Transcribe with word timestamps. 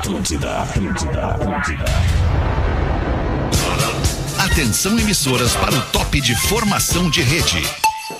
Atlântida, 0.00 0.62
Atlântida, 0.62 1.26
Atlântida. 1.26 1.84
Atenção 4.38 4.98
emissoras 4.98 5.54
para 5.56 5.74
o 5.74 5.80
top 5.92 6.22
de 6.22 6.34
formação 6.34 7.10
de 7.10 7.20
rede. 7.20 7.62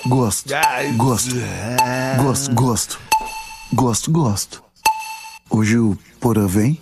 Gosto. 0.05 0.53
Gosto. 0.95 1.35
Gosto, 2.17 2.53
gosto. 2.53 2.99
Gosto, 3.73 4.11
gosto. 4.11 4.63
Hoje 5.49 5.79
o 5.79 5.97
Porã 6.19 6.45
vem? 6.45 6.77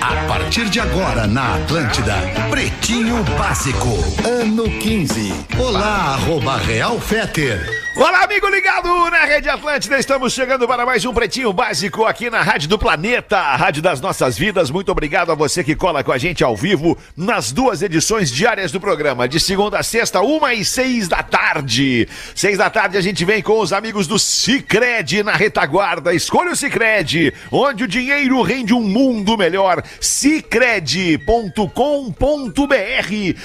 A 0.00 0.28
partir 0.28 0.66
de 0.70 0.78
agora 0.78 1.26
na 1.26 1.56
Atlântida, 1.56 2.18
Pretinho 2.50 3.20
Básico, 3.36 3.88
ano 4.24 4.62
15. 4.78 5.34
Olá, 5.58 6.14
arroba 6.14 6.56
Real 6.58 7.00
Feter. 7.00 7.82
Olá, 7.96 8.26
amigo 8.42 8.56
ligado 8.56 9.10
na 9.10 9.24
Rede 9.24 9.48
Atlântida. 9.48 9.98
Estamos 9.98 10.32
chegando 10.32 10.66
para 10.66 10.84
mais 10.84 11.04
um 11.04 11.14
Pretinho 11.14 11.52
Básico 11.52 12.04
aqui 12.04 12.28
na 12.28 12.42
Rádio 12.42 12.68
do 12.68 12.78
Planeta, 12.78 13.36
a 13.36 13.54
Rádio 13.54 13.80
das 13.80 14.00
Nossas 14.00 14.36
Vidas. 14.36 14.68
Muito 14.70 14.90
obrigado 14.90 15.30
a 15.30 15.34
você 15.34 15.62
que 15.62 15.76
cola 15.76 16.02
com 16.02 16.10
a 16.10 16.18
gente 16.18 16.42
ao 16.42 16.56
vivo 16.56 16.98
nas 17.16 17.52
duas 17.52 17.82
edições 17.82 18.32
diárias 18.32 18.72
do 18.72 18.80
programa, 18.80 19.28
de 19.28 19.38
segunda 19.38 19.78
a 19.78 19.82
sexta, 19.82 20.20
uma 20.22 20.54
e 20.54 20.64
seis 20.64 21.06
da 21.06 21.22
tarde. 21.22 22.08
Seis 22.34 22.58
da 22.58 22.68
tarde 22.68 22.96
a 22.96 23.00
gente 23.00 23.24
vem 23.24 23.42
com 23.42 23.60
os 23.60 23.72
amigos 23.72 24.08
do 24.08 24.18
Cicred 24.18 25.22
na 25.22 25.32
retaguarda. 25.32 26.12
Escolha 26.12 26.50
o 26.52 26.56
Cicred, 26.56 27.32
onde 27.50 27.84
o 27.84 27.88
dinheiro 27.88 28.42
rende 28.42 28.74
um 28.74 28.82
mundo 28.82 29.38
melhor. 29.38 29.84
Cicred.com.br. 30.00 31.52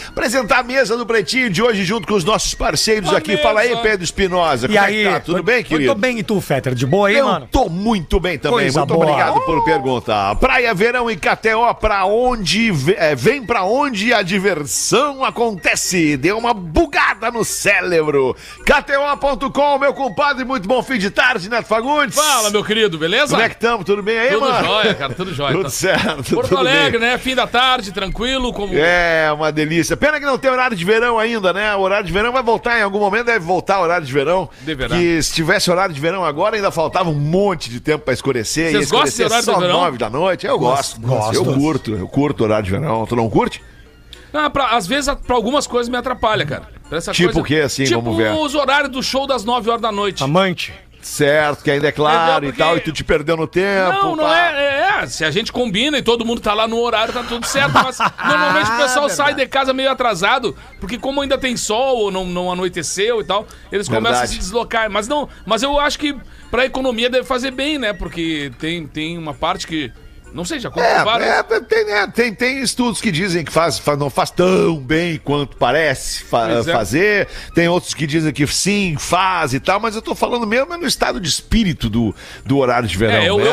Apresentar 0.10 0.60
a 0.60 0.64
mesa 0.64 0.98
do 0.98 1.06
Pretinho 1.06 1.52
de 1.52 1.62
hoje 1.62 1.84
junto 1.84 2.08
com 2.08 2.16
os 2.16 2.24
nossos 2.24 2.56
parceiros 2.56 3.14
aqui. 3.14 3.38
Fala 3.38 3.62
aí, 3.62 3.70
mesa. 3.70 3.82
Pedro 3.82 4.04
Espinosa. 4.04 4.68
E 4.72 4.78
é 4.78 4.87
aí, 4.88 5.04
tá? 5.06 5.20
Tudo 5.20 5.44
bem, 5.44 5.64
querido? 5.64 5.90
Eu 5.92 5.96
tô 5.96 6.00
bem, 6.00 6.18
e 6.20 6.24
tu, 6.24 6.40
Fetter? 6.42 6.74
De 6.76 6.86
boa 6.86 7.08
aí, 7.08 7.16
Eu 7.16 7.26
mano? 7.26 7.48
tô 7.52 7.70
muito 7.70 8.20
bem 8.20 8.38
também. 8.38 8.60
Coisa 8.60 8.80
muito 8.82 8.94
boa. 8.94 9.06
obrigado 9.06 9.42
por 9.42 9.64
perguntar. 9.64 10.36
Praia, 10.36 10.74
verão 10.74 11.10
e 11.10 11.16
KTO, 11.16 11.74
pra 11.80 12.06
onde 12.06 12.72
é, 12.98 13.16
vem 13.16 13.46
pra 13.46 13.64
onde 13.64 14.14
a 14.14 14.22
diversão 14.22 15.24
acontece. 15.24 16.18
Deu 16.18 16.38
uma 16.38 16.54
bugada 16.54 17.30
no 17.32 17.44
cérebro. 17.44 18.36
KTO.com, 18.66 19.78
meu 19.80 19.94
compadre, 19.94 20.44
muito 20.46 20.68
bom 20.68 20.82
fim 20.82 20.98
de 20.98 21.10
tarde, 21.10 21.50
Neto 21.50 21.68
Fagundes. 21.68 22.16
Fala, 22.16 22.50
meu 22.50 22.64
querido, 22.64 22.98
beleza? 22.98 23.28
Como 23.32 23.42
é 23.42 23.50
que 23.50 23.56
estamos? 23.56 23.86
Tudo 23.86 24.02
bem 24.02 24.18
aí, 24.18 24.30
Tudo 24.30 24.42
mano? 24.42 24.66
jóia, 24.66 24.94
cara, 24.94 25.14
tudo 25.14 25.34
jóia. 25.34 25.52
Tudo 25.52 25.64
Tá- 25.64 25.70
certo. 25.70 26.34
Porto 26.36 26.50
tudo 26.50 26.60
Alegre, 26.60 27.00
bem. 27.00 27.10
né? 27.10 27.18
Fim 27.18 27.36
da 27.36 27.46
tarde, 27.48 27.92
tranquilo, 27.92 28.54
como... 28.54 28.74
É, 28.76 29.32
uma 29.34 29.52
delícia. 29.52 29.98
Pena 29.98 30.20
que 30.20 30.26
não 30.26 30.38
tem 30.38 30.50
horário 30.50 30.76
de 30.76 30.86
verão 30.86 31.20
ainda, 31.20 31.52
né? 31.54 31.76
O 31.76 31.80
horário 31.82 32.06
de 32.06 32.14
verão 32.14 32.32
vai 32.32 32.42
voltar 32.44 32.80
em 32.80 32.84
algum 32.84 33.00
momento, 33.00 33.26
deve 33.26 33.40
voltar 33.46 33.80
o 33.80 33.84
horário 33.84 34.06
de 34.06 34.14
verão. 34.14 34.50
Deverá. 34.78 35.00
Que 35.00 35.22
se 35.24 35.34
tivesse 35.34 35.70
horário 35.72 35.94
de 35.94 36.00
verão 36.00 36.24
agora, 36.24 36.56
ainda 36.56 36.72
faltava 36.72 37.10
um 37.10 37.14
monte 37.16 37.70
de 37.70 37.80
tempo 37.80 38.06
pra 38.06 38.14
escurecer. 38.14 38.72
Vocês 38.72 38.92
gostam 38.92 39.12
de 39.18 39.24
horário 39.24 39.46
só 39.46 39.54
de 39.56 39.60
verão? 39.62 39.82
nove 39.82 39.98
da 39.98 40.10
noite. 40.10 40.46
Eu 40.46 40.60
gosto. 40.60 41.02
gosto. 41.02 41.34
Eu 41.36 41.46
curto, 41.46 41.92
eu 41.96 42.08
curto 42.08 42.44
horário 42.44 42.66
de 42.66 42.72
verão. 42.72 43.06
Tu 43.06 43.16
não 43.16 43.30
curte? 43.30 43.62
Ah, 44.34 44.50
pra- 44.50 44.76
às 44.76 44.86
vezes, 44.86 45.14
pra 45.26 45.36
algumas 45.36 45.66
coisas 45.66 45.90
me 45.90 45.98
atrapalha, 45.98 46.46
cara. 46.46 46.68
Pra 46.88 46.98
essa 46.98 47.12
Tipo 47.12 47.40
o 47.40 47.44
quê, 47.44 47.56
assim? 47.58 47.86
Tipo 47.86 48.02
Vamos 48.02 48.18
ver. 48.18 48.32
os 48.34 48.54
horários 48.56 48.92
do 48.92 49.02
show 49.02 49.26
das 49.26 49.44
9 49.44 49.70
horas 49.70 49.82
da 49.82 49.92
noite. 49.92 50.24
Amante. 50.24 50.74
Certo, 51.02 51.64
que 51.64 51.72
ainda 51.72 51.88
é 51.88 51.92
claro 51.92 52.46
Entendeu? 52.46 52.54
e 52.54 52.58
tal, 52.58 52.78
e 52.78 52.80
tu 52.82 52.92
te 52.92 53.04
perdeu 53.04 53.38
no 53.38 53.48
tempo. 53.48 53.94
Não, 53.94 54.16
não 54.16 54.24
pá. 54.26 54.38
é, 54.38 55.02
é. 55.04 55.08
Se 55.08 55.24
a 55.24 55.32
gente 55.32 55.52
combina 55.52 55.98
e 55.98 56.02
todo 56.02 56.26
mundo 56.26 56.42
tá 56.42 56.54
lá 56.54 56.68
no 56.68 56.78
horário, 56.80 57.14
tá 57.14 57.24
tudo 57.24 57.46
certo. 57.46 57.72
Mas 57.74 57.98
normalmente 58.28 58.72
o 58.72 58.78
pessoal 58.78 59.10
sai 59.10 59.34
de 59.34 59.46
casa 59.48 59.74
meio 59.74 59.90
atrasado, 59.92 60.56
porque 60.80 60.98
como 60.98 61.22
ainda 61.22 61.38
tem 61.38 61.56
sol 61.56 61.98
ou 61.98 62.12
não, 62.12 62.26
não 62.26 62.52
anoiteceu 62.52 63.22
e 63.22 63.24
tal, 63.24 63.48
eles 63.72 63.88
começam 63.88 64.10
a 64.10 64.20
Verdade. 64.22 64.32
se 64.34 64.38
deslocar. 64.40 64.90
Mas 64.90 65.08
não, 65.08 65.30
mas 65.46 65.64
eu 65.64 65.80
acho 65.80 65.98
que 66.00 66.16
pra 66.52 66.66
economia 66.66 67.10
deve 67.10 67.26
fazer 67.26 67.52
bem, 67.52 67.78
né? 67.78 67.94
Porque 67.94 68.52
tem, 68.60 68.86
tem 68.88 69.18
uma 69.18 69.34
parte 69.34 69.66
que. 69.68 69.92
Não 70.34 70.46
sei, 70.46 70.60
já 70.60 70.70
comprovaram. 70.70 71.26
É, 71.26 71.40
é, 71.40 71.44
tem, 71.62 71.86
né, 71.86 72.08
tem, 72.14 72.34
tem 72.34 72.60
estudos 72.62 73.02
que 73.02 73.12
dizem 73.12 73.44
que 73.44 73.52
faz, 73.52 73.80
faz- 73.80 73.98
não 73.98 74.10
faz 74.10 74.30
tão 74.30 74.78
bem 74.78 75.18
quanto 75.18 75.58
parece 75.58 76.24
fa- 76.26 76.50
é. 76.50 76.64
fazer. 76.64 77.28
Tem 77.56 77.68
outros 77.68 77.94
que 77.94 78.06
dizem 78.06 78.32
que 78.32 78.46
sim, 78.46 78.96
faz 79.00 79.54
e 79.54 79.60
tal, 79.60 79.80
mas 79.80 79.96
eu 79.96 80.02
tô 80.02 80.14
falando 80.14 80.46
mesmo 80.46 80.72
é 80.74 80.78
no 80.78 80.86
estado 80.86 81.20
de 81.20 81.28
espírito 81.28 81.90
do, 81.90 82.14
do 82.46 82.58
horário 82.58 82.88
de 82.88 82.96
verão. 82.98 83.14
É, 83.16 83.30
eu, 83.30 83.38
né? 83.38 83.46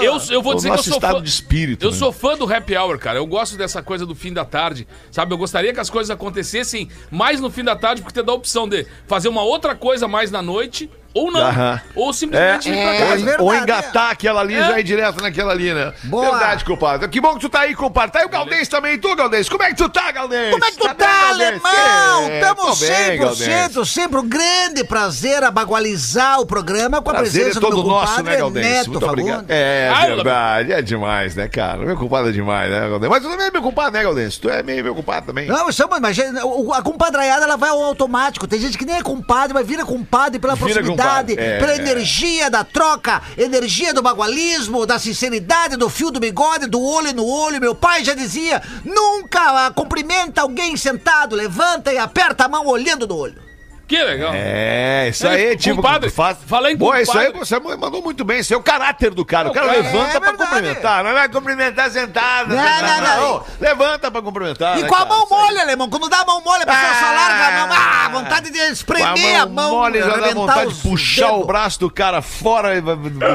eu, 0.00 0.02
eu, 0.14 0.20
eu 0.30 0.42
vou 0.42 0.52
O 0.52 0.56
dizer 0.56 0.70
que 0.72 0.78
eu 0.78 0.82
sou 0.82 0.94
estado 0.94 1.16
fã, 1.18 1.22
de 1.22 1.28
espírito, 1.28 1.84
Eu 1.84 1.90
né? 1.90 1.96
sou 1.96 2.12
fã 2.12 2.36
do 2.36 2.50
happy 2.50 2.76
hour, 2.76 2.98
cara. 2.98 3.18
Eu 3.18 3.26
gosto 3.26 3.56
dessa 3.58 3.82
coisa 3.82 4.06
do 4.06 4.14
fim 4.14 4.32
da 4.32 4.44
tarde, 4.44 4.86
sabe? 5.10 5.34
Eu 5.34 5.38
gostaria 5.38 5.74
que 5.74 5.80
as 5.80 5.90
coisas 5.90 6.10
acontecessem 6.10 6.88
mais 7.10 7.40
no 7.40 7.50
fim 7.50 7.64
da 7.64 7.76
tarde, 7.76 8.00
porque 8.02 8.18
te 8.18 8.24
dá 8.24 8.32
a 8.32 8.36
opção 8.36 8.68
de 8.68 8.86
fazer 9.06 9.28
uma 9.28 9.42
outra 9.42 9.74
coisa 9.74 10.08
mais 10.08 10.30
na 10.30 10.40
noite, 10.40 10.88
ou 11.14 11.30
não. 11.32 11.40
Aham. 11.40 11.80
Ou 11.94 12.12
simplesmente 12.12 12.68
É, 12.68 12.72
vir 12.72 12.82
pra 12.82 12.92
ou, 12.92 12.98
casa. 12.98 13.16
verdade, 13.24 13.42
ou 13.42 13.54
engatar 13.54 14.10
aquela 14.10 14.40
ali 14.40 14.54
e 14.54 14.58
É. 14.58 14.64
já 14.64 14.80
ir 14.80 14.84
direto 14.84 15.22
naquela 15.22 15.52
ali, 15.52 15.72
né? 15.74 15.92
Boa. 16.04 16.30
Verdade, 16.30 16.64
compadre. 16.64 17.08
Que 17.08 17.20
bom 17.20 17.34
que 17.34 17.40
tu 17.40 17.48
tá 17.48 17.60
aí, 17.60 17.74
compadre. 17.74 18.12
Tá 18.12 18.20
aí 18.20 18.24
o 18.26 18.28
Galdês 18.28 18.68
também. 18.68 18.98
Tu, 18.98 19.14
Galdês? 19.16 19.48
Como 19.48 19.62
é 19.62 19.68
que 19.68 19.74
tu 19.76 19.88
tá, 19.88 20.10
Galdês? 20.12 20.50
Como 20.52 20.64
é 20.64 20.70
que 20.70 20.76
tu 20.76 20.86
bem, 20.86 20.94
tá, 20.96 21.06
Galdês? 21.28 21.50
alemão? 21.64 22.30
É, 22.30 22.40
Tamo 22.40 22.54
tô 22.56 22.74
bem, 22.76 23.18
100%, 23.20 23.84
sempre 23.86 24.18
um 24.18 24.28
grande 24.28 24.84
prazer 24.84 25.42
abagualizar 25.42 26.40
o 26.40 26.46
programa 26.46 27.00
com 27.02 27.10
a 27.10 27.14
Prazer 27.14 27.42
presença 27.44 27.58
é 27.58 27.60
todo 27.60 27.76
do 27.76 27.82
meu 27.82 27.92
nosso, 27.92 28.06
compadre 28.16 28.30
né, 28.32 28.36
Galdês? 28.38 28.66
Neto 28.66 28.90
Muito 28.90 29.06
obrigado. 29.06 29.34
Fagundes. 29.36 29.56
É 29.56 29.92
Ah, 29.94 30.06
verdade, 30.06 30.72
é 30.72 30.82
demais, 30.82 31.34
né, 31.34 31.48
cara? 31.48 31.78
Meu 31.78 31.96
compadre 31.96 32.30
é 32.30 32.32
demais, 32.32 32.70
né, 32.70 32.88
Galdês? 32.88 33.10
Mas 33.10 33.22
tu 33.22 33.28
também 33.30 33.46
é 33.46 33.50
meu 33.50 33.62
compadre, 33.62 33.92
né, 33.92 34.02
Galdês? 34.02 34.38
Tu 34.38 34.48
é 34.48 34.62
meio 34.62 34.82
meu 34.84 34.94
compadre 34.94 35.26
também. 35.26 35.46
Não, 35.46 35.64
mas 36.00 36.18
o- 36.44 36.72
a 36.72 36.82
compadraiada 36.82 37.44
ela 37.44 37.56
vai 37.56 37.70
ao 37.70 37.82
automático. 37.82 38.46
Tem 38.46 38.58
gente 38.60 38.76
que 38.78 38.84
nem 38.84 38.96
é 38.96 39.02
compadre, 39.02 39.52
mas 39.54 39.66
vira 39.66 39.84
compadre 39.84 40.38
pela 40.38 40.54
Vira 40.54 40.66
proximidade, 40.74 40.99
compadre, 41.02 41.34
é. 41.38 41.58
pela 41.58 41.76
energia 41.76 42.50
da 42.50 42.64
troca, 42.64 43.22
energia 43.36 43.92
do 43.92 44.02
bagualismo, 44.02 44.86
da 44.86 44.98
sinceridade, 44.98 45.76
do 45.76 45.88
fio 45.88 46.10
do 46.10 46.20
bigode, 46.20 46.66
do 46.66 46.80
olho 46.82 47.12
no 47.12 47.26
olho. 47.26 47.60
Meu 47.60 47.74
pai 47.74 48.04
já 48.04 48.14
dizia: 48.14 48.62
nunca 48.84 49.70
cumprimenta 49.72 50.42
alguém 50.42 50.76
sentado, 50.76 51.36
levanta 51.36 51.92
e 51.92 51.98
aperta 51.98 52.44
a 52.44 52.48
mão 52.48 52.66
olhando 52.66 53.06
no 53.06 53.16
olho. 53.16 53.49
Que 53.90 54.00
legal. 54.04 54.30
É, 54.32 55.08
isso 55.08 55.26
É, 55.26 55.30
aí, 55.30 55.56
tipo, 55.56 55.74
compadre, 55.74 56.10
faz... 56.10 56.38
falei 56.46 56.74
em 56.74 56.78
Pô, 56.78 56.94
isso 56.94 57.18
aí 57.18 57.32
você 57.32 57.58
mandou 57.58 58.00
muito 58.00 58.24
bem, 58.24 58.38
isso 58.38 58.54
é 58.54 58.56
o 58.56 58.62
caráter 58.62 59.10
do 59.12 59.24
cara. 59.24 59.48
O 59.48 59.52
cara 59.52 59.66
É, 59.74 59.82
levanta 59.82 60.16
é 60.16 60.20
pra 60.20 60.32
cumprimentar, 60.34 61.02
não 61.02 61.12
vai 61.12 61.28
cumprimentar 61.28 61.90
sentado. 61.90 62.54
Não, 62.54 62.62
não, 62.82 63.00
não. 63.00 63.34
Ô, 63.38 63.42
Levanta 63.60 64.08
pra 64.08 64.22
cumprimentar. 64.22 64.78
E 64.78 64.82
né, 64.82 64.88
com 64.88 64.94
a 64.94 65.04
mão 65.04 65.26
mole, 65.28 65.58
alemão. 65.58 65.90
Quando 65.90 66.08
dá 66.08 66.20
a 66.20 66.24
mão 66.24 66.40
mole, 66.40 66.62
a 66.62 66.66
pessoa 66.66 66.94
só 67.00 67.06
Ah. 67.06 67.12
larga 67.12 67.46
a 67.48 67.66
mão. 67.66 67.76
Ah, 67.76 68.08
vontade 68.12 68.50
de 68.52 68.58
Com 68.60 68.72
espremer 68.72 69.40
a 69.40 69.46
mão. 69.46 69.70
mole 69.72 69.98
já 69.98 70.16
dá 70.18 70.34
vontade 70.34 70.72
de 70.72 70.80
puxar 70.88 71.26
dedos. 71.26 71.40
o 71.42 71.46
braço 71.46 71.80
do 71.80 71.90
cara 71.90 72.22
fora 72.22 72.76
e 72.76 72.80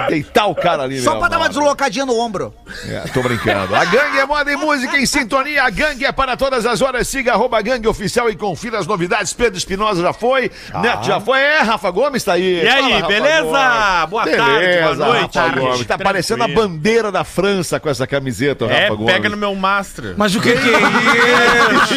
deitar 0.10 0.46
o 0.46 0.56
cara 0.56 0.84
ali. 0.84 1.02
Só 1.02 1.18
pra 1.20 1.28
dar 1.28 1.38
uma 1.38 1.50
deslocadinha 1.50 2.06
no 2.06 2.18
ombro. 2.18 2.54
É, 2.88 3.02
tô 3.14 3.22
brincando. 3.22 3.76
A 3.76 3.84
gangue 3.84 4.20
é 4.20 4.26
moda 4.26 4.50
e 4.50 4.56
música 4.56 4.98
em 4.98 5.06
sintonia. 5.06 5.64
A 5.66 5.70
gangue 5.70 6.06
é 6.06 6.14
para 6.14 6.38
todas 6.38 6.66
as 6.66 6.82
horas. 6.82 7.06
Siga 7.10 7.34
arroba 7.34 7.62
gangue 7.62 7.90
oficial 7.90 8.30
e 8.30 8.38
confira 8.38 8.80
as 8.80 8.88
novidades. 8.88 9.34
Pedro 9.34 9.58
Espinosa 9.58 10.02
já 10.02 10.14
foi. 10.14 10.45
Neto 10.82 11.04
já 11.06 11.20
foi. 11.20 11.40
É, 11.40 11.62
Rafa 11.62 11.90
Gomes 11.92 12.24
tá 12.24 12.34
aí. 12.34 12.64
E 12.64 12.68
aí, 12.68 12.94
Fala, 12.94 13.08
beleza? 13.08 13.42
Gomes. 13.44 14.10
Boa 14.10 14.24
Beleza, 14.26 14.44
tarde, 14.46 14.96
boa 14.96 14.96
noite. 14.96 15.38
Rafa 15.38 15.50
Gomes. 15.60 15.78
Tá 15.80 15.86
Tranquilo. 15.86 16.04
parecendo 16.04 16.44
a 16.44 16.48
bandeira 16.48 17.12
da 17.12 17.24
França 17.24 17.80
com 17.80 17.90
essa 17.90 18.06
camiseta, 18.08 18.66
o 18.66 18.70
É, 18.70 18.84
Rafa 18.84 18.96
Gomes. 18.96 19.14
pega 19.14 19.30
no 19.30 19.38
meu 19.38 19.54
master. 19.56 20.14
Mas 20.18 20.36
o 20.36 20.42
que 20.42 20.52
que 20.54 20.70
é 20.70 20.78
isso? 21.84 21.96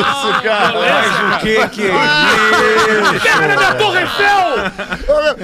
Isso, 0.00 0.42
cara. 0.42 0.72
Mas 0.74 1.36
o 1.36 1.38
que 1.40 1.68
que 1.68 1.82
é 1.82 1.94
isso? 1.94 3.20
Pega 3.22 3.48
na 3.48 3.56
minha 3.56 3.74
torre 3.74 4.00
Eiffel! 4.00 4.50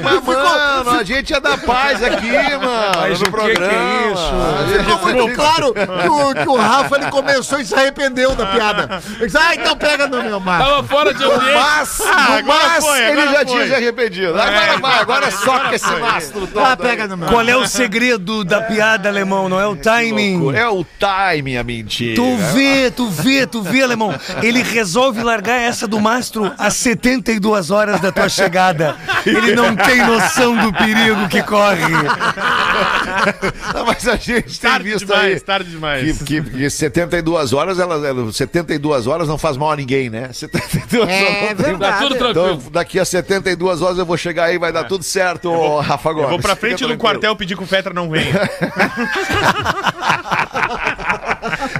Mas, 0.02 0.24
mano, 0.24 0.90
a 1.00 1.04
gente 1.04 1.32
é 1.34 1.40
da 1.40 1.56
paz 1.58 2.02
aqui, 2.02 2.30
mano. 2.30 2.92
Mas 3.00 3.20
no 3.20 3.28
o 3.28 3.32
que 3.32 3.54
que 3.54 3.62
é 3.62 4.12
isso? 4.12 4.84
Ficou 4.84 4.98
muito 5.14 5.34
claro 5.34 5.72
que 5.74 6.08
o, 6.08 6.34
que 6.34 6.48
o 6.48 6.56
Rafa 6.56 6.96
ele 6.96 7.10
começou 7.10 7.60
e 7.60 7.64
se 7.66 7.74
arrependeu 7.74 8.34
da 8.34 8.46
piada. 8.46 9.00
Ele 9.16 9.26
disse, 9.26 9.38
ah, 9.38 9.54
então 9.54 9.76
pega 9.76 10.06
no 10.06 10.22
meu 10.22 10.40
mar. 10.40 10.58
Tava 10.62 10.82
fora 10.84 11.12
de 11.14 11.22
ambiente. 11.24 11.52
Mas, 11.98 12.38
agora 12.38 12.68
mas 12.68 12.84
foi, 12.84 13.02
ele 13.10 13.22
já 13.22 13.32
foi. 13.34 13.44
tinha 13.46 13.66
se 13.66 13.74
arrependido. 13.74 14.40
Agora 14.40 14.78
vai, 14.78 14.98
agora 15.00 15.30
soca 15.30 15.74
esse 15.74 15.96
mastro 15.96 16.46
todo. 16.46 16.64
Ah, 16.64 16.76
pega 16.76 17.06
no 17.06 17.16
meu 17.16 17.28
Qual 17.28 17.48
é 17.48 17.56
o 17.56 17.66
segredo 17.66 18.44
da 18.44 18.60
piada, 18.62 19.08
alemão? 19.08 19.48
Não 19.48 19.60
é 19.60 19.66
o 19.66 19.76
timing? 19.76 20.54
É 20.54 20.68
o 20.68 20.84
timing, 20.98 21.56
a 21.56 21.64
mentira. 21.64 22.16
Tu 22.16 22.36
vê, 22.52 22.90
tu 22.90 23.08
vê, 23.10 23.46
tu 23.46 23.62
vê, 23.62 23.82
alemão. 23.82 24.14
Ele 24.42 24.62
resolve 24.62 25.22
largar 25.22 25.60
essa 25.60 25.86
do 25.86 26.00
mastro 26.00 26.52
às 26.58 26.74
72 26.74 27.70
horas 27.70 28.00
da 28.00 28.10
tua 28.12 28.28
chegada. 28.28 28.96
Ele 29.24 29.54
não 29.54 29.74
tem 29.74 30.04
noção 30.04 30.56
do 30.56 30.72
perigo 30.72 31.28
que 31.28 31.42
corre. 31.42 31.82
Não, 33.74 33.86
mas 33.86 34.06
a 34.08 34.16
gente 34.16 34.58
tem 34.60 34.70
Tarde 34.70 34.84
visto 34.90 35.06
demais, 35.06 35.24
aí 35.34 35.40
tarde 35.40 35.70
demais. 35.70 36.18
que, 36.22 36.40
que, 36.42 36.50
que 36.50 36.70
72 36.70 37.52
horas, 37.52 37.78
elas, 37.78 38.04
elas- 38.04 38.36
72 38.36 39.06
horas 39.06 39.28
não 39.28 39.38
faz 39.38 39.56
mal 39.56 39.72
a 39.72 39.76
ninguém, 39.76 40.10
né? 40.10 40.30
72 40.32 41.08
É 41.08 41.14
horas 41.22 41.40
não 41.40 41.46
tem- 41.48 41.56
verdade. 41.56 41.85
Tá 41.90 41.98
tudo 41.98 42.16
Então, 42.16 42.32
tranquilo. 42.32 42.62
daqui 42.70 42.98
a 42.98 43.04
72 43.04 43.82
horas 43.82 43.98
eu 43.98 44.06
vou 44.06 44.16
chegar 44.16 44.44
aí, 44.44 44.58
vai 44.58 44.72
dar 44.72 44.84
tudo 44.84 45.04
certo, 45.04 45.50
ô, 45.50 45.80
Rafa 45.80 46.10
Gomes. 46.12 46.24
Eu 46.24 46.30
vou 46.30 46.38
pra 46.40 46.56
frente 46.56 46.84
do 46.86 46.96
quartel 46.96 47.34
pedir 47.36 47.56
que 47.56 47.62
o 47.62 47.66
Fetra 47.66 47.92
não 47.94 48.08
venha. 48.10 48.32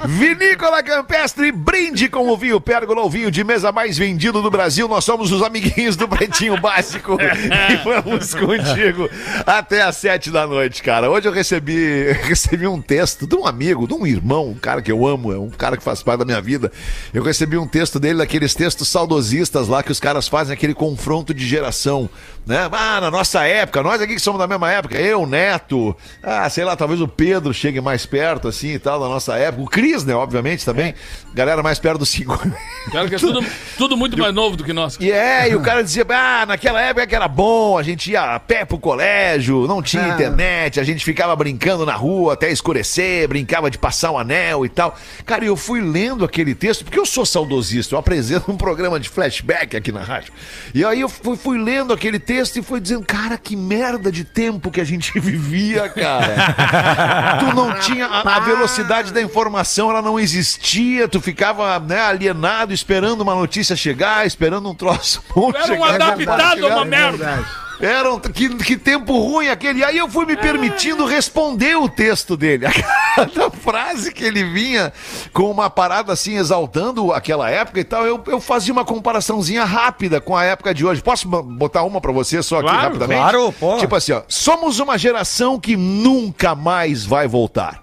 Vinícola 0.09 0.81
Campestre, 0.81 1.51
brinde 1.51 2.07
com 2.07 2.29
o 2.29 2.37
vinho 2.37 2.61
Pérgola, 2.61 3.01
o 3.01 3.09
vinho 3.09 3.29
de 3.29 3.43
mesa 3.43 3.73
mais 3.73 3.97
vendido 3.97 4.41
do 4.41 4.49
Brasil. 4.49 4.87
Nós 4.87 5.03
somos 5.03 5.33
os 5.33 5.43
amiguinhos 5.43 5.97
do 5.97 6.07
Pretinho 6.07 6.55
Básico 6.61 7.17
e 7.19 7.75
vamos 7.83 8.33
contigo 8.33 9.09
até 9.45 9.81
às 9.81 9.97
sete 9.97 10.31
da 10.31 10.47
noite, 10.47 10.81
cara. 10.81 11.11
Hoje 11.11 11.27
eu 11.27 11.31
recebi, 11.33 12.09
recebi 12.23 12.65
um 12.65 12.81
texto 12.81 13.27
de 13.27 13.35
um 13.35 13.45
amigo, 13.45 13.85
de 13.85 13.95
um 13.95 14.07
irmão, 14.07 14.51
um 14.51 14.53
cara 14.53 14.81
que 14.81 14.89
eu 14.89 15.05
amo, 15.05 15.33
é 15.33 15.37
um 15.37 15.49
cara 15.49 15.75
que 15.75 15.83
faz 15.83 16.01
parte 16.01 16.19
da 16.19 16.25
minha 16.25 16.39
vida. 16.39 16.71
Eu 17.13 17.21
recebi 17.21 17.57
um 17.57 17.67
texto 17.67 17.99
dele, 17.99 18.19
daqueles 18.19 18.55
textos 18.55 18.87
saudosistas 18.87 19.67
lá 19.67 19.83
que 19.83 19.91
os 19.91 19.99
caras 19.99 20.29
fazem 20.29 20.53
aquele 20.53 20.73
confronto 20.73 21.33
de 21.33 21.45
geração, 21.45 22.09
né? 22.45 22.69
Ah, 22.71 23.01
na 23.01 23.11
nossa 23.11 23.43
época, 23.43 23.83
nós 23.83 24.01
aqui 24.01 24.15
que 24.15 24.21
somos 24.21 24.39
da 24.39 24.47
mesma 24.47 24.71
época, 24.71 24.97
eu, 24.97 25.27
Neto, 25.27 25.93
ah, 26.23 26.49
sei 26.49 26.63
lá, 26.63 26.77
talvez 26.77 27.01
o 27.01 27.09
Pedro 27.09 27.53
chegue 27.53 27.81
mais 27.81 28.05
perto, 28.05 28.47
assim 28.47 28.69
e 28.69 28.79
tal, 28.79 29.01
da 29.01 29.09
nossa 29.09 29.35
época. 29.35 29.63
O 29.63 29.67
Cris, 29.67 29.96
né, 30.03 30.13
obviamente, 30.15 30.63
também. 30.65 30.93
Galera 31.33 31.61
mais 31.63 31.79
perto 31.79 31.99
dos 31.99 32.09
50. 32.09 32.55
Cara, 32.91 33.07
que 33.09 33.15
é 33.15 33.17
tudo, 33.19 33.45
tudo 33.77 33.97
muito 33.97 34.17
mais 34.17 34.33
novo 34.33 34.55
do 34.57 34.63
que 34.63 34.73
nós. 34.73 34.97
E 34.99 35.11
é, 35.11 35.49
e 35.49 35.55
o 35.55 35.61
cara 35.61 35.83
dizia, 35.83 36.05
ah, 36.09 36.45
naquela 36.45 36.81
época 36.81 37.05
que 37.07 37.15
era 37.15 37.27
bom, 37.27 37.77
a 37.77 37.83
gente 37.83 38.11
ia 38.11 38.35
a 38.35 38.39
pé 38.39 38.65
pro 38.65 38.77
colégio, 38.79 39.67
não 39.67 39.81
tinha 39.81 40.03
Ah. 40.05 40.09
internet, 40.09 40.79
a 40.79 40.83
gente 40.83 41.03
ficava 41.03 41.35
brincando 41.35 41.85
na 41.85 41.93
rua 41.95 42.33
até 42.33 42.51
escurecer, 42.51 43.27
brincava 43.27 43.69
de 43.69 43.77
passar 43.77 44.11
o 44.11 44.17
anel 44.17 44.65
e 44.65 44.69
tal. 44.69 44.95
Cara, 45.25 45.43
e 45.43 45.47
eu 45.47 45.55
fui 45.57 45.81
lendo 45.81 46.23
aquele 46.25 46.53
texto, 46.55 46.83
porque 46.83 46.99
eu 46.99 47.05
sou 47.05 47.25
saudosista, 47.25 47.95
eu 47.95 47.99
apresento 47.99 48.49
um 48.51 48.57
programa 48.57 48.99
de 48.99 49.09
flashback 49.09 49.75
aqui 49.75 49.91
na 49.91 50.01
rádio. 50.01 50.33
E 50.73 50.83
aí 50.83 51.01
eu 51.01 51.09
fui, 51.09 51.35
fui 51.37 51.57
lendo 51.57 51.93
aquele 51.93 52.19
texto 52.19 52.57
e 52.57 52.61
fui 52.61 52.79
dizendo, 52.79 53.05
cara, 53.05 53.37
que 53.37 53.55
merda 53.55 54.11
de 54.11 54.23
tempo 54.23 54.71
que 54.71 54.81
a 54.81 54.83
gente 54.83 55.17
vivia, 55.19 55.87
cara. 55.89 57.37
tu 57.39 57.55
não 57.55 57.73
tinha 57.79 58.05
a, 58.05 58.37
a 58.37 58.39
velocidade 58.39 59.11
da 59.11 59.21
informação, 59.21 59.86
ela 59.89 60.01
não 60.01 60.19
existia, 60.19 61.07
tu 61.07 61.19
ficava 61.21 61.79
né, 61.79 61.99
alienado, 61.99 62.73
esperando 62.73 63.21
uma 63.21 63.35
notícia 63.35 63.75
chegar, 63.75 64.25
esperando 64.25 64.69
um 64.69 64.75
troço 64.75 65.23
bom 65.33 65.49
Era 65.49 65.63
um 65.63 65.67
chegar. 65.67 65.95
adaptado 65.95 66.65
a 66.65 66.69
uma 66.69 66.85
merda. 66.85 67.45
Era 67.79 68.11
um, 68.11 68.19
que, 68.19 68.49
que 68.55 68.75
tempo 68.75 69.15
ruim 69.19 69.49
aquele. 69.49 69.83
Aí 69.83 69.95
eu 69.99 70.09
fui 70.09 70.25
me 70.25 70.35
permitindo 70.35 71.05
responder 71.05 71.75
o 71.77 71.87
texto 71.87 72.35
dele. 72.35 72.65
A 73.17 73.25
cada 73.25 73.51
frase 73.51 74.11
que 74.11 74.23
ele 74.23 74.43
vinha 74.43 74.91
com 75.31 75.51
uma 75.51 75.69
parada 75.69 76.11
assim, 76.11 76.37
exaltando 76.37 77.13
aquela 77.13 77.49
época 77.51 77.79
e 77.79 77.83
tal, 77.83 78.03
eu, 78.05 78.23
eu 78.25 78.41
fazia 78.41 78.73
uma 78.73 78.83
comparaçãozinha 78.83 79.63
rápida 79.63 80.19
com 80.19 80.35
a 80.35 80.43
época 80.43 80.73
de 80.73 80.83
hoje. 80.85 81.03
Posso 81.03 81.27
botar 81.27 81.83
uma 81.83 82.01
pra 82.01 82.11
você 82.11 82.41
só 82.41 82.55
aqui 82.57 82.63
Claro, 82.67 82.81
rapidamente? 82.81 83.21
claro, 83.21 83.51
pô. 83.59 83.77
Tipo 83.77 83.95
assim, 83.95 84.11
ó. 84.13 84.23
Somos 84.27 84.79
uma 84.79 84.97
geração 84.97 85.59
que 85.59 85.75
nunca 85.75 86.55
mais 86.55 87.05
vai 87.05 87.27
voltar. 87.27 87.79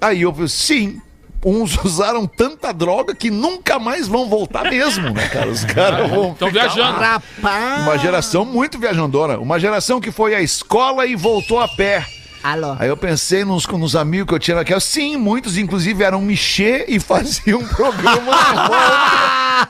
Aí 0.00 0.22
eu 0.22 0.32
falei, 0.32 0.48
sim. 0.48 1.02
Uns 1.44 1.76
usaram 1.84 2.26
tanta 2.26 2.72
droga 2.72 3.14
que 3.14 3.30
nunca 3.30 3.78
mais 3.78 4.08
vão 4.08 4.28
voltar 4.28 4.64
mesmo, 4.64 5.10
né, 5.10 5.28
cara? 5.28 5.48
Os 5.48 5.64
caras 5.64 6.10
vão. 6.10 6.32
Estão 6.32 6.50
viajando. 6.50 6.98
Rapaz. 6.98 7.82
uma 7.82 7.98
geração 7.98 8.44
muito 8.44 8.78
viajandora. 8.78 9.38
Uma 9.40 9.58
geração 9.58 10.00
que 10.00 10.10
foi 10.10 10.34
à 10.34 10.40
escola 10.40 11.06
e 11.06 11.14
voltou 11.14 11.60
a 11.60 11.68
pé. 11.68 12.04
Alô. 12.42 12.76
Aí 12.78 12.88
eu 12.88 12.96
pensei 12.96 13.44
nos, 13.44 13.66
nos 13.66 13.96
amigos 13.96 14.28
que 14.28 14.34
eu 14.34 14.38
tinha 14.38 14.56
naquela. 14.56 14.80
Sim, 14.80 15.16
muitos 15.16 15.58
inclusive 15.58 16.02
eram 16.02 16.20
mexer 16.20 16.84
e 16.88 17.00
faziam 17.00 17.60
um 17.60 17.66
programa 17.66 18.32
na 18.32 18.68
volta. 18.68 19.38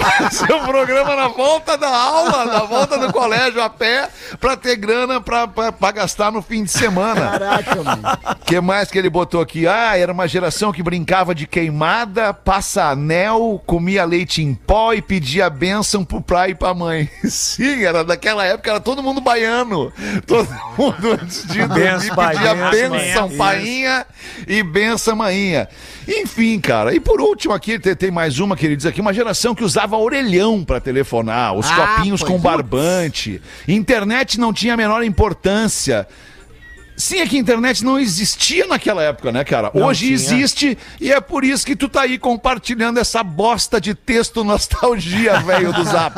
Faziam 0.00 0.60
um 0.60 0.64
programa 0.64 1.14
na 1.14 1.28
volta 1.28 1.76
da 1.76 1.88
aula, 1.88 2.44
na 2.46 2.60
volta 2.60 2.98
do 2.98 3.12
colégio 3.12 3.62
a 3.62 3.68
pé, 3.68 4.08
pra 4.40 4.56
ter 4.56 4.76
grana 4.76 5.20
pra, 5.20 5.46
pra, 5.46 5.72
pra 5.72 5.92
gastar 5.92 6.32
no 6.32 6.40
fim 6.40 6.64
de 6.64 6.70
semana. 6.70 7.32
Caraca, 7.32 7.82
mano. 7.82 8.02
que 8.46 8.60
mais 8.60 8.90
que 8.90 8.98
ele 8.98 9.10
botou 9.10 9.40
aqui? 9.40 9.66
Ah, 9.66 9.96
era 9.96 10.12
uma 10.12 10.26
geração 10.26 10.72
que 10.72 10.82
brincava 10.82 11.34
de 11.34 11.46
queimada, 11.46 12.32
passa 12.32 12.84
anel, 12.90 13.62
comia 13.66 14.04
leite 14.04 14.42
em 14.42 14.54
pó 14.54 14.92
e 14.92 15.02
pedia 15.02 15.50
bênção 15.50 16.04
pro 16.04 16.20
pai 16.20 16.50
e 16.50 16.54
pra 16.54 16.74
mãe. 16.74 17.10
Sim, 17.28 17.84
era 17.84 18.04
daquela 18.04 18.44
época, 18.44 18.70
era 18.70 18.80
todo 18.80 19.02
mundo 19.02 19.20
baiano. 19.20 19.92
Todo 20.26 20.48
mundo 20.78 21.12
antes 21.20 21.46
de 21.46 21.66
dormir 21.66 22.05
Pai, 22.14 22.34
pedia 22.36 22.54
benção, 22.70 23.30
painha 23.36 24.06
e 24.46 24.62
benção, 24.62 25.16
maninha. 25.16 25.68
Enfim, 26.06 26.60
cara. 26.60 26.94
E 26.94 27.00
por 27.00 27.20
último 27.20 27.52
aqui, 27.52 27.78
tem, 27.78 27.94
tem 27.94 28.10
mais 28.10 28.38
uma 28.38 28.56
que 28.56 28.64
ele 28.66 28.76
diz 28.76 28.86
aqui, 28.86 29.00
uma 29.00 29.12
geração 29.12 29.54
que 29.54 29.64
usava 29.64 29.96
orelhão 29.96 30.64
pra 30.64 30.80
telefonar, 30.80 31.54
os 31.54 31.70
Ah, 31.70 31.96
copinhos 31.96 32.22
com 32.22 32.36
é. 32.36 32.38
barbante. 32.38 33.40
Internet 33.66 34.38
não 34.38 34.52
tinha 34.52 34.74
a 34.74 34.76
menor 34.76 35.02
importância. 35.04 36.06
Sim, 36.96 37.20
é 37.20 37.26
que 37.26 37.36
a 37.36 37.38
internet 37.38 37.84
não 37.84 37.98
existia 37.98 38.66
naquela 38.66 39.02
época, 39.02 39.30
né, 39.30 39.44
cara? 39.44 39.70
Hoje 39.74 40.06
tinha. 40.06 40.14
existe 40.14 40.78
e 41.00 41.12
é 41.12 41.20
por 41.20 41.44
isso 41.44 41.66
que 41.66 41.76
tu 41.76 41.88
tá 41.88 42.02
aí 42.02 42.16
compartilhando 42.18 42.98
essa 42.98 43.22
bosta 43.22 43.78
de 43.80 43.94
texto 43.94 44.42
nostalgia, 44.42 45.38
velho 45.44 45.72
do 45.74 45.84
Zap. 45.84 46.14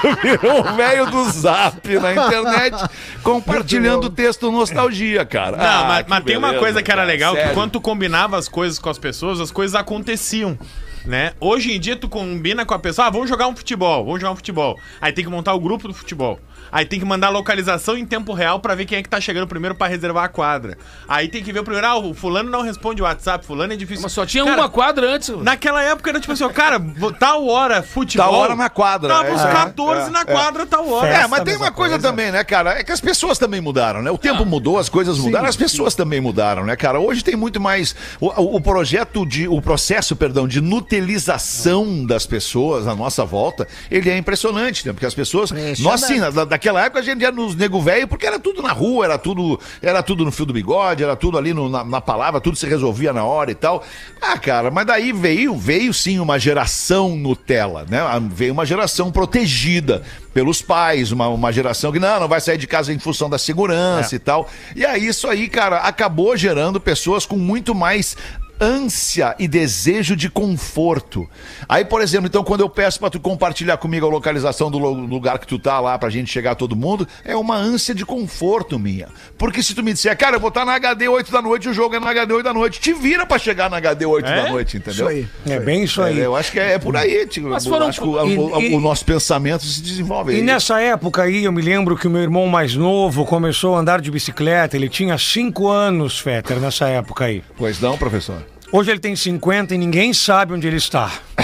tu 0.00 0.16
virou 0.22 0.60
o 0.60 0.76
velho 0.76 1.06
do 1.06 1.30
Zap 1.30 1.88
na 1.98 2.12
internet 2.12 2.76
compartilhando 3.22 4.10
texto 4.10 4.50
nostalgia, 4.52 5.24
cara. 5.24 5.56
Não, 5.56 5.64
Ah, 5.64 5.84
mas, 5.88 6.04
mas 6.06 6.24
tem 6.24 6.36
uma 6.36 6.48
beleza, 6.48 6.64
coisa 6.64 6.82
que 6.82 6.90
era 6.90 7.00
cara, 7.02 7.10
legal, 7.12 7.34
sério. 7.34 7.48
que 7.48 7.54
quando 7.54 7.70
tu 7.72 7.80
combinava 7.80 8.36
as 8.38 8.48
coisas 8.48 8.78
com 8.78 8.90
as 8.90 8.98
pessoas, 8.98 9.40
as 9.40 9.50
coisas 9.50 9.74
aconteciam. 9.74 10.58
Né? 11.04 11.32
Hoje 11.40 11.72
em 11.72 11.80
dia 11.80 11.96
tu 11.96 12.08
combina 12.08 12.64
com 12.66 12.74
a 12.74 12.78
pessoa, 12.78 13.06
ah, 13.06 13.10
vamos 13.10 13.28
jogar 13.28 13.46
um 13.48 13.56
futebol, 13.56 14.04
vamos 14.04 14.20
jogar 14.20 14.32
um 14.32 14.36
futebol. 14.36 14.78
Aí 15.00 15.12
tem 15.12 15.24
que 15.24 15.30
montar 15.30 15.54
o 15.54 15.60
grupo 15.60 15.88
do 15.88 15.94
futebol. 15.94 16.38
Aí 16.70 16.84
tem 16.84 17.00
que 17.00 17.04
mandar 17.06 17.28
a 17.28 17.30
localização 17.30 17.96
em 17.96 18.04
tempo 18.06 18.32
real 18.32 18.60
pra 18.60 18.74
ver 18.76 18.84
quem 18.84 18.98
é 18.98 19.02
que 19.02 19.08
tá 19.08 19.20
chegando 19.20 19.46
primeiro 19.46 19.74
pra 19.74 19.86
reservar 19.88 20.24
a 20.24 20.28
quadra. 20.28 20.76
Aí 21.08 21.26
tem 21.26 21.42
que 21.42 21.52
ver 21.52 21.60
o 21.60 21.64
primeiro, 21.64 21.86
ah, 21.86 21.96
o 21.98 22.14
fulano 22.14 22.48
não 22.50 22.62
responde 22.62 23.00
o 23.02 23.04
WhatsApp, 23.04 23.44
fulano 23.44 23.72
é 23.72 23.76
difícil. 23.76 24.02
Mas 24.02 24.12
só 24.12 24.24
tinha 24.24 24.44
Cara, 24.44 24.56
uma 24.60 24.68
quadra 24.68 25.10
antes. 25.14 25.30
Naquela 25.30 25.82
época 25.82 26.10
era 26.10 26.20
tipo 26.20 26.32
assim, 26.32 26.44
ó, 26.44 26.48
cara, 26.50 26.78
tal 27.18 27.46
hora 27.48 27.82
futebol. 27.82 28.26
Tal 28.30 28.34
hora 28.38 28.54
na 28.54 28.68
quadra, 28.70 29.08
Tava 29.08 29.28
é, 29.28 29.32
uns 29.32 29.40
é, 29.40 29.50
14 29.52 30.08
é, 30.08 30.10
na 30.10 30.20
é. 30.20 30.24
quadra, 30.24 30.66
tal 30.66 30.88
hora. 30.88 31.08
É, 31.08 31.26
mas 31.26 31.42
tem 31.42 31.56
uma 31.56 31.72
coisa, 31.72 31.94
coisa. 31.94 32.08
também, 32.08 32.30
né, 32.30 32.44
cara? 32.44 32.78
É 32.78 32.84
que 32.84 32.92
as 32.92 33.00
pessoas 33.00 33.38
também 33.38 33.60
mudaram, 33.60 34.02
né? 34.02 34.10
O 34.10 34.18
tempo 34.18 34.44
mudou, 34.44 34.78
as 34.78 34.88
coisas 34.88 35.18
mudaram, 35.18 35.46
as 35.48 35.56
pessoas 35.56 35.94
também 35.94 36.20
mudaram, 36.20 36.64
né, 36.64 36.76
cara? 36.76 37.00
Hoje 37.00 37.24
tem 37.24 37.34
muito 37.36 37.58
mais. 37.58 37.96
O, 38.20 38.26
o- 38.28 38.56
o 38.56 38.60
projeto 38.60 39.24
de. 39.26 39.48
O 39.48 39.60
processo, 39.62 40.14
perdão, 40.14 40.46
de 40.46 40.60
nutilização 40.90 42.04
das 42.04 42.26
pessoas 42.26 42.86
à 42.86 42.94
nossa 42.94 43.24
volta, 43.24 43.66
ele 43.90 44.10
é 44.10 44.16
impressionante, 44.18 44.86
né? 44.86 44.92
Porque 44.92 45.06
as 45.06 45.14
pessoas. 45.14 45.50
Nós, 45.82 46.00
sim, 46.02 46.18
na- 46.18 46.44
daquela 46.44 46.84
época 46.84 47.00
a 47.00 47.02
gente 47.02 47.22
ia 47.22 47.30
nos 47.30 47.54
nego 47.54 47.80
velho, 47.80 48.08
porque 48.08 48.26
era 48.26 48.38
tudo 48.38 48.62
na 48.62 48.72
rua, 48.72 49.04
era 49.04 49.18
tudo, 49.18 49.58
era 49.80 50.02
tudo 50.02 50.24
no 50.24 50.32
fio 50.32 50.46
do 50.46 50.52
bigode, 50.52 51.02
era 51.02 51.14
tudo 51.16 51.38
ali 51.38 51.52
no- 51.54 51.68
na, 51.68 51.84
na 51.84 52.00
palavra, 52.00 52.40
tudo 52.40 52.56
se 52.56 52.66
resolvia 52.66 53.12
na 53.12 53.24
hora 53.24 53.50
e 53.50 53.54
tal. 53.54 53.84
Ah, 54.20 54.38
cara, 54.38 54.70
mas 54.70 54.86
daí 54.86 55.12
veio, 55.12 55.56
veio 55.56 55.92
sim 55.94 56.18
uma 56.18 56.38
geração 56.38 57.16
Nutella, 57.16 57.86
né? 57.88 58.00
Ah, 58.00 58.20
Veio 58.20 58.52
uma 58.52 58.64
geração 58.66 59.10
protegida 59.10 60.02
pelos 60.32 60.62
pais, 60.62 61.10
uma, 61.10 61.28
uma 61.28 61.52
geração 61.52 61.90
que 61.92 61.98
não, 61.98 62.20
não 62.20 62.28
vai 62.28 62.40
sair 62.40 62.56
de 62.58 62.66
casa 62.66 62.92
em 62.92 62.98
função 62.98 63.28
da 63.28 63.38
segurança 63.38 64.14
e 64.14 64.18
tal. 64.18 64.48
E 64.76 64.84
aí 64.84 65.06
isso 65.06 65.26
aí, 65.28 65.48
cara, 65.48 65.78
acabou 65.78 66.36
gerando 66.36 66.80
pessoas 66.80 67.26
com 67.26 67.36
muito 67.36 67.74
mais 67.74 68.16
ânsia 68.60 69.34
e 69.38 69.48
desejo 69.48 70.14
de 70.14 70.28
conforto. 70.28 71.28
Aí, 71.68 71.84
por 71.84 72.02
exemplo, 72.02 72.26
então, 72.26 72.44
quando 72.44 72.60
eu 72.60 72.68
peço 72.68 73.00
pra 73.00 73.08
tu 73.10 73.18
compartilhar 73.18 73.76
comigo 73.78 74.06
a 74.06 74.10
localização 74.10 74.70
do 74.70 74.78
lugar 74.78 75.38
que 75.38 75.46
tu 75.46 75.58
tá 75.58 75.80
lá 75.80 75.98
pra 75.98 76.10
gente 76.10 76.30
chegar 76.30 76.54
todo 76.54 76.76
mundo, 76.76 77.08
é 77.24 77.34
uma 77.34 77.56
ânsia 77.56 77.94
de 77.94 78.04
conforto 78.04 78.78
minha. 78.78 79.08
Porque 79.38 79.62
se 79.62 79.74
tu 79.74 79.82
me 79.82 79.92
disser, 79.92 80.16
cara, 80.16 80.36
eu 80.36 80.40
vou 80.40 80.48
estar 80.48 80.64
na 80.64 80.74
HD 80.74 81.08
8 81.08 81.32
da 81.32 81.40
noite, 81.40 81.68
o 81.68 81.72
jogo 81.74 81.94
é 81.96 82.00
na 82.00 82.10
HD 82.10 82.34
8 82.34 82.44
da 82.44 82.52
noite, 82.54 82.80
te 82.80 82.92
vira 82.92 83.24
pra 83.24 83.38
chegar 83.38 83.70
na 83.70 83.78
HD 83.78 84.04
8 84.06 84.26
É? 84.28 84.42
da 84.44 84.50
noite, 84.50 84.76
entendeu? 84.76 85.10
Isso 85.10 85.18
aí. 85.46 85.52
É 85.54 85.58
bem 85.58 85.84
isso 85.84 86.02
aí. 86.02 86.20
É, 86.20 86.26
eu 86.26 86.36
acho 86.36 86.52
que 86.52 86.60
é, 86.60 86.72
é 86.74 86.78
por 86.78 86.96
aí, 86.96 87.26
tipo, 87.26 87.48
Mas 87.48 87.66
foram- 87.66 87.86
acho 87.88 88.00
que 88.00 88.06
o, 88.06 88.26
E- 88.28 88.36
o- 88.38 88.60
e- 88.60 88.74
o 88.74 88.80
nosso 88.80 89.04
pensamento 89.04 89.64
se 89.64 89.80
desenvolve. 89.80 90.32
E 90.32 90.36
aí. 90.36 90.42
nessa 90.42 90.80
época 90.80 91.22
aí, 91.22 91.44
eu 91.44 91.52
me 91.52 91.62
lembro 91.62 91.96
que 91.96 92.06
o 92.06 92.10
meu 92.10 92.20
irmão 92.22 92.46
mais 92.46 92.74
novo 92.74 93.24
começou 93.24 93.74
a 93.76 93.80
andar 93.80 94.00
de 94.00 94.10
bicicleta. 94.10 94.76
Ele 94.76 94.88
tinha 94.88 95.16
5 95.16 95.68
anos, 95.68 96.18
Fetter, 96.18 96.58
nessa 96.60 96.88
época 96.88 97.24
aí. 97.24 97.42
Pois 97.56 97.80
não, 97.80 97.96
professor? 97.96 98.42
Hoje 98.72 98.90
ele 98.92 99.00
tem 99.00 99.16
50 99.16 99.74
e 99.74 99.78
ninguém 99.78 100.12
sabe 100.12 100.52
onde 100.52 100.66
ele 100.66 100.76
está. 100.76 101.10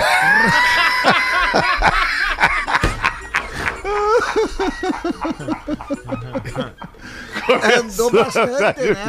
Andou 7.78 8.11
bastante, 8.11 8.80
né? 8.80 9.04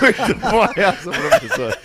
Muito 0.00 0.34
boa 0.40 0.70
essa, 0.76 1.10
professor. 1.10 1.78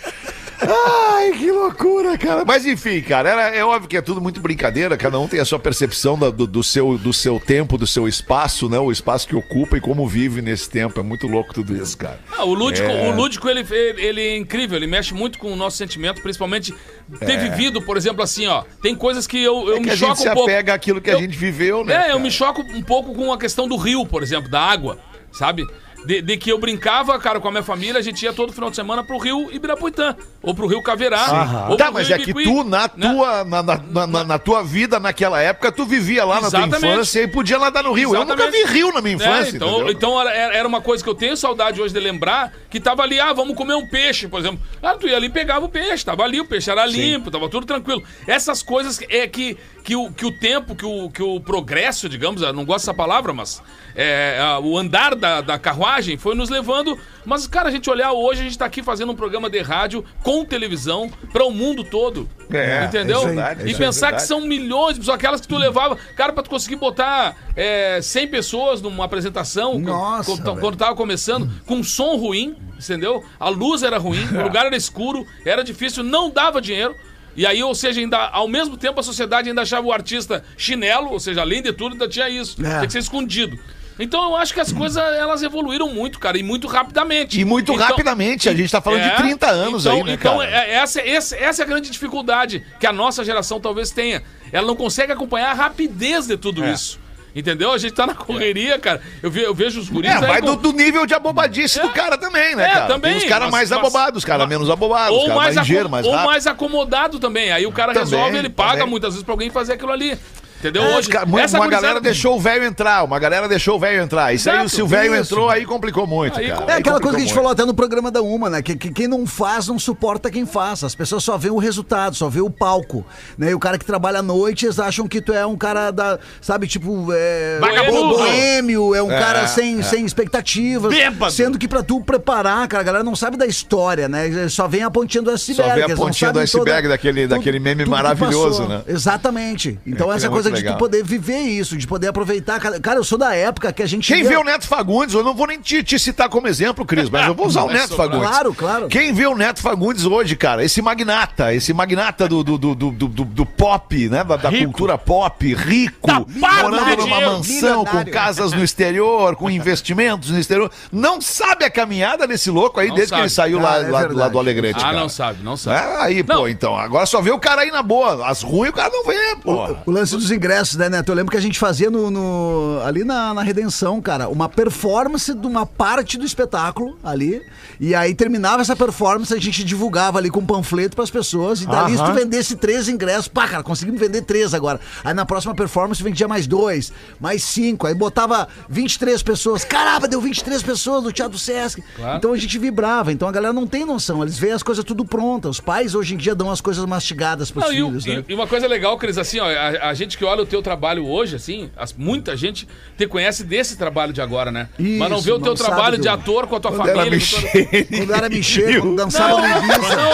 Ai, 0.62 1.32
que 1.32 1.50
loucura, 1.50 2.18
cara. 2.18 2.44
Mas 2.44 2.66
enfim, 2.66 3.00
cara, 3.00 3.28
era, 3.30 3.56
é 3.56 3.64
óbvio 3.64 3.88
que 3.88 3.96
é 3.96 4.02
tudo 4.02 4.20
muito 4.20 4.40
brincadeira, 4.40 4.96
cada 4.96 5.18
um 5.18 5.26
tem 5.26 5.40
a 5.40 5.44
sua 5.44 5.58
percepção 5.58 6.18
da- 6.18 6.30
do, 6.30 6.46
do 6.46 6.62
seu, 6.62 6.98
do 6.98 7.12
seu 7.12 7.40
tempo, 7.40 7.78
do 7.78 7.86
seu 7.86 8.06
espaço, 8.06 8.68
né? 8.68 8.78
O 8.78 8.92
espaço 8.92 9.26
que 9.26 9.34
ocupa 9.34 9.76
e 9.76 9.80
como 9.80 10.06
vive 10.06 10.42
nesse 10.42 10.68
tempo. 10.68 11.00
É 11.00 11.02
muito 11.02 11.26
louco 11.26 11.54
tudo 11.54 11.74
isso, 11.76 11.96
cara. 11.96 12.20
Ah, 12.36 12.44
o 12.44 12.52
lúdico, 12.54 12.88
É. 12.88 13.10
o 13.10 13.14
lúdico 13.14 13.48
ele, 13.48 13.64
ele, 13.70 14.00
ele 14.02 14.20
é 14.20 14.36
incrível, 14.36 14.76
ele 14.76 14.86
mexe 14.86 15.14
muito 15.14 15.38
com 15.38 15.52
o 15.52 15.56
nosso 15.56 15.76
sentimento, 15.76 16.20
principalmente 16.20 16.74
ter 17.20 17.38
vivido, 17.38 17.80
por 17.82 17.96
exemplo, 17.96 18.22
assim, 18.22 18.46
ó. 18.46 18.64
Tem 18.82 18.94
coisas 18.94 19.26
que 19.26 19.42
eu, 19.42 19.66
eu 19.68 19.74
É 19.76 19.78
que 19.78 19.84
me 19.86 19.90
a 19.90 19.94
gente 19.96 20.06
choco 20.08 20.16
se 20.22 20.28
um 20.28 20.32
pouco. 20.34 20.50
apega 20.50 20.74
àquilo 20.74 21.00
que 21.00 21.10
a 21.10 21.14
Eu- 21.14 21.20
gente 21.20 21.36
viveu, 21.36 21.84
né? 21.84 21.94
É, 21.94 21.98
eu 21.98 22.06
cara? 22.08 22.18
me 22.18 22.30
choco 22.30 22.62
um 22.62 22.82
pouco 22.82 23.14
com 23.14 23.32
a 23.32 23.38
questão 23.38 23.66
do 23.66 23.76
rio, 23.76 24.04
por 24.06 24.22
exemplo, 24.22 24.50
da 24.50 24.60
água, 24.60 24.98
sabe? 25.32 25.66
De, 26.04 26.22
de 26.22 26.36
que 26.38 26.50
eu 26.50 26.58
brincava, 26.58 27.18
cara, 27.18 27.38
com 27.40 27.48
a 27.48 27.50
minha 27.50 27.62
família, 27.62 27.98
a 27.98 28.02
gente 28.02 28.22
ia 28.22 28.32
todo 28.32 28.52
final 28.52 28.70
de 28.70 28.76
semana 28.76 29.04
pro 29.04 29.18
Rio 29.18 29.50
Ibirapuitã, 29.52 30.16
ou 30.42 30.54
pro 30.54 30.66
Rio 30.66 30.82
Caverá. 30.82 31.66
ou 31.68 31.76
Tá, 31.76 31.86
pro 31.86 31.94
mas 31.94 32.08
Rio 32.08 32.16
é 32.16 32.18
que 32.18 32.32
tu, 32.32 32.64
na 32.64 32.82
né? 32.96 33.12
tua, 33.12 33.44
na, 33.44 33.62
na, 33.62 34.06
na- 34.06 34.24
na- 34.24 34.38
tua 34.38 34.62
vida, 34.64 34.98
naquela 34.98 35.40
época, 35.42 35.70
tu 35.70 35.84
vivia 35.84 36.24
lá 36.24 36.36
na 36.40 36.48
tua 36.50 36.60
Exatamente. 36.60 36.86
infância 36.94 37.20
e 37.22 37.28
podia 37.28 37.58
nadar 37.58 37.84
no 37.84 37.92
rio. 37.92 38.14
Eu 38.14 38.20
nunca 38.24 38.36
vi 38.50 38.56
Exatamente. 38.58 38.72
rio 38.72 38.92
na 38.94 39.00
minha 39.02 39.14
infância, 39.16 39.52
É, 39.52 39.56
então, 39.56 39.68
entendeu? 39.68 39.90
então 39.92 40.20
era, 40.20 40.56
era 40.56 40.66
uma 40.66 40.80
coisa 40.80 41.04
que 41.04 41.10
eu 41.10 41.14
tenho 41.14 41.36
saudade 41.36 41.80
hoje 41.82 41.92
de 41.92 42.00
lembrar, 42.00 42.50
que 42.70 42.80
tava 42.80 43.02
ali, 43.02 43.20
ah, 43.20 43.34
vamos 43.34 43.54
comer 43.54 43.74
um 43.74 43.86
peixe, 43.86 44.26
por 44.26 44.40
exemplo. 44.40 44.58
Ah, 44.82 44.94
tu 44.94 45.06
ia 45.06 45.16
ali 45.16 45.26
e 45.26 45.30
pegava 45.30 45.66
o 45.66 45.68
peixe, 45.68 46.02
tava 46.04 46.22
ali, 46.24 46.40
o 46.40 46.46
peixe 46.46 46.70
era 46.70 46.86
limpo, 46.86 47.30
tava 47.30 47.46
tudo 47.50 47.66
tranquilo. 47.66 48.02
Essas 48.26 48.62
coisas 48.62 48.98
é 49.10 49.26
que, 49.28 49.56
que, 49.84 49.94
o, 49.94 50.10
que 50.10 50.24
o 50.24 50.32
tempo, 50.32 50.74
que 50.74 50.86
o, 50.86 51.10
que 51.10 51.22
o 51.22 51.38
progresso, 51.40 52.08
digamos, 52.08 52.40
eu 52.40 52.52
não 52.54 52.64
gosto 52.64 52.86
dessa 52.86 52.94
palavra, 52.94 53.34
mas 53.34 53.62
é, 53.94 54.38
o 54.62 54.78
andar 54.78 55.14
da, 55.14 55.40
da 55.42 55.58
carruagem 55.58 55.89
foi 56.16 56.34
nos 56.34 56.48
levando. 56.48 56.98
Mas, 57.24 57.46
cara, 57.46 57.68
a 57.68 57.72
gente 57.72 57.88
olhar 57.90 58.12
hoje, 58.12 58.40
a 58.40 58.44
gente 58.44 58.56
tá 58.56 58.64
aqui 58.64 58.82
fazendo 58.82 59.12
um 59.12 59.16
programa 59.16 59.50
de 59.50 59.60
rádio 59.60 60.04
com 60.22 60.44
televisão 60.44 61.10
para 61.32 61.44
o 61.44 61.50
mundo 61.50 61.84
todo. 61.84 62.28
É, 62.50 62.84
entendeu? 62.84 63.22
é 63.22 63.26
verdade, 63.26 63.68
e 63.68 63.72
é 63.72 63.76
pensar 63.76 64.12
que 64.12 64.22
são 64.22 64.40
milhões 64.40 64.94
de 64.94 65.00
pessoas, 65.00 65.16
aquelas 65.16 65.40
que 65.40 65.48
tu 65.48 65.56
levava. 65.56 65.96
Cara, 66.16 66.32
pra 66.32 66.42
tu 66.42 66.50
conseguir 66.50 66.76
botar 66.76 67.36
é, 67.56 68.00
100 68.02 68.28
pessoas 68.28 68.82
numa 68.82 69.04
apresentação, 69.04 69.78
Nossa, 69.78 70.30
quando, 70.30 70.44
velho. 70.44 70.60
quando 70.60 70.76
tava 70.76 70.94
começando, 70.94 71.50
com 71.66 71.82
som 71.82 72.16
ruim, 72.16 72.56
entendeu? 72.76 73.24
A 73.38 73.48
luz 73.48 73.82
era 73.82 73.98
ruim, 73.98 74.24
o 74.36 74.42
lugar 74.42 74.66
era 74.66 74.76
escuro, 74.76 75.26
era 75.44 75.62
difícil, 75.62 76.02
não 76.02 76.30
dava 76.30 76.60
dinheiro. 76.60 76.94
E 77.36 77.46
aí, 77.46 77.62
ou 77.62 77.74
seja, 77.74 78.00
ainda, 78.00 78.18
ao 78.18 78.48
mesmo 78.48 78.76
tempo 78.76 78.98
a 78.98 79.02
sociedade 79.02 79.48
ainda 79.48 79.62
achava 79.62 79.86
o 79.86 79.92
artista 79.92 80.44
chinelo, 80.56 81.10
ou 81.10 81.20
seja, 81.20 81.40
além 81.40 81.62
de 81.62 81.72
tudo, 81.72 81.92
ainda 81.92 82.08
tinha 82.08 82.28
isso. 82.28 82.60
É. 82.60 82.68
Tinha 82.68 82.86
que 82.86 82.92
ser 82.92 82.98
escondido. 82.98 83.58
Então 84.00 84.22
eu 84.30 84.36
acho 84.36 84.54
que 84.54 84.60
as 84.60 84.72
coisas 84.72 84.96
elas 85.14 85.42
evoluíram 85.42 85.88
muito, 85.88 86.18
cara, 86.18 86.38
e 86.38 86.42
muito 86.42 86.66
rapidamente. 86.66 87.38
E 87.40 87.44
muito 87.44 87.72
Então- 87.72 87.86
rapidamente, 87.86 88.48
a 88.48 88.54
gente 88.54 88.70
tá 88.72 88.80
falando 88.80 89.02
de 89.02 89.16
30 89.16 89.46
anos 89.48 89.84
então, 89.84 89.96
aí, 89.98 90.02
né, 90.04 90.12
Então, 90.14 90.38
cara? 90.38 90.50
é- 90.50 90.72
essa, 90.74 91.00
essa, 91.00 91.36
essa 91.36 91.62
é 91.62 91.64
a 91.64 91.68
grande 91.68 91.90
dificuldade 91.90 92.64
que 92.80 92.86
a 92.86 92.92
nossa 92.92 93.22
geração 93.24 93.60
talvez 93.60 93.90
tenha. 93.90 94.22
Ela 94.50 94.66
não 94.66 94.74
consegue 94.74 95.12
acompanhar 95.12 95.50
a 95.50 95.54
rapidez 95.54 96.26
de 96.26 96.36
tudo 96.36 96.64
É. 96.64 96.72
isso. 96.72 96.98
Entendeu? 97.32 97.70
A 97.70 97.78
gente 97.78 97.92
tá 97.92 98.08
na 98.08 98.14
correria, 98.14 98.76
cara. 98.76 99.00
Eu, 99.22 99.30
ve- 99.30 99.44
eu 99.46 99.54
vejo 99.54 99.78
os 99.78 99.88
guris 99.88 100.10
É, 100.10 100.18
vai 100.18 100.40
com- 100.40 100.46
do, 100.46 100.56
do 100.56 100.72
nível 100.72 101.06
de 101.06 101.14
abobadice 101.14 101.78
do 101.80 101.88
cara 101.90 102.18
também, 102.18 102.56
né, 102.56 102.64
É, 102.64 102.68
cara? 102.72 102.86
também, 102.88 103.12
Tem 103.12 103.22
os 103.22 103.28
caras 103.28 103.48
mais 103.50 103.70
mas- 103.70 103.78
abobados, 103.78 104.18
os 104.18 104.24
caras 104.24 104.48
menos 104.48 104.68
abobados, 104.68 105.10
os 105.16 105.22
ou 105.22 105.28
caras 105.28 105.36
mais, 105.44 105.54
mais 105.54 105.68
ligeiros, 105.68 105.86
acom- 105.86 105.92
mais 105.92 106.06
ou 106.06 106.26
mais 106.26 106.46
acomodado 106.48 107.20
também. 107.20 107.52
Aí 107.52 107.64
o 107.66 107.70
cara 107.72 107.92
Também, 107.92 108.10
resolve, 108.18 108.36
ele 108.36 108.48
paga 108.50 108.78
também. 108.78 108.88
muitas 108.88 109.10
vezes 109.12 109.22
pra 109.24 109.32
alguém 109.32 109.48
fazer 109.48 109.74
aquilo 109.74 109.92
ali. 109.92 110.18
Entendeu? 110.60 110.82
É, 110.84 110.96
Hoje, 110.96 111.08
cara, 111.08 111.24
uma, 111.26 111.40
essa 111.40 111.56
uma 111.56 111.64
gurizada- 111.64 111.82
galera 111.86 112.00
deixou 112.00 112.36
o 112.36 112.40
velho 112.40 112.64
entrar, 112.64 113.02
uma 113.02 113.18
galera 113.18 113.48
deixou 113.48 113.76
o 113.76 113.80
velho 113.80 114.02
entrar. 114.02 114.32
Isso 114.34 114.48
aí, 114.50 114.56
Exato, 114.56 114.68
se 114.68 114.82
o 114.82 114.86
velho 114.86 115.14
entrou, 115.14 115.48
aí 115.48 115.64
complicou 115.64 116.06
muito, 116.06 116.38
Aí 116.38 116.48
cara. 116.50 116.64
É 116.68 116.72
Aí 116.74 116.80
aquela 116.80 117.00
coisa 117.00 117.16
que 117.16 117.22
a 117.22 117.26
gente 117.26 117.28
muito. 117.28 117.34
falou 117.36 117.50
até 117.52 117.64
no 117.64 117.72
programa 117.74 118.10
da 118.10 118.20
Uma, 118.20 118.50
né? 118.50 118.60
Que, 118.62 118.76
que 118.76 118.90
quem 118.92 119.08
não 119.08 119.26
faz 119.26 119.66
não 119.68 119.78
suporta 119.78 120.30
quem 120.30 120.44
faz. 120.44 120.84
As 120.84 120.94
pessoas 120.94 121.24
só 121.24 121.38
veem 121.38 121.52
o 121.52 121.58
resultado, 121.58 122.14
só 122.14 122.28
vê 122.28 122.40
o 122.42 122.50
palco. 122.50 123.04
Né? 123.38 123.50
E 123.50 123.54
o 123.54 123.58
cara 123.58 123.78
que 123.78 123.84
trabalha 123.86 124.18
à 124.18 124.22
noite, 124.22 124.66
eles 124.66 124.78
acham 124.78 125.08
que 125.08 125.20
tu 125.22 125.32
é 125.32 125.46
um 125.46 125.56
cara 125.56 125.90
da. 125.90 126.18
Sabe, 126.42 126.66
tipo. 126.66 127.08
É, 127.10 127.58
Vagabundo. 127.60 128.18
boêmio, 128.18 128.94
é 128.94 129.02
um 129.02 129.10
É, 129.10 129.18
cara 129.18 129.46
sem, 129.48 129.80
é. 129.80 129.82
sem 129.82 130.04
expectativas. 130.04 130.92
Bêbado. 130.94 131.32
Sendo 131.32 131.58
que 131.58 131.66
pra 131.66 131.82
tu 131.82 132.00
preparar, 132.02 132.68
cara, 132.68 132.82
a 132.82 132.84
galera 132.84 133.04
não 133.04 133.16
sabe 133.16 133.36
da 133.38 133.46
história, 133.46 134.08
né? 134.08 134.48
Só 134.48 134.68
vem 134.68 134.82
a 134.82 134.90
pontinha 134.90 135.22
do 135.22 135.30
iceberg. 135.30 135.70
Só 135.70 135.74
vê 135.86 135.92
a 135.92 135.96
pontinha 135.96 136.32
do 136.32 136.38
iceberg 136.38 136.88
daquele- 136.88 137.26
daquele 137.26 137.58
meme 137.58 137.86
maravilhoso, 137.86 138.66
né? 138.68 138.82
Exatamente. 138.86 139.78
Então, 139.86 140.12
É, 140.12 140.16
essa 140.16 140.26
é 140.26 140.30
coisa 140.50 140.66
de 140.66 140.72
tu 140.72 140.78
poder 140.78 141.04
viver 141.04 141.38
isso, 141.40 141.76
de 141.76 141.86
poder 141.86 142.08
aproveitar. 142.08 142.58
Cara, 142.60 142.96
eu 142.98 143.04
sou 143.04 143.18
da 143.18 143.34
época 143.34 143.72
que 143.72 143.82
a 143.82 143.86
gente. 143.86 144.12
Quem 144.12 144.22
vê 144.22 144.36
o 144.36 144.44
Neto 144.44 144.66
Fagundes, 144.66 145.14
eu 145.14 145.22
não 145.24 145.34
vou 145.34 145.46
nem 145.46 145.60
te, 145.60 145.82
te 145.82 145.98
citar 145.98 146.28
como 146.28 146.46
exemplo, 146.48 146.84
Cris, 146.84 147.08
mas 147.10 147.26
eu 147.26 147.34
vou 147.34 147.46
usar 147.46 147.62
o 147.64 147.70
Neto. 147.70 147.96
Fagundes. 147.96 148.28
Claro, 148.28 148.54
claro. 148.54 148.88
Quem 148.88 149.12
vê 149.12 149.26
o 149.26 149.36
Neto 149.36 149.60
Fagundes 149.60 150.04
hoje, 150.04 150.36
cara, 150.36 150.64
esse 150.64 150.80
magnata, 150.82 151.54
esse 151.54 151.72
magnata 151.72 152.28
do, 152.28 152.42
do, 152.44 152.58
do, 152.58 152.74
do, 152.74 152.90
do, 152.90 153.08
do- 153.08 153.24
do 153.24 153.46
pop, 153.46 154.08
né? 154.08 154.24
Da, 154.24 154.36
da 154.36 154.50
cultura 154.50 154.96
pop, 154.98 155.54
rico, 155.54 156.08
morando 156.36 156.96
numa 156.96 157.20
mansão, 157.20 157.84
com 157.84 158.04
casas 158.06 158.52
no 158.52 158.62
exterior, 158.62 159.36
com 159.36 159.50
investimentos 159.50 160.30
no 160.30 160.38
exterior. 160.38 160.70
Não 160.92 161.20
sabe 161.20 161.64
a 161.64 161.70
caminhada 161.70 162.26
desse 162.26 162.50
louco 162.50 162.80
aí 162.80 162.88
Não 162.88 162.94
desde 162.96 163.10
que 163.12 163.16
sabe. 163.16 163.22
ele 163.22 163.30
saiu 163.30 163.58
lá, 163.60 163.70
Cara, 163.72 163.86
é 163.86 163.90
lá, 163.90 164.00
lá 164.24 164.28
do 164.28 164.38
Alegrete. 164.38 164.78
Ah, 164.80 164.82
cara. 164.86 165.00
não 165.00 165.08
sabe, 165.08 165.42
não 165.42 165.56
sabe. 165.56 165.80
É, 165.80 166.02
aí, 166.02 166.24
Não. 166.26 166.36
pô, 166.38 166.48
então. 166.48 166.76
Agora 166.76 167.06
só 167.06 167.20
vê 167.20 167.30
o 167.30 167.38
cara 167.38 167.62
aí 167.62 167.70
na 167.70 167.82
boa. 167.82 168.26
As 168.26 168.42
ruins 168.42 168.70
o 168.70 168.72
cara 168.72 168.90
não 168.90 169.04
vê, 169.04 169.36
pô. 169.42 169.76
O 169.86 169.90
lance 169.90 170.14
dos 170.16 170.30
ingressos, 170.40 170.76
né, 170.76 170.88
Neto? 170.88 171.10
Eu 171.10 171.14
lembro 171.14 171.30
que 171.30 171.36
a 171.36 171.40
gente 171.40 171.58
fazia 171.58 171.90
no, 171.90 172.10
no- 172.10 172.80
ali 172.84 173.04
na, 173.04 173.34
na 173.34 173.42
Redenção, 173.42 174.00
cara, 174.00 174.28
uma 174.28 174.48
performance 174.48 175.32
de 175.34 175.46
uma 175.46 175.66
parte 175.66 176.16
do 176.16 176.24
espetáculo 176.24 176.98
ali. 177.04 177.42
E 177.78 177.94
aí 177.94 178.14
terminava 178.14 178.62
essa 178.62 178.74
performance, 178.74 179.32
a 179.32 179.38
gente 179.38 179.62
divulgava 179.64 180.18
ali 180.18 180.30
com 180.30 180.40
um 180.40 180.46
panfleto 180.46 180.96
pras 180.96 181.10
pessoas. 181.10 181.60
E 181.62 181.66
dali, 181.66 181.96
se 181.96 182.04
tu 182.04 182.12
vendesse 182.12 182.56
três 182.56 182.88
ingressos, 182.88 183.28
pá, 183.28 183.46
cara, 183.48 183.62
conseguimos 183.62 184.00
vender 184.00 184.22
três 184.22 184.54
agora. 184.54 184.80
Aí 185.04 185.12
na 185.14 185.24
próxima 185.26 185.54
performance 185.54 186.02
vendia 186.02 186.26
mais 186.26 186.46
dois, 186.46 186.92
mais 187.20 187.42
cinco. 187.44 187.86
Aí 187.86 187.94
botava 187.94 188.48
23 188.68 189.22
pessoas. 189.22 189.64
Caramba, 189.64 190.08
deu 190.08 190.20
23 190.20 190.62
pessoas 190.62 191.04
no 191.04 191.12
Teatro 191.12 191.38
Sesc. 191.38 191.82
Então 192.16 192.32
a 192.32 192.36
gente 192.36 192.58
vibrava. 192.58 193.12
Então 193.12 193.28
a 193.28 193.32
galera 193.32 193.52
não 193.52 193.66
tem 193.66 193.84
noção. 193.84 194.22
Eles 194.22 194.38
veem 194.38 194.52
as 194.54 194.62
coisas 194.62 194.84
tudo 194.84 195.04
prontas. 195.04 195.50
Os 195.52 195.60
pais 195.60 195.94
hoje 195.94 196.14
em 196.14 196.16
dia 196.16 196.34
dão 196.34 196.50
as 196.50 196.60
coisas 196.60 196.84
mastigadas 196.84 197.50
pros 197.50 197.64
Não, 197.66 197.72
e, 197.72 197.76
filhos, 197.76 198.04
né? 198.06 198.24
e- 198.28 198.32
e 198.32 198.34
uma 198.34 198.46
coisa 198.46 198.66
legal, 198.66 198.96
Cris, 198.98 199.18
assim, 199.18 199.38
ó, 199.40 199.46
a, 199.46 199.88
a 199.90 199.94
gente 199.94 200.16
que 200.16 200.24
olha 200.30 200.42
o 200.42 200.46
teu 200.46 200.62
trabalho 200.62 201.06
hoje, 201.06 201.36
assim, 201.36 201.70
as- 201.76 201.92
muita 201.92 202.36
gente 202.36 202.66
te 202.96 203.06
conhece 203.06 203.44
desse 203.44 203.76
trabalho 203.76 204.12
de 204.12 204.20
agora, 204.22 204.50
né? 204.50 204.68
Mas 204.78 205.10
não 205.10 205.16
Isso, 205.18 205.26
vê 205.26 205.32
o 205.32 205.40
teu 205.40 205.54
trabalho 205.54 205.98
de 205.98 206.08
ator 206.08 206.46
com 206.46 206.56
a 206.56 206.60
tua 206.60 206.70
Quando 206.72 206.88
era 206.88 206.98
família. 206.98 207.18
toda- 207.20 207.98
Quando 207.98 208.14
era 208.14 208.28
mexer, 208.28 208.80
quando 208.80 208.96
dançava 208.96 209.40
no 209.40 209.46
Ibiza. 209.46 209.96
Não, 209.96 210.10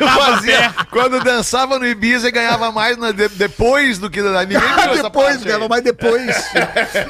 Eu 0.00 0.08
fazia, 0.08 0.74
quando 0.90 1.20
dançava 1.22 1.78
no 1.78 1.86
Ibiza 1.86 2.28
e 2.28 2.30
ganhava 2.30 2.70
mais 2.72 2.96
na- 2.96 3.12
de- 3.12 3.28
depois 3.28 3.98
do 3.98 4.10
que 4.10 4.20
ninguém 4.20 4.46
viu 4.48 5.02
depois, 5.02 5.42
ganhava 5.42 5.68
mais 5.68 5.82
depois. 5.82 6.36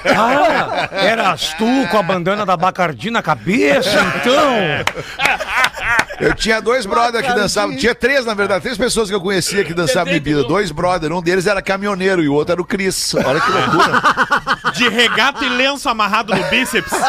Ah, 0.04 0.88
eras 0.92 1.54
tu 1.58 1.66
com 1.90 1.98
a 1.98 2.02
bandana 2.02 2.44
da 2.46 2.56
Bacardi 2.56 3.10
na 3.10 3.22
cabeça, 3.22 3.90
então? 4.20 4.56
Eu 6.20 6.34
tinha 6.34 6.60
dois 6.60 6.86
brothers 6.86 7.26
que 7.26 7.32
dançavam, 7.34 7.76
tinha 7.76 7.94
três 7.94 8.24
na 8.24 8.32
verdade, 8.34 8.62
três 8.62 8.78
pessoas 8.78 9.08
que 9.08 9.14
eu 9.14 9.20
conhecia 9.20 9.64
que 9.64 9.74
dançavam 9.74 10.12
Ibiza, 10.14 10.44
dois 10.44 10.70
brothers, 10.70 11.12
um 11.12 11.20
deles 11.20 11.46
era 11.46 11.60
caminhoneiro 11.60 12.22
e 12.22 12.28
o 12.28 12.32
outro 12.34 12.52
era 12.52 12.60
o 12.60 12.64
Cris. 12.64 13.14
Olha 13.14 13.40
que 13.40 13.50
loucura. 13.50 14.02
De 14.72 14.88
regata 14.88 15.44
e 15.44 15.48
lenço 15.48 15.88
amarrado 15.88 16.34
no 16.34 16.42
bíceps. 16.44 16.92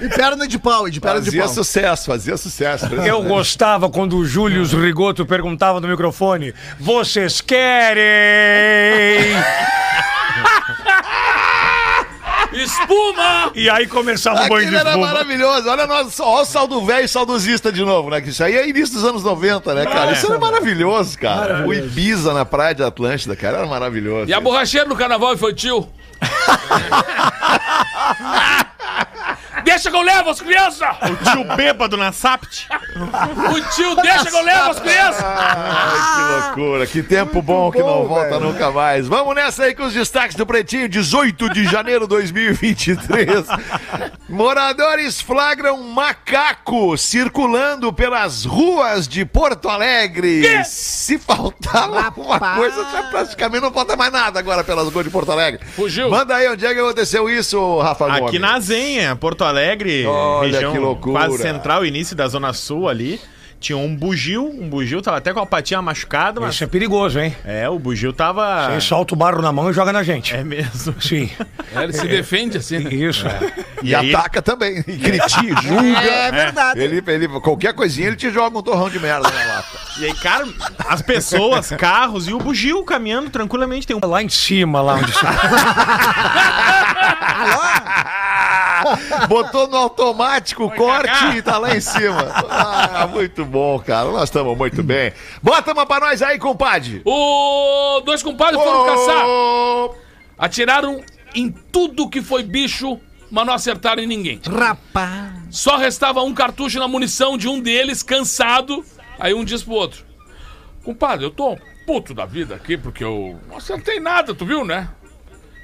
E 0.00 0.08
perna 0.08 0.46
de 0.46 0.56
pau, 0.58 0.86
e 0.86 0.92
de 0.92 1.00
perna 1.00 1.20
de 1.20 1.26
Fazia 1.26 1.42
pau. 1.42 1.52
sucesso, 1.54 2.06
fazia 2.06 2.36
sucesso. 2.36 2.86
Eu 2.86 3.20
gostava 3.22 3.90
quando 3.90 4.16
o 4.16 4.24
Júlio 4.24 4.64
Rigoto 4.64 5.26
perguntava 5.26 5.80
no 5.80 5.88
microfone: 5.88 6.54
Vocês 6.78 7.40
querem? 7.40 8.04
Espuma! 12.72 13.50
E 13.54 13.70
aí 13.70 13.86
começava 13.86 14.44
o 14.44 14.48
banho 14.48 14.68
de 14.68 14.76
era 14.76 14.90
espuma. 14.90 15.06
maravilhoso. 15.06 15.68
Olha 15.68 15.86
nós, 15.86 16.18
ó, 16.20 16.42
o 16.42 16.44
saldo 16.44 16.84
velho 16.84 17.04
e 17.04 17.08
saudosista 17.08 17.72
de 17.72 17.84
novo, 17.84 18.10
né? 18.10 18.20
Que 18.20 18.28
isso 18.30 18.42
aí 18.44 18.56
é 18.56 18.68
início 18.68 18.94
dos 18.94 19.04
anos 19.04 19.22
90, 19.24 19.74
né, 19.74 19.86
cara? 19.86 20.12
Isso 20.12 20.26
era 20.26 20.38
maravilhoso, 20.38 21.18
cara. 21.18 21.66
O 21.66 21.72
Ibiza 21.72 22.32
na 22.34 22.44
praia 22.44 22.74
de 22.74 22.82
Atlântida, 22.82 23.34
cara, 23.34 23.58
era 23.58 23.66
maravilhoso. 23.66 24.28
E 24.30 24.34
a 24.34 24.40
borracheira 24.40 24.86
no 24.88 24.96
carnaval 24.96 25.32
infantil? 25.34 25.88
Deixa 29.78 29.92
que 29.92 29.96
eu 29.96 30.02
levo 30.02 30.30
as 30.30 30.40
crianças! 30.40 30.88
O 31.02 31.30
tio 31.30 31.56
bêbado 31.56 31.96
na 31.96 32.10
Sapt. 32.10 32.66
O 33.54 33.60
tio 33.76 33.94
deixa 33.94 34.28
que 34.28 34.36
eu 34.36 34.42
levo 34.42 34.70
as 34.70 34.80
crianças! 34.80 35.24
Ai, 35.24 36.14
que 36.14 36.58
loucura, 36.58 36.86
que 36.88 37.00
tempo 37.00 37.40
bom 37.40 37.70
que 37.70 37.78
não 37.78 38.04
volta 38.08 38.40
nunca 38.40 38.72
mais. 38.72 39.06
Vamos 39.06 39.36
nessa 39.36 39.62
aí 39.64 39.76
com 39.76 39.84
os 39.84 39.94
destaques 39.94 40.34
do 40.34 40.44
Pretinho, 40.44 40.88
18 40.88 41.50
de 41.50 41.64
janeiro 41.64 42.08
de 42.08 42.08
2023. 42.08 43.46
Moradores 44.28 45.20
flagram 45.20 45.76
macaco 45.76 46.98
circulando 46.98 47.92
pelas 47.92 48.44
ruas 48.44 49.06
de 49.06 49.24
Porto 49.24 49.68
Alegre. 49.68 50.64
Se 50.64 51.20
faltava 51.20 52.12
uma 52.16 52.56
coisa, 52.56 52.84
já 52.90 53.04
praticamente 53.04 53.62
não 53.62 53.72
falta 53.72 53.94
mais 53.94 54.12
nada 54.12 54.40
agora 54.40 54.64
pelas 54.64 54.88
ruas 54.92 55.04
de 55.04 55.10
Porto 55.12 55.30
Alegre. 55.30 55.64
Fugiu. 55.76 56.10
Manda 56.10 56.34
aí 56.34 56.48
onde 56.48 56.66
é 56.66 56.74
que 56.74 56.80
aconteceu 56.80 57.30
isso, 57.30 57.78
Rafa 57.78 58.06
Gomes. 58.06 58.22
Aqui 58.24 58.38
na 58.40 58.58
Zenha, 58.58 59.14
Porto 59.14 59.44
Alegre, 59.44 59.67
Olha 60.06 60.52
região 60.52 60.72
que 60.72 60.78
loucura. 60.78 61.26
quase 61.26 61.42
central, 61.42 61.84
início 61.84 62.14
da 62.16 62.26
Zona 62.28 62.52
Sul 62.52 62.88
ali. 62.88 63.20
tinha 63.60 63.76
um 63.76 63.92
bugio, 63.96 64.44
um 64.46 64.68
bugio 64.68 65.02
tava 65.02 65.16
até 65.16 65.32
com 65.32 65.40
a 65.40 65.46
patinha 65.46 65.82
machucada, 65.82 66.40
mas. 66.40 66.54
Isso 66.54 66.62
é 66.62 66.66
perigoso, 66.68 67.18
hein? 67.18 67.34
É, 67.44 67.68
o 67.68 67.76
bugio 67.78 68.12
tava. 68.12 68.68
Ele 68.70 68.80
solta 68.80 69.14
o 69.14 69.16
barro 69.16 69.42
na 69.42 69.50
mão 69.50 69.68
e 69.68 69.72
joga 69.72 69.92
na 69.92 70.02
gente. 70.04 70.32
É 70.34 70.44
mesmo. 70.44 70.94
Sim, 71.02 71.28
É, 71.74 71.82
ele 71.82 71.92
se 71.92 72.06
defende 72.06 72.58
assim, 72.58 72.78
né? 72.78 72.94
isso. 72.94 73.26
E, 73.82 73.94
aí- 73.96 74.14
ataca 74.14 74.40
também. 74.40 74.78
E 74.86 74.92
critica, 74.96 75.60
julga. 75.62 76.00
É 76.00 76.30
verdade. 76.30 76.80
Ele, 76.80 77.02
ele, 77.04 77.28
qualquer 77.40 77.72
coisinha 77.74 78.06
ele 78.08 78.16
te 78.16 78.30
joga 78.30 78.56
um 78.56 78.62
torrão 78.62 78.88
de 78.88 79.00
merda 79.00 79.28
na 79.28 79.44
lata. 79.54 79.78
E 79.98 80.04
aí, 80.04 80.14
cara, 80.14 80.46
as 80.88 81.02
pessoas, 81.02 81.70
carros 81.70 82.28
e 82.28 82.32
o 82.32 82.38
bugio 82.38 82.84
caminhando 82.84 83.28
tranquilamente. 83.28 83.88
Tem 83.88 83.96
um. 83.96 84.00
Lá 84.08 84.22
em 84.22 84.28
cima, 84.28 84.80
lá 84.80 84.94
onde 84.94 85.10
está. 85.10 85.32
Botou 89.28 89.68
no 89.68 89.76
automático 89.76 90.64
o 90.64 90.70
corte 90.70 91.36
e 91.36 91.42
tá 91.42 91.58
lá 91.58 91.76
em 91.76 91.80
cima. 91.80 92.32
Ah, 92.48 93.06
muito 93.06 93.44
bom, 93.44 93.78
cara. 93.78 94.10
Nós 94.10 94.24
estamos 94.24 94.56
muito 94.56 94.82
bem. 94.82 95.12
Bota 95.42 95.72
uma 95.72 95.86
pra 95.86 96.00
nós 96.00 96.22
aí, 96.22 96.38
compadre. 96.38 97.02
O 97.04 98.00
dois 98.04 98.22
compadres 98.22 98.62
foram 98.62 98.84
caçar. 98.86 99.24
Atiraram 100.38 101.02
em 101.34 101.50
tudo 101.50 102.08
que 102.08 102.22
foi 102.22 102.42
bicho, 102.42 102.98
mas 103.30 103.46
não 103.46 103.54
acertaram 103.54 104.02
em 104.02 104.06
ninguém. 104.06 104.40
Rapaz. 104.46 105.32
Só 105.50 105.76
restava 105.76 106.22
um 106.22 106.34
cartucho 106.34 106.78
na 106.78 106.88
munição 106.88 107.36
de 107.36 107.48
um 107.48 107.60
deles, 107.60 108.02
cansado. 108.02 108.84
Aí 109.18 109.34
um 109.34 109.44
diz 109.44 109.62
pro 109.62 109.74
outro: 109.74 110.04
Compadre, 110.84 111.24
eu 111.26 111.30
tô 111.30 111.58
puto 111.86 112.12
da 112.12 112.26
vida 112.26 112.54
aqui 112.54 112.76
porque 112.76 113.02
eu 113.02 113.40
não 113.48 113.56
acertei 113.56 113.98
nada, 113.98 114.34
tu 114.34 114.44
viu, 114.44 114.64
né? 114.64 114.88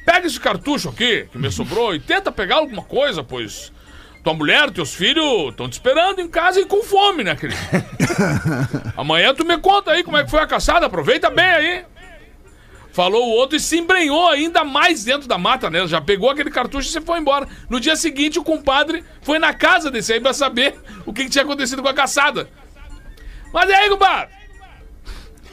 Pega 0.04 0.26
esse 0.26 0.38
cartucho 0.38 0.88
aqui 0.90 1.26
que 1.30 1.38
me 1.38 1.50
sobrou 1.50 1.94
e 1.94 2.00
tenta 2.00 2.30
pegar 2.30 2.56
alguma 2.56 2.82
coisa, 2.82 3.25
pois 3.25 3.73
tua 4.23 4.32
mulher, 4.32 4.70
teus 4.70 4.94
filhos 4.94 5.50
estão 5.50 5.68
te 5.68 5.75
esperando 5.75 6.18
em 6.18 6.28
casa 6.28 6.58
e 6.58 6.64
com 6.64 6.82
fome, 6.82 7.23
né, 7.23 7.37
querido? 7.37 7.61
Amanhã 8.96 9.34
tu 9.34 9.44
me 9.44 9.58
conta 9.58 9.92
aí 9.92 10.02
como 10.02 10.16
é 10.16 10.25
que 10.25 10.30
foi 10.30 10.40
a 10.40 10.46
caçada, 10.46 10.87
aproveita 10.87 11.28
bem 11.28 11.44
aí. 11.44 11.84
Falou 12.90 13.26
o 13.26 13.30
outro 13.32 13.56
e 13.56 13.61
se 13.61 13.76
embrenhou 13.76 14.28
ainda 14.28 14.62
mais 14.64 15.04
dentro 15.04 15.26
da 15.26 15.37
mata, 15.37 15.68
né? 15.68 15.87
Já 15.87 16.00
pegou 16.00 16.30
aquele 16.30 16.50
cartucho 16.50 16.88
e 16.88 16.92
se 16.92 17.00
foi 17.00 17.18
embora. 17.18 17.49
No 17.68 17.80
dia 17.80 17.96
seguinte, 17.96 18.38
o 18.38 18.44
compadre 18.44 19.04
foi 19.20 19.38
na 19.38 19.52
casa 19.52 19.90
desse 19.90 20.12
aí 20.12 20.20
pra 20.20 20.32
saber 20.32 20.76
o 21.04 21.12
que, 21.12 21.25
que 21.25 21.30
tinha 21.30 21.42
acontecido 21.42 21.82
com 21.82 21.88
a 21.88 21.94
caçada. 21.94 22.49
Mas 23.52 23.68
e 23.68 23.75
aí, 23.75 23.90
compadre? 23.90 24.32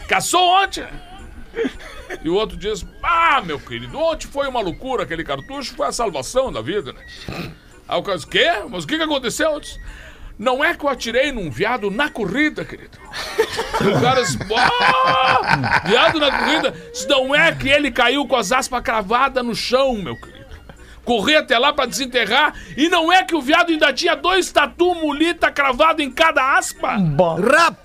Caçou 0.08 0.48
ontem? 0.48 0.86
E 2.24 2.30
o 2.30 2.34
outro 2.36 2.58
diz: 2.58 2.86
Ah, 3.02 3.42
meu 3.44 3.60
querido, 3.60 3.98
ontem 3.98 4.28
foi 4.28 4.48
uma 4.48 4.62
loucura 4.62 5.04
aquele 5.04 5.24
cartucho, 5.24 5.76
foi 5.76 5.88
a 5.88 5.92
salvação 5.92 6.52
da 6.52 6.62
vida, 6.62 6.94
né? 6.94 7.02
Aí 7.88 8.00
o 8.00 8.04
cara 8.04 8.18
diz: 8.18 8.26
Quê? 8.26 8.50
Mas 8.70 8.84
o 8.84 8.88
que, 8.88 8.98
que 8.98 9.04
aconteceu? 9.04 9.52
Eu 9.52 9.60
disse, 9.60 9.80
Não 10.38 10.64
é 10.64 10.74
que 10.76 10.84
eu 10.86 10.90
atirei 10.90 11.32
num 11.32 11.50
viado 11.50 11.90
na 11.92 12.10
corrida, 12.10 12.64
querido. 12.66 12.98
E 13.82 13.88
o 13.88 14.02
cara 14.02 14.22
diz: 14.22 14.38
"Ah, 14.56 15.82
Viado 15.86 16.20
na 16.20 16.32
corrida? 16.40 16.74
Não 17.10 17.36
é 17.36 17.52
que 17.54 17.70
ele 17.70 17.92
caiu 17.92 18.28
com 18.28 18.36
as 18.36 18.52
aspas 18.52 18.82
cravadas 18.82 19.44
no 19.44 19.56
chão, 19.56 19.94
meu 19.96 20.16
querido. 20.16 20.42
Corri 21.04 21.36
até 21.36 21.58
lá 21.58 21.74
pra 21.74 21.88
desenterrar 21.88 22.54
e 22.78 22.88
não 22.88 23.12
é 23.12 23.24
que 23.24 23.34
o 23.36 23.42
viado 23.42 23.72
ainda 23.72 23.92
tinha 23.92 24.16
dois 24.16 24.52
tatu 24.52 24.94
mulita 24.94 25.52
cravado 25.52 26.00
em 26.02 26.12
cada 26.12 26.56
aspa? 26.58 26.96
Rapaz. 27.42 27.78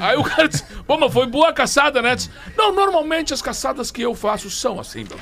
Aí 0.00 0.16
o 0.16 0.24
cara 0.24 0.48
disse, 0.48 0.64
pô, 0.86 0.96
mas 0.98 1.12
foi 1.12 1.26
boa 1.26 1.50
a 1.50 1.52
caçada, 1.52 2.02
né? 2.02 2.14
Disse, 2.16 2.30
não, 2.56 2.72
normalmente 2.72 3.32
as 3.32 3.40
caçadas 3.42 3.90
que 3.90 4.02
eu 4.02 4.14
faço 4.14 4.50
são 4.50 4.80
assim, 4.80 5.04
meu. 5.04 5.18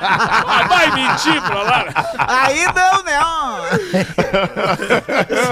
Ah, 0.00 0.64
vai 0.68 0.90
mentir 0.92 1.40
pra 1.42 1.62
lá. 1.62 1.84
né? 1.84 1.92
Aí 2.18 2.64
não, 2.66 3.02
né? 3.02 3.18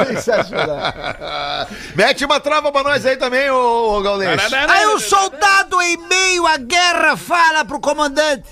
Sensacional. 0.15 0.93
Mete 1.95 2.25
uma 2.25 2.41
trava 2.41 2.71
pra 2.73 2.83
nós 2.83 3.05
aí 3.07 3.17
também, 3.17 3.51
ô, 3.51 3.99
ô. 3.99 4.03
Aí 4.71 4.87
o 4.87 4.99
soldado 5.01 5.81
em 5.83 5.97
meio 6.09 6.47
à 6.47 6.57
guerra 6.57 7.17
fala 7.17 7.65
pro 7.65 7.81
comandante: 7.81 8.45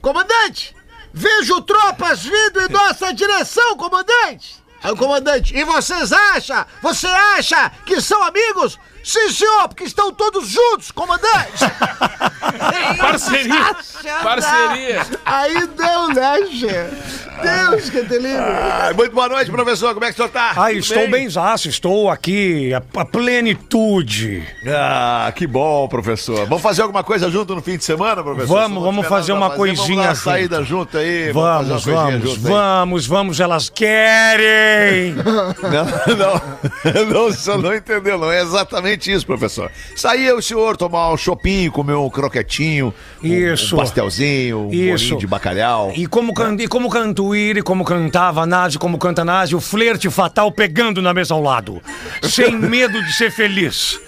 Comandante, 0.00 0.74
vejo 1.12 1.60
tropas 1.62 2.22
vindo 2.22 2.62
em 2.62 2.68
nossa 2.68 3.12
direção, 3.12 3.76
comandante. 3.76 4.63
Comandante, 4.92 5.56
e 5.56 5.64
vocês 5.64 6.12
acham? 6.12 6.64
Você 6.82 7.06
acha 7.06 7.70
que 7.86 8.00
são 8.00 8.22
amigos? 8.22 8.78
Sim, 9.04 9.28
senhor, 9.30 9.68
porque 9.68 9.84
estão 9.84 10.10
todos 10.12 10.48
juntos, 10.48 10.90
comandante. 10.90 11.58
Parceria. 12.98 13.76
Parceria. 14.22 15.06
Aí 15.26 15.68
não, 15.78 16.08
né, 16.08 16.46
gente? 16.46 17.24
Deus 17.42 17.90
que 17.90 18.02
te 18.04 18.18
livre. 18.18 18.38
Ah, 18.38 18.92
muito 18.96 19.12
boa 19.14 19.28
noite, 19.28 19.50
professor. 19.50 19.92
Como 19.92 20.04
é 20.04 20.08
que 20.08 20.14
o 20.14 20.16
senhor 20.16 20.28
tá? 20.30 20.52
Ah, 20.56 20.68
Tudo 20.68 20.78
estou 20.78 21.10
bem 21.10 21.28
zaço, 21.28 21.68
estou 21.68 22.08
aqui, 22.08 22.72
a, 22.72 22.82
a 23.00 23.04
plenitude. 23.04 24.46
Ah, 24.66 25.30
que 25.34 25.46
bom, 25.46 25.86
professor. 25.88 26.46
Vamos 26.46 26.62
fazer 26.62 26.82
alguma 26.82 27.02
coisa 27.02 27.30
junto 27.30 27.54
no 27.54 27.60
fim 27.60 27.76
de 27.76 27.84
semana, 27.84 28.22
professor? 28.22 28.54
Vamos, 28.56 28.82
vamos 28.82 29.06
fazer 29.06 29.32
uma 29.32 29.48
Vamos 29.48 29.56
coisinha 29.56 29.96
dar 30.02 30.08
uma 30.08 30.14
junto. 30.14 30.24
saída 30.24 30.62
junto 30.62 30.96
aí. 30.96 31.32
Vamos, 31.32 31.68
fazer 31.84 31.92
vamos, 31.94 32.22
junto 32.30 32.46
aí. 32.46 32.52
vamos, 32.52 33.06
vamos, 33.06 33.40
elas 33.40 33.68
querem! 33.68 35.14
Não, 35.24 36.16
não, 36.16 37.04
não, 37.06 37.26
o 37.26 37.32
senhor 37.32 37.58
não 37.60 37.74
entendeu, 37.74 38.18
não 38.18 38.30
é 38.30 38.40
exatamente 38.42 38.93
isso, 39.06 39.26
professor. 39.26 39.70
Sair 39.96 40.32
o 40.32 40.42
senhor 40.42 40.76
tomar 40.76 41.10
um 41.12 41.16
chopinho, 41.16 41.70
comer 41.72 41.94
um 41.94 42.08
croquetinho, 42.10 42.92
um- 43.22 43.26
Isso. 43.26 43.74
um 43.74 43.78
pastelzinho, 43.78 44.68
um 44.68 44.72
Isso. 44.72 45.04
bolinho 45.04 45.18
de 45.18 45.26
bacalhau. 45.26 45.92
E 45.94 46.06
como, 46.06 46.32
can, 46.34 46.56
e 46.58 46.66
como 46.68 46.88
canta 46.90 47.22
o 47.22 47.34
Iri, 47.34 47.62
como 47.62 47.84
cantava 47.84 48.42
a 48.42 48.46
Nazi, 48.46 48.78
como 48.78 48.98
canta 48.98 49.22
a 49.22 49.24
Nazi, 49.24 49.54
o 49.54 49.60
flerte 49.60 50.08
fatal 50.10 50.50
pegando 50.52 51.00
na 51.02 51.12
mesa 51.14 51.34
ao 51.34 51.42
lado. 51.42 51.82
Sem 52.22 52.52
medo 52.58 53.02
de 53.02 53.12
ser 53.12 53.30
feliz. 53.30 53.98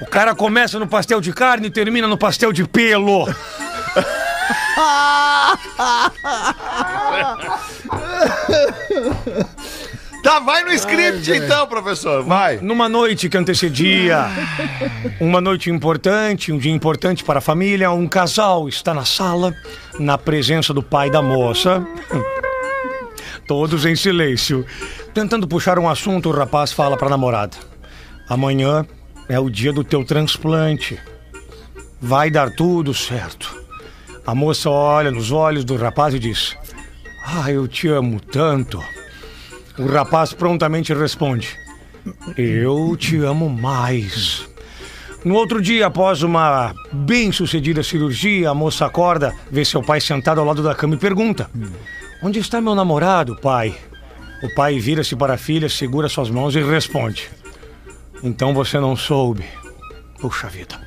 O 0.00 0.06
cara 0.06 0.34
começa 0.34 0.78
no 0.78 0.86
pastel 0.86 1.20
de 1.20 1.32
carne 1.32 1.66
e 1.68 1.70
termina 1.70 2.06
no 2.08 2.16
pastel 2.18 2.52
de 2.52 2.66
pelo. 2.66 3.26
Tá, 10.24 10.40
vai 10.40 10.64
no 10.64 10.72
script 10.72 11.30
então, 11.30 11.66
professor, 11.66 12.24
vai. 12.24 12.56
Numa 12.56 12.88
noite 12.88 13.28
que 13.28 13.36
antecedia 13.36 14.24
uma 15.20 15.38
noite 15.38 15.68
importante, 15.68 16.50
um 16.50 16.56
dia 16.56 16.72
importante 16.72 17.22
para 17.22 17.40
a 17.40 17.42
família, 17.42 17.90
um 17.90 18.08
casal 18.08 18.66
está 18.66 18.94
na 18.94 19.04
sala, 19.04 19.54
na 19.98 20.16
presença 20.16 20.72
do 20.72 20.82
pai 20.82 21.10
da 21.10 21.20
moça. 21.20 21.86
Todos 23.46 23.84
em 23.84 23.94
silêncio. 23.94 24.64
Tentando 25.12 25.46
puxar 25.46 25.78
um 25.78 25.90
assunto, 25.90 26.30
o 26.30 26.32
rapaz 26.32 26.72
fala 26.72 26.96
para 26.96 27.08
a 27.08 27.10
namorada: 27.10 27.58
Amanhã 28.26 28.86
é 29.28 29.38
o 29.38 29.50
dia 29.50 29.74
do 29.74 29.84
teu 29.84 30.06
transplante. 30.06 30.98
Vai 32.00 32.30
dar 32.30 32.50
tudo 32.50 32.94
certo. 32.94 33.62
A 34.26 34.34
moça 34.34 34.70
olha 34.70 35.10
nos 35.10 35.30
olhos 35.30 35.66
do 35.66 35.76
rapaz 35.76 36.14
e 36.14 36.18
diz: 36.18 36.56
Ah, 37.26 37.52
eu 37.52 37.68
te 37.68 37.88
amo 37.88 38.18
tanto. 38.18 38.82
O 39.78 39.86
rapaz 39.86 40.32
prontamente 40.32 40.94
responde: 40.94 41.58
Eu 42.36 42.96
te 42.96 43.18
amo 43.18 43.48
mais. 43.48 44.48
No 45.24 45.34
outro 45.34 45.60
dia, 45.60 45.86
após 45.86 46.22
uma 46.22 46.74
bem-sucedida 46.92 47.82
cirurgia, 47.82 48.50
a 48.50 48.54
moça 48.54 48.84
acorda, 48.84 49.34
vê 49.50 49.64
seu 49.64 49.82
pai 49.82 50.00
sentado 50.00 50.38
ao 50.38 50.46
lado 50.46 50.62
da 50.62 50.74
cama 50.74 50.94
e 50.94 50.98
pergunta: 50.98 51.50
Onde 52.22 52.38
está 52.38 52.60
meu 52.60 52.74
namorado, 52.74 53.36
pai? 53.40 53.74
O 54.42 54.54
pai 54.54 54.78
vira-se 54.78 55.16
para 55.16 55.34
a 55.34 55.38
filha, 55.38 55.68
segura 55.68 56.08
suas 56.08 56.30
mãos 56.30 56.54
e 56.54 56.62
responde: 56.62 57.30
Então 58.22 58.54
você 58.54 58.78
não 58.78 58.94
soube. 58.94 59.44
Puxa 60.20 60.46
vida. 60.48 60.78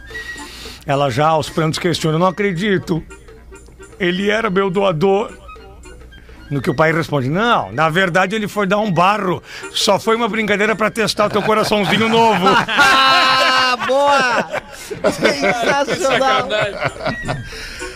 Ela 0.85 1.09
já 1.09 1.27
aos 1.27 1.49
prantos 1.49 1.79
questiona: 1.79 2.17
Não 2.17 2.27
acredito. 2.27 3.03
Ele 3.99 4.29
era 4.29 4.49
meu 4.49 4.69
doador. 4.69 5.46
No 6.49 6.61
que 6.61 6.69
o 6.69 6.75
pai 6.75 6.91
responde: 6.91 7.29
Não, 7.29 7.71
na 7.71 7.89
verdade 7.89 8.35
ele 8.35 8.47
foi 8.47 8.65
dar 8.65 8.77
um 8.79 8.91
barro. 8.91 9.41
Só 9.71 9.99
foi 9.99 10.15
uma 10.15 10.29
brincadeira 10.29 10.75
pra 10.75 10.89
testar 10.89 11.25
o 11.25 11.29
teu 11.29 11.41
coraçãozinho 11.41 12.09
novo. 12.09 12.45
Ah, 13.69 13.75
boa! 13.85 14.47
Sensacional! 15.11 16.47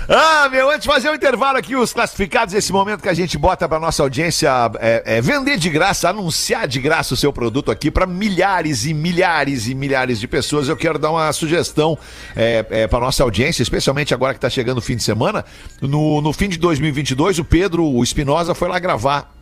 Ah, 0.08 0.50
meu, 0.50 0.70
antes 0.70 0.82
de 0.82 0.88
fazer 0.88 1.10
o 1.10 1.16
intervalo 1.16 1.58
aqui, 1.58 1.76
os 1.76 1.94
classificados, 1.94 2.54
esse 2.54 2.72
momento 2.72 3.02
que 3.02 3.10
a 3.10 3.14
gente 3.14 3.38
bota 3.38 3.68
pra 3.68 3.80
nossa 3.80 4.02
audiência 4.02 4.50
é, 4.80 5.18
é 5.18 5.22
vender 5.22 5.58
de 5.58 5.70
graça, 5.70 6.10
anunciar 6.10 6.68
de 6.68 6.80
graça 6.80 7.14
o 7.14 7.18
seu 7.18 7.32
produto 7.32 7.72
aqui 7.72 7.92
pra 7.92 8.06
milhares 8.06 8.86
e 8.86 8.94
milhares 8.94 9.68
e 9.68 9.76
milhares 9.76 10.20
de 10.20 10.28
pessoas. 10.28 10.68
Eu 10.68 10.76
quero 10.76 10.98
dar 10.98 11.12
uma 11.12 11.32
sugestão 11.32 11.98
é, 12.36 12.66
é, 12.70 12.88
pra 12.88 13.00
nossa 13.00 13.24
audiência, 13.24 13.62
especialmente 13.62 14.14
agora 14.14 14.34
que 14.34 14.40
tá 14.40 14.50
chegando 14.50 14.80
o 14.80 14.82
fim 14.82 14.96
de 14.96 15.04
semana. 15.04 15.46
No, 15.80 16.22
no 16.22 16.34
fim 16.34 16.50
de 16.50 16.58
2022, 16.58 17.40
o 17.40 17.46
Pedro 17.46 18.04
Espinosa 18.04 18.56
foi 18.56 18.70
lá 18.70 18.80
gravar 18.80 19.40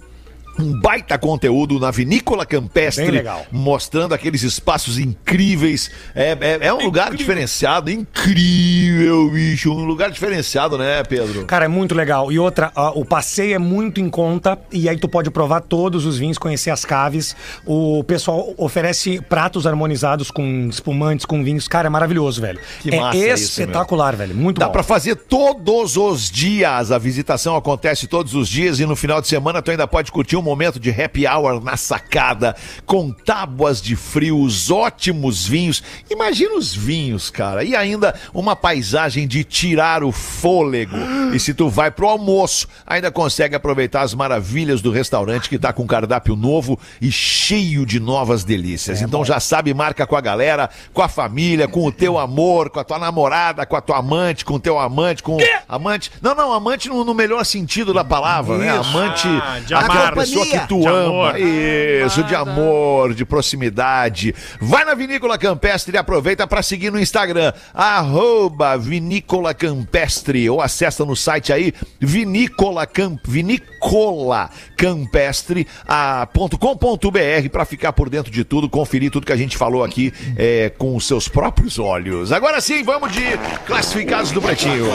um 0.58 0.80
baita 0.80 1.18
conteúdo 1.18 1.80
na 1.80 1.92
Vinícola 1.92 2.46
Campestre, 2.46 3.24
mostrando 3.52 4.14
aqueles 4.14 4.44
espaços 4.44 4.98
incríveis. 4.98 5.90
É, 6.14 6.38
é, 6.40 6.68
é 6.68 6.74
um 6.74 6.84
lugar 6.84 7.16
diferenciado, 7.16 7.90
incrível, 7.90 9.30
bicho. 9.30 9.72
Um 9.72 9.86
lugar 9.86 10.12
diferenciado, 10.12 10.78
né, 10.78 11.04
Pedro? 11.04 11.46
Cara, 11.46 11.66
é 11.66 11.68
muito 11.68 11.96
legal. 11.96 12.32
E 12.32 12.40
outra, 12.40 12.72
ó, 12.76 12.92
o 13.00 13.06
passeio 13.06 13.56
é 13.56 13.60
muito 13.60 14.02
em 14.02 14.10
conta 14.10 14.58
e 14.72 14.90
aí 14.90 14.98
tu 14.98 15.08
pode 15.08 15.30
provar 15.30 15.62
todos 15.62 16.06
os 16.06 16.18
vinhos, 16.18 16.38
conhecer 16.38 16.72
as 16.72 16.84
caves. 16.84 17.36
O 17.66 18.04
pessoal 18.04 18.54
oferece 18.58 19.22
pratos 19.22 19.66
harmonizados 19.66 20.30
com 20.32 20.68
espumantes, 20.70 21.26
com 21.26 21.44
vinhos. 21.44 21.68
Cara, 21.68 21.88
é 21.88 21.90
maravilhoso, 21.90 22.42
velho. 22.42 22.60
Que 22.82 22.94
é 22.94 23.00
massa 23.00 23.18
isso, 23.18 23.62
espetacular, 23.62 24.16
velho. 24.16 24.36
Muito 24.36 24.60
Dá 24.60 24.68
bom. 24.68 24.72
pra 24.74 24.84
fazer 24.84 25.16
todos 25.16 25.98
os 25.98 26.30
dias. 26.30 26.92
A 26.92 26.98
visitação 26.98 27.56
acontece 27.56 28.08
todos 28.08 28.36
os 28.36 28.48
dias 28.48 28.80
e 28.80 28.86
no 28.86 28.96
final 28.96 29.22
de 29.22 29.28
semana 29.28 29.62
tu 29.62 29.72
ainda 29.72 29.88
pode 29.88 30.12
curtir 30.12 30.36
um 30.36 30.42
momento 30.50 30.80
de 30.80 30.90
happy 30.90 31.26
hour 31.28 31.64
na 31.64 31.78
sacada, 31.78 32.56
com 32.86 33.12
tábuas 33.12 33.82
de 33.82 33.96
frios, 33.96 34.70
ótimos 34.72 35.46
vinhos. 35.48 35.82
Imagina 36.10 36.56
os 36.56 36.74
vinhos, 36.76 37.30
cara. 37.30 37.64
E 37.64 37.76
ainda 37.76 38.14
uma 38.34 38.56
paisagem 38.56 39.28
de 39.28 39.44
tirar 39.44 40.04
o 40.04 40.12
fôlego. 40.12 40.96
E 41.34 41.40
se 41.40 41.54
tu 41.54 41.70
vai 41.70 41.92
pro 41.92 42.08
almoço, 42.08 42.68
ainda 42.86 43.12
consegue 43.12 43.56
aproveitar 43.56 44.02
as 44.02 44.14
maravilhas 44.14 44.82
do 44.82 44.92
restaurante 44.92 45.50
que 45.50 45.58
tá 45.60 45.72
com 45.72 45.86
cardápio 45.86 46.36
novo 46.36 46.80
e 47.02 47.12
cheio 47.12 47.86
de 47.86 48.00
novas 48.00 48.44
delícias. 48.44 49.02
então 49.02 49.24
já 49.24 49.40
sabe, 49.40 49.74
marca 49.74 50.06
com 50.08 50.16
a 50.16 50.22
galera, 50.22 50.70
com 50.94 51.02
a 51.02 51.08
família, 51.08 51.68
com 51.68 51.86
o 51.86 51.92
teu 51.92 52.18
amor, 52.18 52.70
com 52.70 52.80
a 52.80 52.84
tua 52.84 52.98
namorada, 53.00 53.66
com 53.66 53.76
a 53.76 53.82
tua 53.82 53.98
amante, 53.98 54.44
com 54.44 54.56
o 54.56 54.60
teu 54.60 54.80
amante, 54.80 55.22
com 55.22 55.38
amante. 55.68 56.12
Não, 56.22 56.34
não, 56.34 56.52
amante 56.52 56.90
no, 56.90 57.04
no 57.04 57.14
melhor 57.14 57.44
sentido 57.46 57.94
da 57.94 58.04
palavra, 58.04 58.58
né? 58.58 58.80
Isso. 58.80 58.90
Amante, 58.90 59.28
Ah, 59.28 59.60
de 59.60 59.74
amar. 59.74 60.14
Pessoa 60.30 60.46
que 60.46 60.68
tu 60.68 60.80
De 60.82 60.88
ama. 60.88 61.30
amor. 61.30 61.40
Isso, 61.40 62.24
de 62.24 62.36
amor, 62.36 63.14
de 63.14 63.26
proximidade. 63.26 64.34
Vai 64.60 64.86
na 64.86 64.94
Vinícola 64.94 65.38
Campestre 65.38 65.96
e 65.96 65.98
aproveita 65.98 66.48
para 66.48 66.62
seguir 66.62 66.92
no 66.92 67.00
Instagram, 67.00 67.54
arroba 67.74 68.78
Vinícola 68.78 69.54
Campestre, 69.54 70.50
ou 70.50 70.62
acessa 70.62 71.06
no 71.06 71.16
site 71.16 71.52
aí, 71.52 71.74
vinícola, 72.00 72.86
camp, 72.86 73.20
vinícola 73.28 74.50
campestre, 74.78 75.68
ah, 75.88 76.28
ponto 76.34 76.58
com 76.58 76.76
ponto 76.76 77.12
br 77.12 77.50
para 77.52 77.66
ficar 77.66 77.94
por 77.94 78.10
dentro 78.10 78.32
de 78.32 78.44
tudo, 78.44 78.70
conferir 78.70 79.12
tudo 79.12 79.26
que 79.26 79.34
a 79.34 79.38
gente 79.38 79.58
falou 79.58 79.84
aqui 79.84 80.14
é, 80.38 80.70
com 80.78 80.96
os 80.96 81.06
seus 81.06 81.28
próprios 81.28 81.80
olhos. 81.80 82.32
Agora 82.32 82.62
sim, 82.62 82.84
vamos 82.84 83.12
de 83.12 83.24
classificados 83.66 84.32
do 84.32 84.42
Pretinho. 84.42 84.86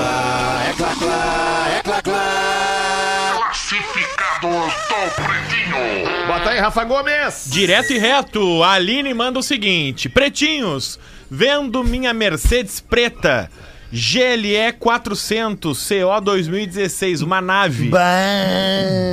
Bota 6.26 6.50
aí, 6.50 6.58
Rafa 6.58 6.84
Gomes. 6.84 7.46
Direto 7.50 7.92
e 7.92 7.98
reto, 7.98 8.62
a 8.62 8.72
Aline 8.72 9.12
manda 9.14 9.38
o 9.38 9.42
seguinte: 9.42 10.08
Pretinhos, 10.08 10.98
vendo 11.30 11.82
minha 11.84 12.12
Mercedes 12.12 12.80
preta. 12.80 13.50
GLE 13.92 14.72
400 14.80 15.88
CO 15.88 16.20
2016, 16.20 17.22
uma 17.22 17.40
nave. 17.40 17.90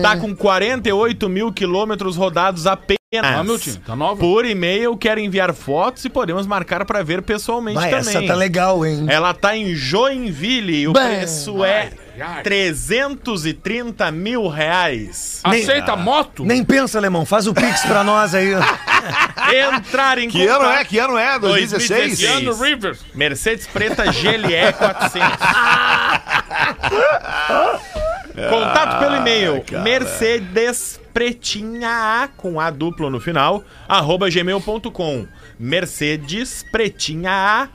Tá 0.01 0.17
com 0.17 0.35
48 0.35 1.29
mil 1.29 1.53
quilômetros 1.53 2.15
rodados 2.15 2.65
apenas. 2.65 3.00
Ah, 3.19 3.43
meu 3.43 3.59
time, 3.59 3.75
tá 3.85 3.93
nova? 3.93 4.21
Por 4.21 4.45
e-mail, 4.45 4.95
quero 4.95 5.19
enviar 5.19 5.53
fotos 5.53 6.05
e 6.05 6.09
podemos 6.09 6.47
marcar 6.47 6.85
pra 6.85 7.03
ver 7.03 7.21
pessoalmente 7.21 7.75
Vai, 7.75 7.89
também. 7.89 8.15
essa 8.15 8.25
tá 8.25 8.33
legal, 8.33 8.85
hein? 8.85 9.05
Ela 9.09 9.33
tá 9.33 9.53
em 9.53 9.75
Joinville 9.75 10.83
e 10.83 10.87
o 10.87 10.93
Bah. 10.93 11.07
preço 11.07 11.65
é 11.65 11.89
ai. 12.21 12.41
330 12.41 14.09
mil 14.13 14.47
reais. 14.47 15.41
Aceita 15.43 15.93
moto? 15.97 16.45
Nem 16.45 16.63
pensa, 16.63 16.99
alemão. 16.99 17.25
Faz 17.25 17.47
o 17.47 17.53
pix 17.53 17.81
pra 17.81 18.01
nós 18.01 18.33
aí. 18.33 18.53
Entrar 19.75 20.17
em 20.17 20.29
Que 20.29 20.47
ano 20.47 20.71
é? 20.71 20.85
Que 20.85 20.97
ano 20.97 21.17
é? 21.17 21.37
2016? 21.37 22.17
2016. 22.17 22.45
Keanu 22.45 22.63
Rivers. 22.63 22.99
Mercedes 23.13 23.67
preta 23.67 24.05
GLE 24.05 24.71
400. 24.77 25.21
Contato 28.49 28.99
pelo 28.99 29.17
e-mail 29.17 29.61
Mercedes 29.83 31.00
Pretinha 31.13 32.23
A 32.23 32.27
com 32.27 32.59
A 32.59 32.69
duplo 32.69 33.09
no 33.09 33.19
final 33.19 33.63
arroba 33.87 34.29
gmail.com 34.29 35.27
Mercedes 35.59 36.63
Pretinha 36.71 37.31
A 37.31 37.69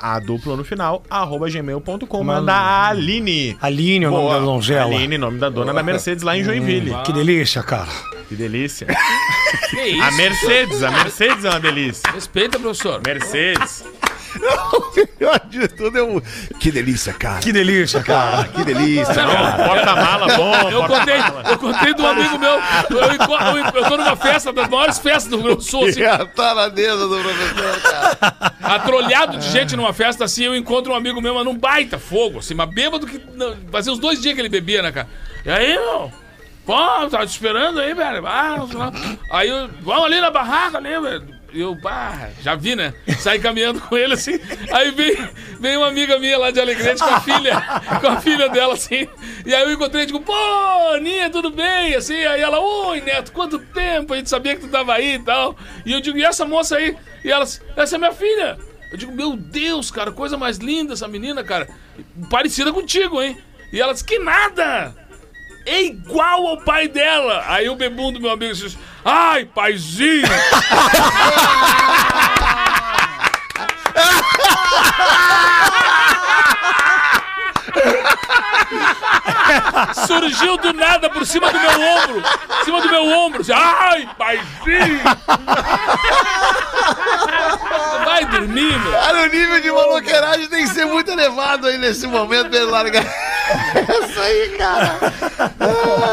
A 0.00 0.18
duplo 0.20 0.56
no 0.56 0.64
final 0.64 1.02
arroba 1.10 1.48
gmail.com 1.48 2.24
Manda 2.24 2.52
a 2.52 2.88
Aline 2.88 3.56
Aline 3.60 4.04
é 4.04 4.08
o 4.08 4.10
nome 4.10 4.22
Boa. 4.24 4.34
da 4.38 4.40
donzela. 4.44 4.94
Aline, 4.94 5.18
nome 5.18 5.38
da 5.38 5.48
dona 5.48 5.72
da 5.72 5.82
Mercedes 5.82 6.22
lá 6.22 6.36
em 6.36 6.44
Joinville 6.44 6.92
Que 7.04 7.12
delícia, 7.12 7.62
cara. 7.62 7.90
Que 8.28 8.34
delícia 8.36 8.86
Que 9.70 9.82
isso? 9.86 10.02
A 10.02 10.10
Mercedes, 10.12 10.82
a 10.82 10.90
Mercedes 10.90 11.44
é 11.44 11.50
uma 11.50 11.60
delícia 11.60 12.10
Respeita, 12.12 12.58
professor. 12.58 13.00
Mercedes 13.04 13.84
O 14.72 15.06
pior 15.06 15.40
de 15.48 15.68
tudo 15.68 15.98
é 15.98 16.02
o... 16.02 16.20
Que 16.58 16.70
delícia, 16.70 17.12
cara. 17.12 17.40
Que 17.40 17.52
delícia, 17.52 18.02
cara. 18.02 18.44
Que 18.44 18.64
delícia. 18.64 19.14
Porta-mala 19.66 20.36
bom 20.36 20.70
Eu 20.70 20.86
contei, 20.86 21.18
eu 21.50 21.58
contei 21.58 21.94
de 21.94 22.02
um 22.02 22.06
amigo 22.06 22.38
meu. 22.38 22.52
Eu, 22.52 23.14
enco- 23.14 23.34
eu, 23.34 23.56
eu 23.82 23.88
tô 23.88 23.96
numa 23.96 24.16
festa, 24.16 24.52
das 24.52 24.68
maiores 24.68 24.98
festas 24.98 25.26
do 25.30 25.36
Rio 25.36 25.44
Grande 25.46 25.58
do 25.58 25.64
Sul, 25.70 25.86
assim, 25.86 26.02
a 26.04 26.24
taradeza 26.24 27.06
do 27.08 27.16
professor, 27.20 27.80
cara. 27.82 28.52
atrolhado 28.62 29.38
de 29.38 29.48
gente 29.50 29.76
numa 29.76 29.92
festa 29.92 30.24
assim, 30.24 30.44
eu 30.44 30.56
encontro 30.56 30.92
um 30.92 30.96
amigo 30.96 31.20
meu, 31.20 31.34
mas 31.34 31.44
num 31.44 31.56
baita 31.56 31.98
fogo, 31.98 32.38
assim, 32.38 32.54
mas 32.54 32.68
bêbado 32.70 33.06
que. 33.06 33.20
não, 33.34 33.56
fazia 33.70 33.92
uns 33.92 33.98
dois 33.98 34.20
dias 34.20 34.34
que 34.34 34.40
ele 34.40 34.48
bebia, 34.48 34.82
né, 34.82 34.92
cara? 34.92 35.08
E 35.44 35.50
aí, 35.50 35.74
meu? 35.78 36.10
Pô, 36.64 36.76
tava 37.10 37.26
te 37.26 37.30
esperando 37.30 37.80
aí, 37.80 37.92
velho. 37.92 38.24
Ah, 38.26 38.54
não 38.58 38.68
sei 38.68 38.78
lá. 38.78 38.92
aí 39.30 39.48
eu, 39.48 39.68
vamos 39.82 40.04
ali 40.04 40.20
na 40.20 40.30
barraca 40.30 40.78
ali, 40.78 40.98
velho. 41.00 41.41
Eu, 41.54 41.76
pá, 41.76 42.30
já 42.40 42.54
vi, 42.54 42.74
né? 42.74 42.94
Saí 43.18 43.38
caminhando 43.38 43.80
com 43.80 43.96
ele 43.96 44.14
assim. 44.14 44.40
Aí 44.72 44.90
veio, 44.90 45.28
veio 45.60 45.80
uma 45.80 45.88
amiga 45.88 46.18
minha 46.18 46.38
lá 46.38 46.50
de 46.50 46.58
Alegrete 46.58 47.02
com 47.02 47.10
a 47.10 47.20
filha, 47.20 47.62
com 48.00 48.06
a 48.06 48.20
filha 48.20 48.48
dela, 48.48 48.72
assim. 48.72 49.06
E 49.44 49.54
aí 49.54 49.62
eu 49.62 49.72
encontrei, 49.72 50.06
digo, 50.06 50.20
pô, 50.20 50.32
Aninha, 50.94 51.28
tudo 51.28 51.50
bem? 51.50 51.94
Assim, 51.94 52.24
aí 52.24 52.40
ela, 52.40 52.58
oi, 52.58 53.02
Neto, 53.02 53.32
quanto 53.32 53.58
tempo? 53.58 54.14
A 54.14 54.16
gente 54.16 54.30
sabia 54.30 54.54
que 54.54 54.62
tu 54.62 54.68
tava 54.68 54.94
aí 54.94 55.16
e 55.16 55.18
tal. 55.18 55.54
E 55.84 55.92
eu 55.92 56.00
digo, 56.00 56.16
e 56.16 56.24
essa 56.24 56.46
moça 56.46 56.76
aí? 56.76 56.96
E 57.22 57.30
ela, 57.30 57.44
essa 57.44 57.96
é 57.96 57.98
minha 57.98 58.12
filha. 58.12 58.58
Eu 58.90 58.96
digo, 58.96 59.12
meu 59.12 59.36
Deus, 59.36 59.90
cara, 59.90 60.10
coisa 60.10 60.38
mais 60.38 60.56
linda 60.56 60.94
essa 60.94 61.08
menina, 61.08 61.44
cara. 61.44 61.68
Parecida 62.30 62.72
contigo, 62.72 63.20
hein? 63.20 63.36
E 63.72 63.80
ela 63.80 63.92
disse, 63.92 64.04
que 64.04 64.18
nada! 64.18 64.94
É 65.64 65.82
igual 65.82 66.46
ao 66.46 66.58
pai 66.58 66.88
dela! 66.88 67.44
Aí 67.46 67.68
o 67.68 67.76
bebum 67.76 68.12
do 68.12 68.20
meu 68.20 68.30
amigo 68.30 68.54
disse, 68.54 68.78
ai, 69.04 69.44
paizinho! 69.44 70.26
Surgiu 80.06 80.56
do 80.56 80.72
nada 80.72 81.08
por 81.10 81.26
cima 81.26 81.50
do 81.50 81.58
meu 81.58 81.70
ombro! 81.70 82.22
Por 82.22 82.64
cima 82.64 82.80
do 82.80 82.88
meu 82.88 83.04
ombro! 83.06 83.40
Assim, 83.42 83.52
ai, 83.54 84.08
paizinho! 84.18 85.00
Vai 88.04 88.24
dormir, 88.26 88.78
meu! 88.78 88.92
Cara, 88.92 89.22
o 89.22 89.26
nível 89.26 89.60
de 89.60 89.70
maloqueiragem 89.70 90.48
tem 90.48 90.64
que 90.66 90.74
ser 90.74 90.84
muito 90.84 91.10
elevado 91.10 91.66
aí 91.66 91.78
nesse 91.78 92.06
momento 92.06 92.50
pra 92.50 92.58
ele 92.58 92.70
largar. 92.70 93.04
Essa 93.04 94.20
aí, 94.22 94.48
cara. 94.58 94.98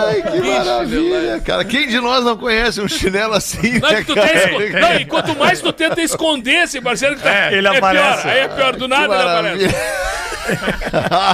Ai, 0.07 0.21
que 0.21 0.41
maravilha, 0.41 1.39
cara. 1.41 1.65
Quem 1.65 1.87
de 1.87 1.99
nós 1.99 2.23
não 2.23 2.37
conhece 2.37 2.81
um 2.81 2.87
chinelo 2.87 3.33
assim, 3.33 3.79
Não, 3.79 3.89
né, 3.89 4.03
tu 4.05 4.13
esco- 4.17 4.79
não, 4.79 4.95
e 4.95 5.05
quanto 5.05 5.35
mais 5.35 5.61
tu 5.61 5.71
tenta 5.73 6.01
esconder 6.01 6.63
esse 6.63 6.79
parceiro 6.81 7.15
que 7.15 7.23
tá. 7.23 7.33
É, 7.33 7.53
ele 7.53 7.67
é 7.67 7.77
aparece. 7.77 8.21
Pior. 8.21 8.33
Aí 8.33 8.39
é 8.39 8.47
pior, 8.47 8.75
do 8.75 8.87
nada 8.87 9.13
ele 9.15 9.23
aparece. 9.23 9.75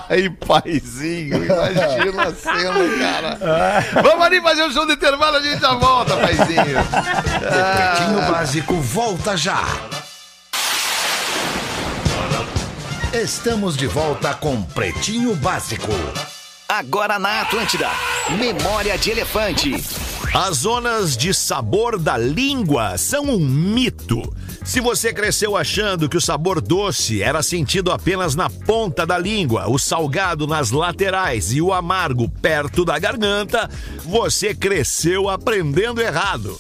Ai, 0.10 0.30
paizinho, 0.30 1.46
imagina 1.46 2.24
a 2.24 2.34
cena, 2.34 2.98
cara. 3.00 3.38
Vamos 4.02 4.26
ali 4.26 4.42
fazer 4.42 4.64
o 4.64 4.72
show 4.72 4.86
de 4.86 4.94
intervalo, 4.94 5.38
a 5.38 5.42
gente 5.42 5.62
já 5.62 5.74
volta, 5.74 6.16
paizinho. 6.18 6.84
Pretinho 7.76 8.32
Básico 8.32 8.74
volta 8.76 9.38
já. 9.38 9.64
Estamos 13.14 13.78
de 13.78 13.88
volta 13.88 14.34
com 14.34 14.62
Pretinho 14.62 15.36
Básico. 15.36 15.94
Agora 16.68 17.18
na 17.18 17.42
Atlântida. 17.42 17.90
Memória 18.38 18.98
de 18.98 19.12
Elefante. 19.12 20.05
As 20.38 20.58
zonas 20.58 21.16
de 21.16 21.34
sabor 21.34 21.98
da 21.98 22.18
língua 22.18 22.98
são 22.98 23.24
um 23.24 23.40
mito. 23.40 24.22
Se 24.66 24.82
você 24.82 25.14
cresceu 25.14 25.56
achando 25.56 26.10
que 26.10 26.18
o 26.18 26.22
sabor 26.22 26.60
doce 26.60 27.24
era 27.24 27.42
sentido 27.42 27.90
apenas 27.90 28.36
na 28.36 28.50
ponta 28.50 29.06
da 29.06 29.18
língua, 29.18 29.70
o 29.70 29.80
salgado 29.80 30.46
nas 30.46 30.72
laterais 30.72 31.54
e 31.54 31.62
o 31.62 31.72
amargo 31.72 32.28
perto 32.28 32.84
da 32.84 33.00
garganta, 33.00 33.70
você 34.04 34.54
cresceu 34.54 35.30
aprendendo 35.30 36.02
errado. 36.02 36.60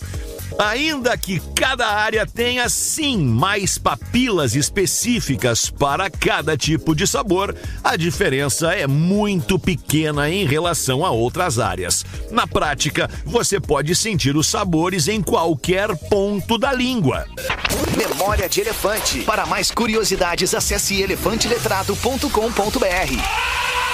Ainda 0.58 1.18
que 1.18 1.41
cada 1.54 1.86
área 1.86 2.26
tenha 2.26 2.70
sim 2.70 3.18
mais 3.18 3.78
papilas 3.78 4.56
específicas 4.56 5.70
para 5.70 6.10
cada 6.10 6.56
tipo 6.56 6.96
de 6.96 7.06
sabor, 7.06 7.54
a 7.84 7.98
diferença 7.98 8.74
é 8.74 8.88
muito 8.88 9.60
pequena 9.60 10.30
em 10.30 10.46
relação 10.46 11.06
a 11.06 11.12
outras 11.12 11.60
áreas. 11.60 12.06
Na 12.32 12.48
prática, 12.48 13.10
você 13.26 13.60
pode 13.60 13.94
sentir 13.96 14.38
os 14.38 14.48
sabores 14.48 15.10
em 15.10 15.22
qualquer 15.22 15.94
ponto 16.10 16.58
da 16.58 16.72
língua. 16.72 17.26
Memória 17.98 18.48
de 18.48 18.62
Elefante. 18.62 19.24
Para 19.24 19.46
mais 19.46 19.72
curiosidades, 19.72 20.56
acesse 20.56 21.02
elefanteletrado.com.br. 21.02 23.85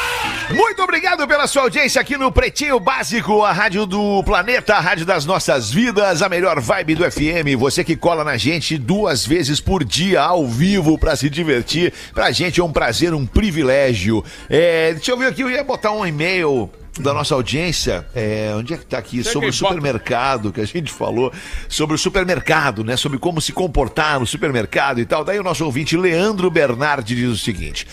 Muito 0.53 0.84
obrigado 0.84 1.25
pela 1.27 1.47
sua 1.47 1.63
audiência 1.63 2.01
aqui 2.01 2.17
no 2.17 2.31
Pretinho 2.31 2.79
Básico, 2.79 3.41
a 3.41 3.51
rádio 3.51 3.86
do 3.86 4.21
planeta, 4.23 4.75
a 4.75 4.79
rádio 4.79 5.05
das 5.05 5.25
nossas 5.25 5.71
vidas, 5.71 6.21
a 6.21 6.27
melhor 6.27 6.60
vibe 6.60 6.95
do 6.95 7.10
FM. 7.10 7.57
Você 7.57 7.84
que 7.84 7.95
cola 7.95 8.23
na 8.23 8.36
gente 8.36 8.77
duas 8.77 9.25
vezes 9.25 9.62
por 9.62 9.84
dia 9.84 10.21
ao 10.21 10.45
vivo 10.45 10.97
pra 10.97 11.15
se 11.15 11.29
divertir. 11.29 11.93
Pra 12.13 12.31
gente 12.31 12.60
é 12.60 12.63
um 12.63 12.71
prazer, 12.71 13.13
um 13.13 13.25
privilégio. 13.25 14.23
É, 14.49 14.93
deixa 14.93 15.12
eu 15.12 15.17
ver 15.17 15.27
aqui, 15.27 15.41
eu 15.41 15.49
ia 15.49 15.63
botar 15.63 15.91
um 15.91 16.05
e-mail 16.05 16.69
da 16.99 17.13
nossa 17.13 17.34
audiência, 17.34 18.05
é, 18.13 18.51
onde 18.55 18.73
é 18.73 18.77
que 18.77 18.86
tá 18.86 18.97
aqui? 18.97 19.23
Você 19.23 19.31
sobre 19.31 19.49
o 19.49 19.51
que 19.51 19.60
bota. 19.60 19.73
supermercado, 19.73 20.51
que 20.51 20.60
a 20.60 20.65
gente 20.65 20.91
falou, 20.91 21.31
sobre 21.69 21.95
o 21.95 21.97
supermercado, 21.97 22.84
né? 22.84 22.97
Sobre 22.97 23.17
como 23.17 23.39
se 23.39 23.53
comportar 23.53 24.19
no 24.19 24.27
supermercado 24.27 24.99
e 24.99 25.05
tal. 25.05 25.23
Daí 25.23 25.39
o 25.39 25.43
nosso 25.43 25.63
ouvinte, 25.63 25.95
Leandro 25.95 26.51
Bernardi, 26.51 27.15
diz 27.15 27.29
o 27.29 27.38
seguinte. 27.38 27.88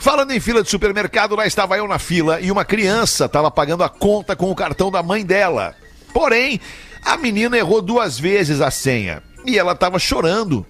Falando 0.00 0.30
em 0.30 0.40
fila 0.40 0.62
de 0.62 0.70
supermercado, 0.70 1.36
lá 1.36 1.46
estava 1.46 1.76
eu 1.76 1.86
na 1.86 1.98
fila 1.98 2.40
e 2.40 2.50
uma 2.50 2.64
criança 2.64 3.26
estava 3.26 3.50
pagando 3.50 3.84
a 3.84 3.88
conta 3.88 4.34
com 4.34 4.50
o 4.50 4.54
cartão 4.54 4.90
da 4.90 5.02
mãe 5.02 5.26
dela. 5.26 5.74
Porém, 6.10 6.58
a 7.04 7.18
menina 7.18 7.58
errou 7.58 7.82
duas 7.82 8.18
vezes 8.18 8.62
a 8.62 8.70
senha 8.70 9.22
e 9.44 9.58
ela 9.58 9.72
estava 9.72 9.98
chorando 9.98 10.64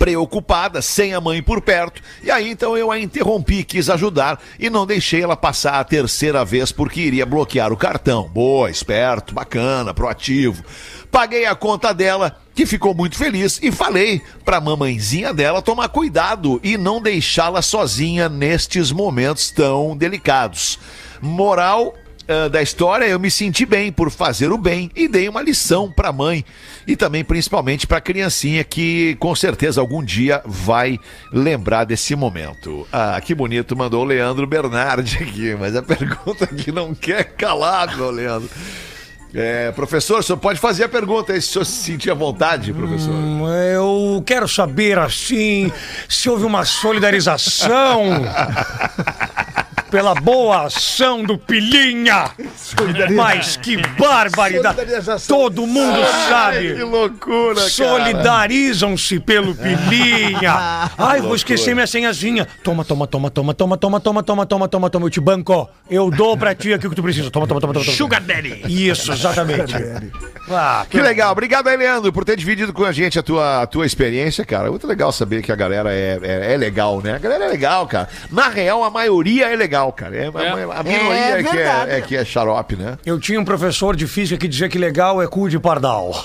preocupada, 0.00 0.82
sem 0.82 1.14
a 1.14 1.20
mãe 1.20 1.40
por 1.40 1.60
perto. 1.60 2.02
E 2.24 2.30
aí 2.30 2.50
então 2.50 2.76
eu 2.76 2.90
a 2.90 2.98
interrompi, 2.98 3.62
quis 3.62 3.88
ajudar 3.88 4.40
e 4.58 4.68
não 4.68 4.84
deixei 4.84 5.22
ela 5.22 5.36
passar 5.36 5.74
a 5.74 5.84
terceira 5.84 6.44
vez 6.44 6.72
porque 6.72 7.02
iria 7.02 7.24
bloquear 7.24 7.72
o 7.72 7.76
cartão. 7.76 8.28
Boa, 8.28 8.68
esperto, 8.68 9.32
bacana, 9.32 9.94
proativo. 9.94 10.64
Paguei 11.08 11.44
a 11.46 11.54
conta 11.54 11.92
dela, 11.92 12.36
que 12.60 12.66
ficou 12.66 12.94
muito 12.94 13.16
feliz, 13.16 13.58
e 13.62 13.72
falei 13.72 14.20
pra 14.44 14.60
mamãezinha 14.60 15.32
dela 15.32 15.62
tomar 15.62 15.88
cuidado 15.88 16.60
e 16.62 16.76
não 16.76 17.00
deixá-la 17.00 17.62
sozinha 17.62 18.28
nestes 18.28 18.92
momentos 18.92 19.50
tão 19.50 19.96
delicados. 19.96 20.78
Moral 21.22 21.94
ah, 22.28 22.48
da 22.48 22.60
história, 22.60 23.06
eu 23.06 23.18
me 23.18 23.30
senti 23.30 23.64
bem 23.64 23.90
por 23.90 24.10
fazer 24.10 24.52
o 24.52 24.58
bem 24.58 24.90
e 24.94 25.08
dei 25.08 25.26
uma 25.26 25.40
lição 25.40 25.90
pra 25.90 26.12
mãe 26.12 26.44
e 26.86 26.94
também 26.94 27.24
principalmente 27.24 27.86
pra 27.86 27.98
criancinha 27.98 28.62
que 28.62 29.16
com 29.18 29.34
certeza 29.34 29.80
algum 29.80 30.04
dia 30.04 30.42
vai 30.44 30.98
lembrar 31.32 31.84
desse 31.84 32.14
momento. 32.14 32.86
Ah, 32.92 33.18
que 33.24 33.34
bonito, 33.34 33.74
mandou 33.74 34.02
o 34.02 34.06
Leandro 34.06 34.46
Bernardi 34.46 35.16
aqui, 35.16 35.56
mas 35.58 35.74
a 35.74 35.80
pergunta 35.82 36.46
que 36.46 36.70
não 36.70 36.94
quer 36.94 37.24
calar, 37.24 37.96
meu 37.96 38.10
Leandro. 38.10 38.50
É, 39.34 39.70
professor, 39.72 40.20
o 40.20 40.22
senhor 40.22 40.38
pode 40.38 40.58
fazer 40.58 40.84
a 40.84 40.88
pergunta 40.88 41.32
aí 41.32 41.40
se 41.40 41.48
o 41.50 41.52
senhor 41.52 41.64
se 41.64 41.82
sentir 41.84 42.10
à 42.10 42.14
vontade, 42.14 42.72
professor. 42.72 43.12
Hum, 43.12 43.46
Eu 43.48 44.22
quero 44.26 44.48
saber, 44.48 44.98
assim, 44.98 45.70
se 46.08 46.28
houve 46.28 46.44
uma 46.44 46.64
solidarização 46.64 48.22
pela 49.90 50.14
boa 50.14 50.66
ação 50.66 51.24
do 51.24 51.36
Pilinha. 51.36 52.30
Mas 53.16 53.56
que 53.56 53.76
barbaridade. 53.98 54.78
Todo 55.26 55.66
mundo 55.66 55.98
Que 56.00 56.28
sabe. 56.28 56.74
loucura, 56.84 57.56
cara. 57.56 57.68
Solidarizam-se 57.70 59.18
pelo 59.18 59.52
Pilinha. 59.54 60.90
Ai, 60.96 61.20
vou 61.20 61.34
esquecer 61.34 61.74
minha 61.74 61.88
senhazinha. 61.88 62.46
Toma, 62.62 62.84
toma, 62.84 63.06
toma, 63.08 63.30
toma, 63.30 63.52
toma, 63.52 63.76
toma, 63.76 64.00
toma, 64.00 64.22
toma, 64.22 64.46
toma, 64.46 64.68
toma, 64.68 64.90
toma. 64.90 65.06
Eu 65.06 65.10
te 65.10 65.20
banco. 65.20 65.68
Eu 65.90 66.08
dou 66.08 66.36
pra 66.36 66.54
ti 66.54 66.72
aqui 66.72 66.86
o 66.86 66.90
que 66.90 66.96
tu 66.96 67.02
precisa. 67.02 67.28
Toma, 67.30 67.48
toma, 67.48 67.60
toma, 67.60 67.72
toma. 67.72 67.84
toma. 67.84 67.96
Sugar 67.96 68.20
Daddy. 68.20 68.62
Isso, 68.68 69.12
exatamente. 69.20 69.74
Ah, 70.52 70.84
Que 70.90 71.00
legal, 71.00 71.30
obrigado 71.30 71.68
aí, 71.68 71.76
Leandro, 71.76 72.12
por 72.12 72.24
ter 72.24 72.36
dividido 72.36 72.72
com 72.72 72.84
a 72.84 72.90
gente 72.90 73.16
a 73.16 73.22
tua, 73.22 73.62
a 73.62 73.66
tua 73.68 73.86
experiência, 73.86 74.44
cara. 74.44 74.68
Muito 74.68 74.84
legal 74.84 75.12
saber 75.12 75.42
que 75.42 75.52
a 75.52 75.54
galera 75.54 75.92
é, 75.92 76.18
é, 76.20 76.54
é 76.54 76.56
legal, 76.56 77.00
né? 77.00 77.14
A 77.14 77.18
galera 77.18 77.44
é 77.44 77.48
legal, 77.48 77.86
cara. 77.86 78.08
Na 78.32 78.48
real, 78.48 78.82
a 78.82 78.90
maioria 78.90 79.52
é 79.52 79.54
legal, 79.54 79.92
cara. 79.92 80.16
É, 80.16 80.26
a, 80.26 80.80
a 80.80 80.82
minoria 80.82 81.38
é, 81.38 81.42
que 81.44 81.56
verdade. 81.56 81.90
é, 81.92 81.98
é 81.98 82.00
que 82.00 82.16
é 82.16 82.24
xarope, 82.24 82.74
né? 82.74 82.98
Eu 83.06 83.20
tinha 83.20 83.38
um 83.40 83.44
professor 83.44 83.94
de 83.94 84.08
física 84.08 84.40
que 84.40 84.48
dizia 84.48 84.68
que 84.68 84.78
legal 84.78 85.22
é 85.22 85.26
cu 85.28 85.48
de 85.48 85.56
pardal. 85.60 86.20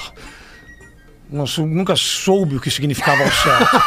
Não 1.30 1.48
sou- 1.48 1.66
nunca 1.66 1.96
soube 1.96 2.58
o 2.58 2.62
que 2.62 2.70
significava 2.70 3.24
ao 3.24 3.32
certo. 3.32 3.76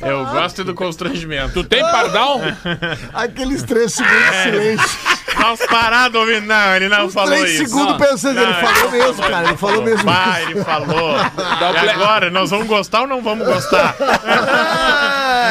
Eu 0.00 0.24
gosto 0.26 0.64
do 0.64 0.74
constrangimento. 0.74 1.52
Tu 1.54 1.64
tem 1.64 1.82
pardal? 1.82 2.40
Aqueles 3.12 3.62
três 3.62 3.94
segundos 3.94 4.30
de 4.30 4.42
silêncio. 4.42 4.98
Nós 5.38 5.60
parados 5.66 6.20
ouvindo. 6.20 6.46
Não, 6.46 6.76
ele 6.76 6.88
não 6.88 7.08
falou 7.10 7.36
Três 7.36 7.54
isso. 7.60 7.68
segundos 7.68 7.96
pensando. 8.06 8.38
Ele 8.38 8.46
Não, 8.46 8.54
falou 8.60 8.94
ele 8.94 9.04
mesmo, 9.04 9.22
cara. 9.22 9.48
Ele 9.48 9.56
falou 9.56 9.82
mesmo. 9.82 10.04
Bah, 10.04 10.40
ele 10.42 10.62
falou. 10.64 11.14
o 11.16 11.84
E 11.84 11.88
agora, 11.90 12.30
nós 12.30 12.50
vamos 12.50 12.66
gostar 12.66 13.02
ou 13.02 13.06
não 13.08 13.22
vamos 13.22 13.46
gostar? 13.46 13.96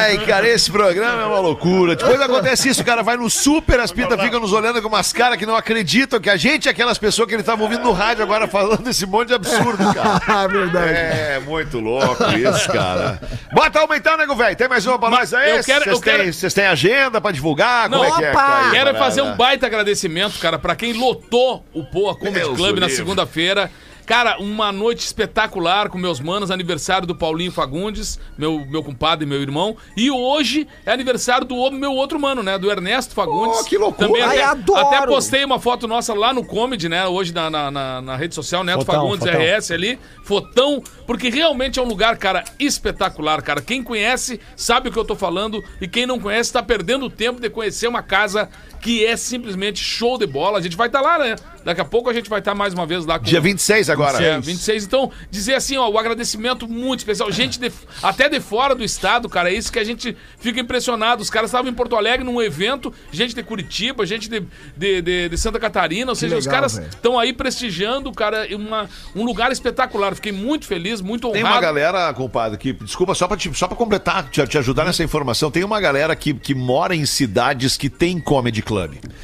Ai, 0.04 0.18
cara, 0.26 0.48
esse 0.48 0.70
programa 0.70 1.22
é 1.22 1.26
uma 1.26 1.40
loucura. 1.40 1.96
Depois 1.96 2.20
acontece 2.20 2.68
isso, 2.68 2.82
o 2.82 2.84
cara 2.84 3.02
vai 3.02 3.16
no 3.16 3.28
super, 3.28 3.80
as 3.80 3.92
pintas 3.92 4.20
ficam 4.20 4.40
nos 4.40 4.52
olhando 4.52 4.80
com 4.80 4.88
umas 4.88 5.12
caras 5.12 5.36
que 5.36 5.46
não 5.46 5.56
acreditam 5.56 6.20
que 6.20 6.30
a 6.30 6.36
gente 6.36 6.68
é 6.68 6.70
aquelas 6.70 6.98
pessoas 6.98 7.28
que 7.28 7.34
ele 7.34 7.42
tava 7.42 7.62
ouvindo 7.62 7.82
no 7.82 7.92
rádio 7.92 8.22
agora 8.22 8.46
falando 8.48 8.86
esse 8.88 9.04
monte 9.12 9.28
de 9.28 9.34
absurdo, 9.34 9.94
cara. 9.94 10.20
Ah, 10.26 10.46
verdade. 10.46 10.92
É, 10.92 11.40
muito 11.44 11.78
louco 11.78 12.24
isso, 12.36 12.68
cara. 12.72 13.20
Bota 13.52 13.80
aumentar, 13.80 14.16
nego 14.16 14.34
velho. 14.34 14.56
Tem 14.56 14.68
mais 14.68 14.86
uma 14.86 14.98
pra 14.98 15.10
nós 15.10 15.32
aí? 15.34 15.56
eu 15.58 15.64
quero- 15.64 15.84
eu 15.84 15.96
Vocês 15.96 16.00
têm, 16.00 16.32
quero- 16.32 16.54
têm 16.54 16.66
agenda 16.66 17.20
pra 17.20 17.30
divulgar? 17.32 17.88
Como 17.88 18.02
Não, 18.02 18.04
é 18.04 18.16
que 18.18 18.24
é? 18.24 18.30
que 18.30 18.36
opa! 18.36 18.46
tá 18.46 18.58
aí, 18.66 18.70
Quero 18.72 18.84
parada? 18.86 18.98
fazer 18.98 19.22
um 19.22 19.36
baita 19.36 19.66
agradecimento, 19.66 20.38
cara, 20.38 20.58
pra 20.58 20.74
quem 20.74 20.92
lotou 20.94 21.64
o 21.72 21.84
Poa 21.84 22.16
Comedy 22.16 22.48
Club 22.54 22.78
na 22.78 22.88
segunda-feira. 22.88 23.70
Cara, 24.06 24.38
uma 24.40 24.72
noite 24.72 25.00
espetacular 25.06 25.88
com 25.88 25.96
meus 25.96 26.18
manos, 26.20 26.50
aniversário 26.50 27.06
do 27.06 27.14
Paulinho 27.14 27.52
Fagundes, 27.52 28.18
meu, 28.36 28.66
meu 28.68 28.82
compadre 28.82 29.24
e 29.24 29.28
meu 29.28 29.40
irmão. 29.40 29.76
E 29.96 30.10
hoje 30.10 30.66
é 30.84 30.92
aniversário 30.92 31.46
do 31.46 31.70
meu 31.70 31.92
outro 31.92 32.18
mano, 32.18 32.42
né? 32.42 32.58
Do 32.58 32.70
Ernesto 32.70 33.14
Fagundes. 33.14 33.60
Oh, 33.60 33.64
que 33.64 33.78
loucura. 33.78 34.08
Também 34.08 34.22
Ai, 34.22 34.38
até, 34.38 34.44
adoro. 34.44 34.80
até 34.86 35.06
postei 35.06 35.44
uma 35.44 35.60
foto 35.60 35.86
nossa 35.86 36.12
lá 36.14 36.34
no 36.34 36.44
Comedy, 36.44 36.88
né? 36.88 37.06
Hoje 37.06 37.32
na, 37.32 37.48
na, 37.48 37.70
na- 37.70 38.02
na 38.02 38.16
rede 38.16 38.34
social, 38.34 38.64
Neto 38.64 38.80
Fotão, 38.84 38.94
Fagundes 39.02 39.26
fotão. 39.26 39.40
RS 39.40 39.70
ali. 39.70 39.98
Fotão, 40.24 40.82
porque 41.06 41.28
realmente 41.28 41.78
é 41.78 41.82
um 41.82 41.86
lugar, 41.86 42.16
cara, 42.16 42.44
espetacular, 42.58 43.40
cara. 43.42 43.60
Quem 43.60 43.82
conhece 43.82 44.40
sabe 44.56 44.88
o 44.88 44.92
que 44.92 44.98
eu 44.98 45.04
tô 45.04 45.14
falando 45.14 45.62
e 45.80 45.86
quem 45.86 46.06
não 46.06 46.18
conhece 46.18 46.52
tá 46.52 46.62
perdendo 46.62 47.08
tempo 47.08 47.40
de 47.40 47.48
conhecer 47.48 47.86
uma 47.86 48.02
casa 48.02 48.48
que 48.82 49.06
é 49.06 49.16
simplesmente 49.16 49.82
show 49.82 50.18
de 50.18 50.26
bola. 50.26 50.58
A 50.58 50.60
gente 50.60 50.76
vai 50.76 50.88
estar 50.88 51.00
lá, 51.00 51.18
né? 51.18 51.36
Daqui 51.64 51.80
a 51.80 51.84
pouco 51.84 52.10
a 52.10 52.12
gente 52.12 52.28
vai 52.28 52.40
estar 52.40 52.54
mais 52.54 52.74
uma 52.74 52.84
vez 52.84 53.06
lá 53.06 53.18
com 53.20 53.24
Dia 53.24 53.40
26 53.40 53.88
agora. 53.88 54.20
é, 54.22 54.38
26. 54.40 54.84
Então, 54.84 55.10
dizer 55.30 55.54
assim, 55.54 55.76
ó, 55.76 55.88
o 55.88 55.96
agradecimento 55.96 56.66
muito 56.68 56.98
especial. 56.98 57.30
Gente 57.30 57.58
de- 57.60 57.72
até 58.02 58.28
de 58.28 58.40
fora 58.40 58.74
do 58.74 58.82
estado, 58.82 59.28
cara, 59.28 59.48
é 59.50 59.54
isso 59.54 59.70
que 59.72 59.78
a 59.78 59.84
gente 59.84 60.16
fica 60.40 60.58
impressionado. 60.60 61.22
Os 61.22 61.30
caras 61.30 61.50
estavam 61.50 61.70
em 61.70 61.74
Porto 61.74 61.94
Alegre 61.94 62.24
num 62.24 62.42
evento, 62.42 62.92
gente 63.12 63.32
de 63.34 63.42
Curitiba, 63.44 64.04
gente 64.04 64.28
de, 64.28 64.40
de, 64.76 65.00
de- 65.00 65.28
de 65.28 65.38
Santa 65.38 65.60
Catarina, 65.60 66.10
ou 66.10 66.16
seja, 66.16 66.36
os 66.36 66.44
legal, 66.44 66.60
caras 66.60 66.74
velho. 66.76 66.88
estão 66.88 67.16
aí 67.16 67.32
prestigiando, 67.32 68.10
cara, 68.10 68.48
uma, 68.56 68.90
um 69.14 69.24
lugar 69.24 69.52
espetacular. 69.52 70.16
Fiquei 70.16 70.32
muito 70.32 70.66
feliz, 70.66 71.00
muito 71.00 71.28
honrado. 71.28 71.44
Tem 71.44 71.44
uma 71.52 71.60
galera, 71.60 72.12
compadre, 72.12 72.58
que, 72.58 72.72
desculpa, 72.72 73.14
só 73.14 73.28
pra, 73.28 73.36
te, 73.36 73.48
só 73.56 73.68
pra 73.68 73.76
completar, 73.76 74.28
te, 74.28 74.44
te 74.48 74.58
ajudar 74.58 74.84
nessa 74.84 75.04
informação, 75.04 75.48
tem 75.48 75.62
uma 75.62 75.80
galera 75.80 76.16
que, 76.16 76.34
que 76.34 76.56
mora 76.56 76.96
em 76.96 77.06
cidades 77.06 77.76
que 77.76 77.88
tem 77.88 78.18
comedy 78.18 78.60
club. 78.62 78.71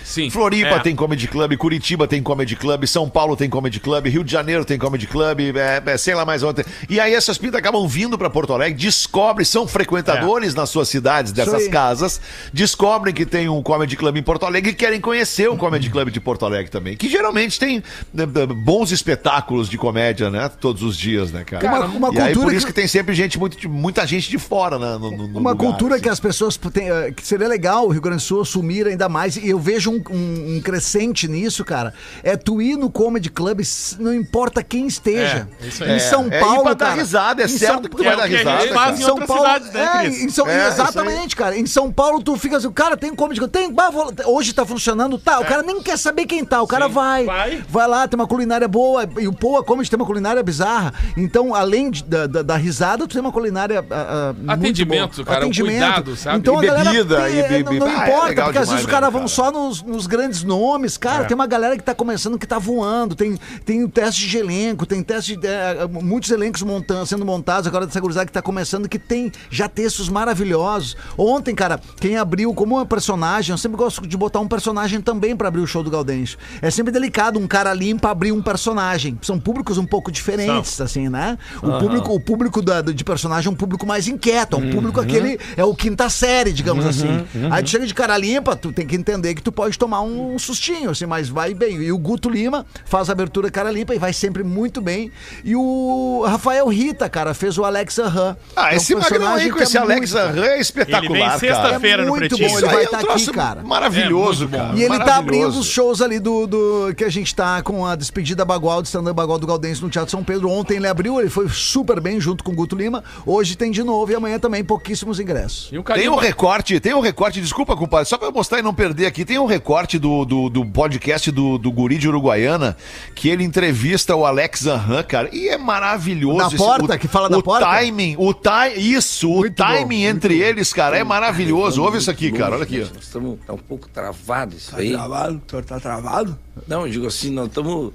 Sim. 0.05 0.31
Floripa 0.31 0.77
É. 0.77 0.79
tem 0.81 0.95
comedy 0.97 1.27
club, 1.29 1.57
Curitiba 1.57 2.07
tem 2.07 2.23
comedy 2.23 2.57
club, 2.57 2.85
São 2.87 3.09
Paulo 3.09 3.37
tem 3.37 3.49
comedy 3.49 3.81
club, 3.81 4.07
Rio 4.07 4.25
de 4.25 4.33
Janeiro 4.33 4.65
tem 4.65 4.79
comedy 4.79 5.07
club, 5.07 5.41
é, 5.57 5.83
é, 5.85 5.97
sei 5.97 6.15
lá 6.15 6.25
mais 6.25 6.43
onde. 6.43 6.65
E 6.89 6.99
aí 7.01 7.15
essas 7.15 7.39
pintas 7.39 7.59
acabam 7.59 7.87
vindo 7.87 8.17
pra 8.19 8.29
Porto 8.31 8.53
Alegre, 8.53 8.79
descobrem, 8.79 9.45
são 9.45 9.67
frequentadores 9.67 10.55
nas 10.55 10.71
suas 10.71 10.89
cidades 10.89 11.33
dessas 11.33 11.69
casas, 11.69 12.21
descobrem 12.53 13.15
que 13.15 13.25
tem 13.27 13.49
um 13.49 13.63
comedy 13.63 13.97
club 13.97 14.17
em 14.17 14.23
Porto 14.23 14.45
Alegre 14.47 14.71
e 14.73 14.75
querem 14.75 15.01
conhecer 15.01 15.49
o 15.49 15.57
comedy 15.57 15.91
club 15.91 16.11
de 16.11 16.21
Porto 16.21 16.45
Alegre 16.45 16.71
também, 16.71 16.97
que 16.97 17.09
geralmente 17.09 17.59
tem 17.59 17.83
né, 18.13 18.25
bons 18.65 18.91
espetáculos 18.93 19.69
de 19.69 19.77
comédia, 19.79 20.31
né, 20.31 20.49
todos 20.61 20.83
os 20.83 20.97
dias, 20.97 21.33
né, 21.33 21.45
cara? 21.45 21.67
Uma- 21.67 22.09
uma 22.09 22.15
e 22.15 22.21
aí 22.21 22.35
por 22.35 22.51
que- 22.51 22.57
isso 22.57 22.67
que 22.67 22.73
tem 22.73 22.87
sempre 22.87 23.15
gente, 23.15 23.39
muito, 23.39 23.69
muita 23.69 24.07
gente 24.07 24.29
de 24.31 24.39
fora, 24.39 24.79
né, 24.79 24.93
no, 25.01 25.11
no- 25.11 25.29
no 25.29 25.39
Uma 25.39 25.51
lugar, 25.53 25.57
cultura 25.67 25.95
assim. 25.95 26.03
que 26.03 26.09
as 26.09 26.21
pessoas 26.21 26.57
têm, 26.57 26.91
eh, 26.91 27.13
que 27.15 27.27
seria 27.27 27.49
legal 27.49 27.87
o 27.87 27.91
Rio 27.91 28.01
Grande 28.01 28.19
do 28.19 28.23
Sul 28.23 28.41
assumir 28.43 28.87
ainda 28.87 29.09
mais, 29.09 29.37
eu 29.45 29.59
vejo 29.59 29.91
um, 29.91 30.03
um- 30.11 30.57
um 30.57 30.61
crescente 30.63 31.27
nisso, 31.29 31.65
cara. 31.65 31.93
é 32.23 32.37
tu 32.37 32.61
ir 32.63 32.77
no 32.77 32.91
Comedy 32.91 33.31
Club, 33.31 33.61
não 33.99 34.13
importa 34.15 34.63
quem 34.63 34.87
esteja. 34.87 35.49
É, 35.63 35.67
isso 35.67 35.85
aí. 35.85 35.93
Em 35.97 35.99
São 35.99 36.29
É, 36.31 36.37
é 36.37 36.39
ir 36.39 36.41
Paulo, 36.41 36.63
pra 36.63 36.75
dar 36.75 36.87
cara, 36.87 37.01
risada, 37.01 37.43
é 37.43 37.45
em 37.47 37.49
certo 37.49 37.73
São- 37.75 37.83
que 37.83 37.91
tu 37.91 38.05
vai 38.05 38.13
É 38.13 38.17
dar 38.17 38.25
risada. 38.27 38.65
em 38.99 39.05
outras 39.05 39.29
cidades, 39.31 39.73
né, 39.73 39.91
é, 40.05 40.07
em 40.09 40.29
São- 40.29 40.47
É, 40.49 40.69
exatamente, 40.69 41.37
cara. 41.37 41.57
Em 41.57 41.67
São 41.67 41.91
Paulo, 41.93 42.23
tu 42.23 42.37
fica 42.37 42.57
assim, 42.57 42.71
cara, 42.73 42.97
tem 42.97 43.15
comedy 43.15 43.41
club, 43.41 43.51
tem, 43.51 43.73
bah, 43.73 43.91
vou- 43.91 44.13
hoje 44.27 44.53
tá 44.53 44.65
funcionando, 44.65 45.19
tá, 45.19 45.39
o 45.41 45.45
cara 45.45 45.63
nem 45.63 45.83
quer 45.83 45.97
saber 45.99 46.27
quem 46.27 46.45
tá, 46.45 46.61
o 46.63 46.67
cara 46.67 46.87
Sim, 46.89 46.93
vai, 46.95 47.25
vai. 47.25 47.65
vai 47.69 47.87
lá, 47.89 48.07
tem 48.09 48.19
uma 48.19 48.27
culinária 48.27 48.67
boa, 48.69 49.09
e 49.19 49.27
o 49.29 49.33
Poa 49.33 49.63
Comedy 49.65 49.89
tem 49.91 49.99
uma 49.99 50.07
culinária 50.07 50.43
bizarra, 50.43 50.93
então, 51.17 51.55
além 51.55 51.91
de- 51.91 52.05
da, 52.05 52.27
da, 52.27 52.43
da 52.43 52.57
risada, 52.57 53.07
tu 53.07 53.13
tem 53.13 53.21
uma 53.21 53.33
culinária 53.33 53.83
muito 53.83 54.51
Atendimento, 54.51 55.17
boa. 55.25 55.27
cara, 55.27 55.47
o 55.47 55.51
cuidado, 55.55 56.17
sabe? 56.17 56.39
Então, 56.39 56.63
E 56.63 56.67
a 56.69 56.71
galera 56.75 56.91
bebida, 56.91 57.23
tem- 57.23 57.61
e 57.61 57.63
não, 57.63 57.73
não 57.75 57.87
Ah, 57.87 57.91
é 57.91 58.09
importa, 58.09 58.27
legal 58.29 58.45
porque 58.47 58.59
às 58.59 58.69
vezes 58.69 58.85
os 58.85 58.91
caras 58.91 59.09
mesmo, 59.09 59.19
vão 59.21 59.28
só 59.29 59.51
nos, 59.53 59.83
nos 59.83 60.07
grandes 60.07 60.43
nomes, 60.43 60.97
cara, 60.97 61.25
tem 61.25 61.35
uma 61.35 61.47
galera 61.47 61.77
que 61.77 61.83
tá 61.83 61.95
começando 61.95 62.39
que 62.39 62.47
tá 62.47 62.59
voando, 62.59 63.15
tem, 63.15 63.39
tem 63.65 63.87
teste 63.89 64.27
de 64.27 64.37
elenco, 64.39 64.87
tem 64.87 65.03
teste 65.03 65.37
de, 65.37 65.47
é, 65.47 65.87
muitos 65.89 66.31
elencos 66.31 66.63
montando, 66.63 67.07
sendo 67.07 67.25
montados 67.25 67.67
agora 67.67 67.87
dessa 67.87 68.01
gurizada 68.01 68.27
que 68.27 68.33
tá 68.33 68.43
começando, 68.43 68.89
que 68.89 68.99
tem 68.99 69.31
já 69.51 69.69
textos 69.69 70.09
maravilhosos. 70.09 70.97
Ontem, 71.17 71.55
cara, 71.55 71.81
quem 72.01 72.17
abriu 72.17 72.53
como 72.55 72.81
um 72.81 72.87
personagem, 72.87 73.53
eu 73.53 73.59
sempre 73.59 73.77
gosto 73.77 74.07
de 74.07 74.17
botar 74.17 74.41
um 74.41 74.49
personagem 74.49 75.01
também 75.01 75.37
pra 75.37 75.49
abrir 75.49 75.61
o 75.61 75.67
show 75.67 75.83
do 75.83 75.91
Gaudêncio. 75.91 76.39
É 76.63 76.71
sempre 76.71 76.93
delicado 76.93 77.39
um 77.39 77.47
cara 77.47 77.73
limpo 77.75 78.07
abrir 78.07 78.33
um 78.33 78.43
personagem. 78.43 79.19
São 79.23 79.39
públicos 79.39 79.79
um 79.79 79.87
pouco 79.87 80.11
diferentes, 80.13 80.81
assim, 80.81 81.09
né? 81.09 81.37
O 81.63 81.79
público, 81.81 82.15
o 82.15 82.21
público 82.21 82.63
da- 82.63 82.81
de 82.83 83.05
personagem 83.05 83.49
é 83.49 83.51
um 83.53 83.57
público 83.57 83.85
mais 83.87 84.07
inquieto, 84.07 84.57
é 84.57 84.59
um 84.61 84.71
público 84.71 85.01
aquele, 85.01 85.39
é 85.57 85.65
o 85.65 85.75
quinta 85.75 86.09
série, 86.09 86.53
digamos 86.53 86.87
assim. 86.87 87.27
Aí 87.51 87.63
tu 87.63 87.71
chega 87.71 87.87
de 87.87 87.95
cara 87.95 88.17
limpa, 88.17 88.55
tu 88.55 88.73
tem 88.73 88.87
que 88.87 88.95
entender 88.95 89.18
que 89.35 89.43
tu 89.43 89.53
pode 89.53 89.79
tomar 89.79 90.01
um 90.03 90.39
sustinho, 90.39 90.91
assim, 90.91 91.07
mas 91.07 91.29
vai 91.29 91.55
bem. 91.55 91.77
E 91.83 91.93
o 91.93 91.99
Guto 91.99 92.29
Lima 92.29 92.65
faz 92.85 93.09
a 93.09 93.13
abertura 93.13 93.51
cara 93.51 93.71
limpa 93.71 93.95
e 93.95 93.99
vai 93.99 94.13
sempre 94.13 94.43
muito 94.43 94.81
bem. 94.81 95.11
E 95.45 95.55
o 95.57 96.25
Rafael 96.27 96.67
Rita, 96.69 97.09
cara, 97.09 97.35
fez 97.35 97.57
o 97.59 97.65
Alex 97.65 97.99
Aham. 97.99 98.37
Ah, 98.57 98.71
É 98.71 98.75
um 98.75 98.77
esse 98.77 98.95
magrão 98.95 99.11
aí 99.11 99.19
personagem 99.19 99.51
com 99.51 99.57
que 99.57 99.63
é 99.63 99.65
esse 99.67 99.79
Alex 99.79 100.13
muito- 100.13 100.19
Arran 100.29 100.45
é 100.47 100.61
espetacular, 100.61 101.05
Ele 101.05 101.13
vem 101.15 101.27
cara. 101.27 101.39
sexta-feira 101.39 102.03
É 102.03 102.05
no 102.05 102.11
muito 102.11 102.29
Pretinho. 102.29 102.49
bom, 102.49 102.55
Isso 102.57 102.65
ele 102.65 102.69
aí 102.69 102.75
vai 102.75 102.85
é 102.85 102.89
um 102.89 102.91
tá 103.07 103.15
aqui, 103.15 103.27
cara. 103.33 103.63
maravilhoso, 103.63 104.45
É 104.45 104.47
muito 104.47 104.59
bom. 104.59 104.67
cara. 104.67 104.79
E 104.79 104.83
ele 104.83 104.99
tá 104.99 105.17
abrindo 105.17 105.49
os 105.49 105.67
shows 105.67 106.01
ali 106.01 106.19
do, 106.19 106.47
do- 106.47 106.95
que 106.97 107.05
a 107.05 107.09
gente 107.11 107.35
tá 107.35 107.63
com 107.63 107.87
a 107.87 107.95
despedida 107.97 108.45
bagual, 108.45 108.83
do 108.83 108.87
stand-up 108.87 109.15
bagual 109.17 109.39
do 109.39 109.47
Galdense 109.47 109.83
no 109.83 109.89
Teatro 109.91 110.11
São 110.11 110.23
Pedro. 110.25 110.51
Ontem 110.51 110.77
ele 110.77 110.87
abriu, 110.87 111.21
ele 111.21 111.31
foi 111.31 111.49
super 111.49 112.01
bem 112.01 112.21
junto 112.21 112.45
com 112.45 112.53
o 112.53 112.55
Guto 112.55 112.77
Lima. 112.77 113.03
Hoje 113.27 113.57
tem 113.57 113.71
de 113.71 113.83
novo 113.83 114.11
e 114.13 114.15
amanhã 114.15 114.39
também 114.39 114.63
pouquíssimos 114.65 115.19
ingressos. 115.21 115.69
E 115.73 115.79
um 115.79 115.83
Tem 115.83 116.09
um 116.09 116.17
recorte, 116.17 116.79
tem 116.81 116.95
um 116.95 117.01
recorte, 117.01 117.41
desculpa, 117.41 117.77
compadre, 117.77 118.09
só 118.09 118.17
pra 118.19 118.29
eu 118.29 118.33
mostrar 118.33 118.59
e 118.59 118.63
não 118.63 118.75
perder 118.75 119.07
aqui, 119.09 119.25
tem 119.25 119.39
um 119.39 119.47
recorte 119.47 119.99
do, 119.99 120.25
do, 120.25 120.49
do 120.49 120.65
podcast 120.65 121.31
do, 121.31 121.59
do 121.59 121.71
Guri 121.73 121.99
de 121.99 122.09
Uruguaiana, 122.09 122.77
que 123.15 123.29
ele 123.29 123.43
entrevista 123.43 124.15
o 124.15 124.25
Alex 124.25 124.67
Aham, 124.67 125.03
cara, 125.03 125.29
e 125.33 125.49
é 125.49 125.59
maravilhoso. 125.59 126.39
Da 126.39 126.47
esse- 126.49 126.57
porta, 126.57 126.95
o, 126.95 126.99
que 126.99 127.09
fala 127.09 127.29
da 127.29 127.39
o 127.39 127.43
porta? 127.43 127.67
timing, 127.67 128.15
o 128.19 128.33
ti, 128.33 128.49
isso, 128.77 129.31
o 129.31 129.39
Muito 129.39 129.63
bom, 129.63 129.69
timing 129.69 130.05
entre 130.05 130.39
eles, 130.39 130.73
cara, 130.73 130.97
é 130.97 131.03
maravilhoso. 131.05 131.83
Ouve 131.83 131.99
isso 131.99 132.11
aqui, 132.11 132.31
cara, 132.31 132.55
olha 132.55 132.63
aqui. 132.65 132.79
Nós 132.79 132.93
estamos 133.01 133.39
tá 133.47 133.53
um 133.55 133.59
pouco 133.59 133.89
travado 133.89 134.55
isso 134.57 134.77
aí. 134.77 134.93
Travado? 134.93 135.43
O 135.47 135.51
senhor 135.51 135.65
tá 135.65 135.81
travado? 135.81 136.39
Não, 136.67 136.87
eu 136.87 136.93
digo 136.93 137.07
assim, 137.07 137.31
nós 137.31 137.49
estamos 137.49 137.93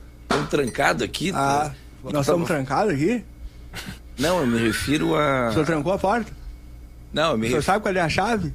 trancados 0.49 1.01
aqui. 1.03 1.31
Ah, 1.33 1.71
Nós 2.03 2.13
nós 2.13 2.25
estamos 2.25 2.47
trancados 2.47 2.93
aqui? 2.93 3.23
Não, 4.17 4.39
eu 4.41 4.47
me 4.47 4.59
refiro 4.59 5.15
a. 5.15 5.49
O 5.49 5.53
senhor 5.53 5.65
trancou 5.65 5.93
a 5.93 5.97
porta? 5.97 6.31
Não, 7.11 7.29
eu 7.29 7.35
O 7.35 7.37
me 7.37 7.47
senhor 7.47 7.57
refiro. 7.59 7.63
sabe 7.63 7.81
qual 7.83 7.95
é 7.95 7.99
a 8.01 8.09
chave? 8.09 8.53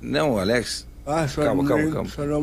Não, 0.00 0.38
Alex. 0.38 0.86
Ah, 1.10 1.26
Calma, 1.46 1.62
não 1.62 1.68
calma, 1.68 1.84
me, 1.84 1.92
calma. 1.92 2.08
O 2.08 2.10
senhor 2.12 2.28
não 2.30 2.40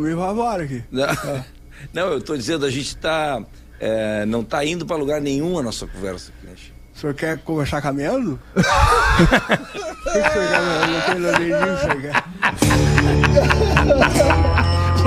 aqui. 0.63 0.83
Não, 0.91 1.07
não, 1.93 2.07
eu 2.13 2.21
tô 2.21 2.35
dizendo, 2.35 2.65
a 2.65 2.69
gente 2.71 2.95
tá. 2.97 3.41
é, 3.79 4.25
não 4.25 4.43
tá 4.43 4.63
indo 4.65 4.85
para 4.85 4.97
lugar 4.97 5.21
nenhum 5.21 5.57
a 5.57 5.63
nossa 5.63 5.87
conversa 5.87 6.31
aqui, 6.37 6.47
né? 6.47 6.53
O 6.95 6.99
senhor 6.99 7.13
quer 7.13 7.37
conversar 7.39 7.81
caminhando? 7.81 8.39
O 10.07 10.09
que 10.09 10.19
o 10.19 10.31
senhor 10.31 10.47
quer? 10.47 10.61
Eu 10.61 10.87
não 10.87 11.01
tenho 11.01 11.19
nada 11.19 11.39
disso, 11.75 13.66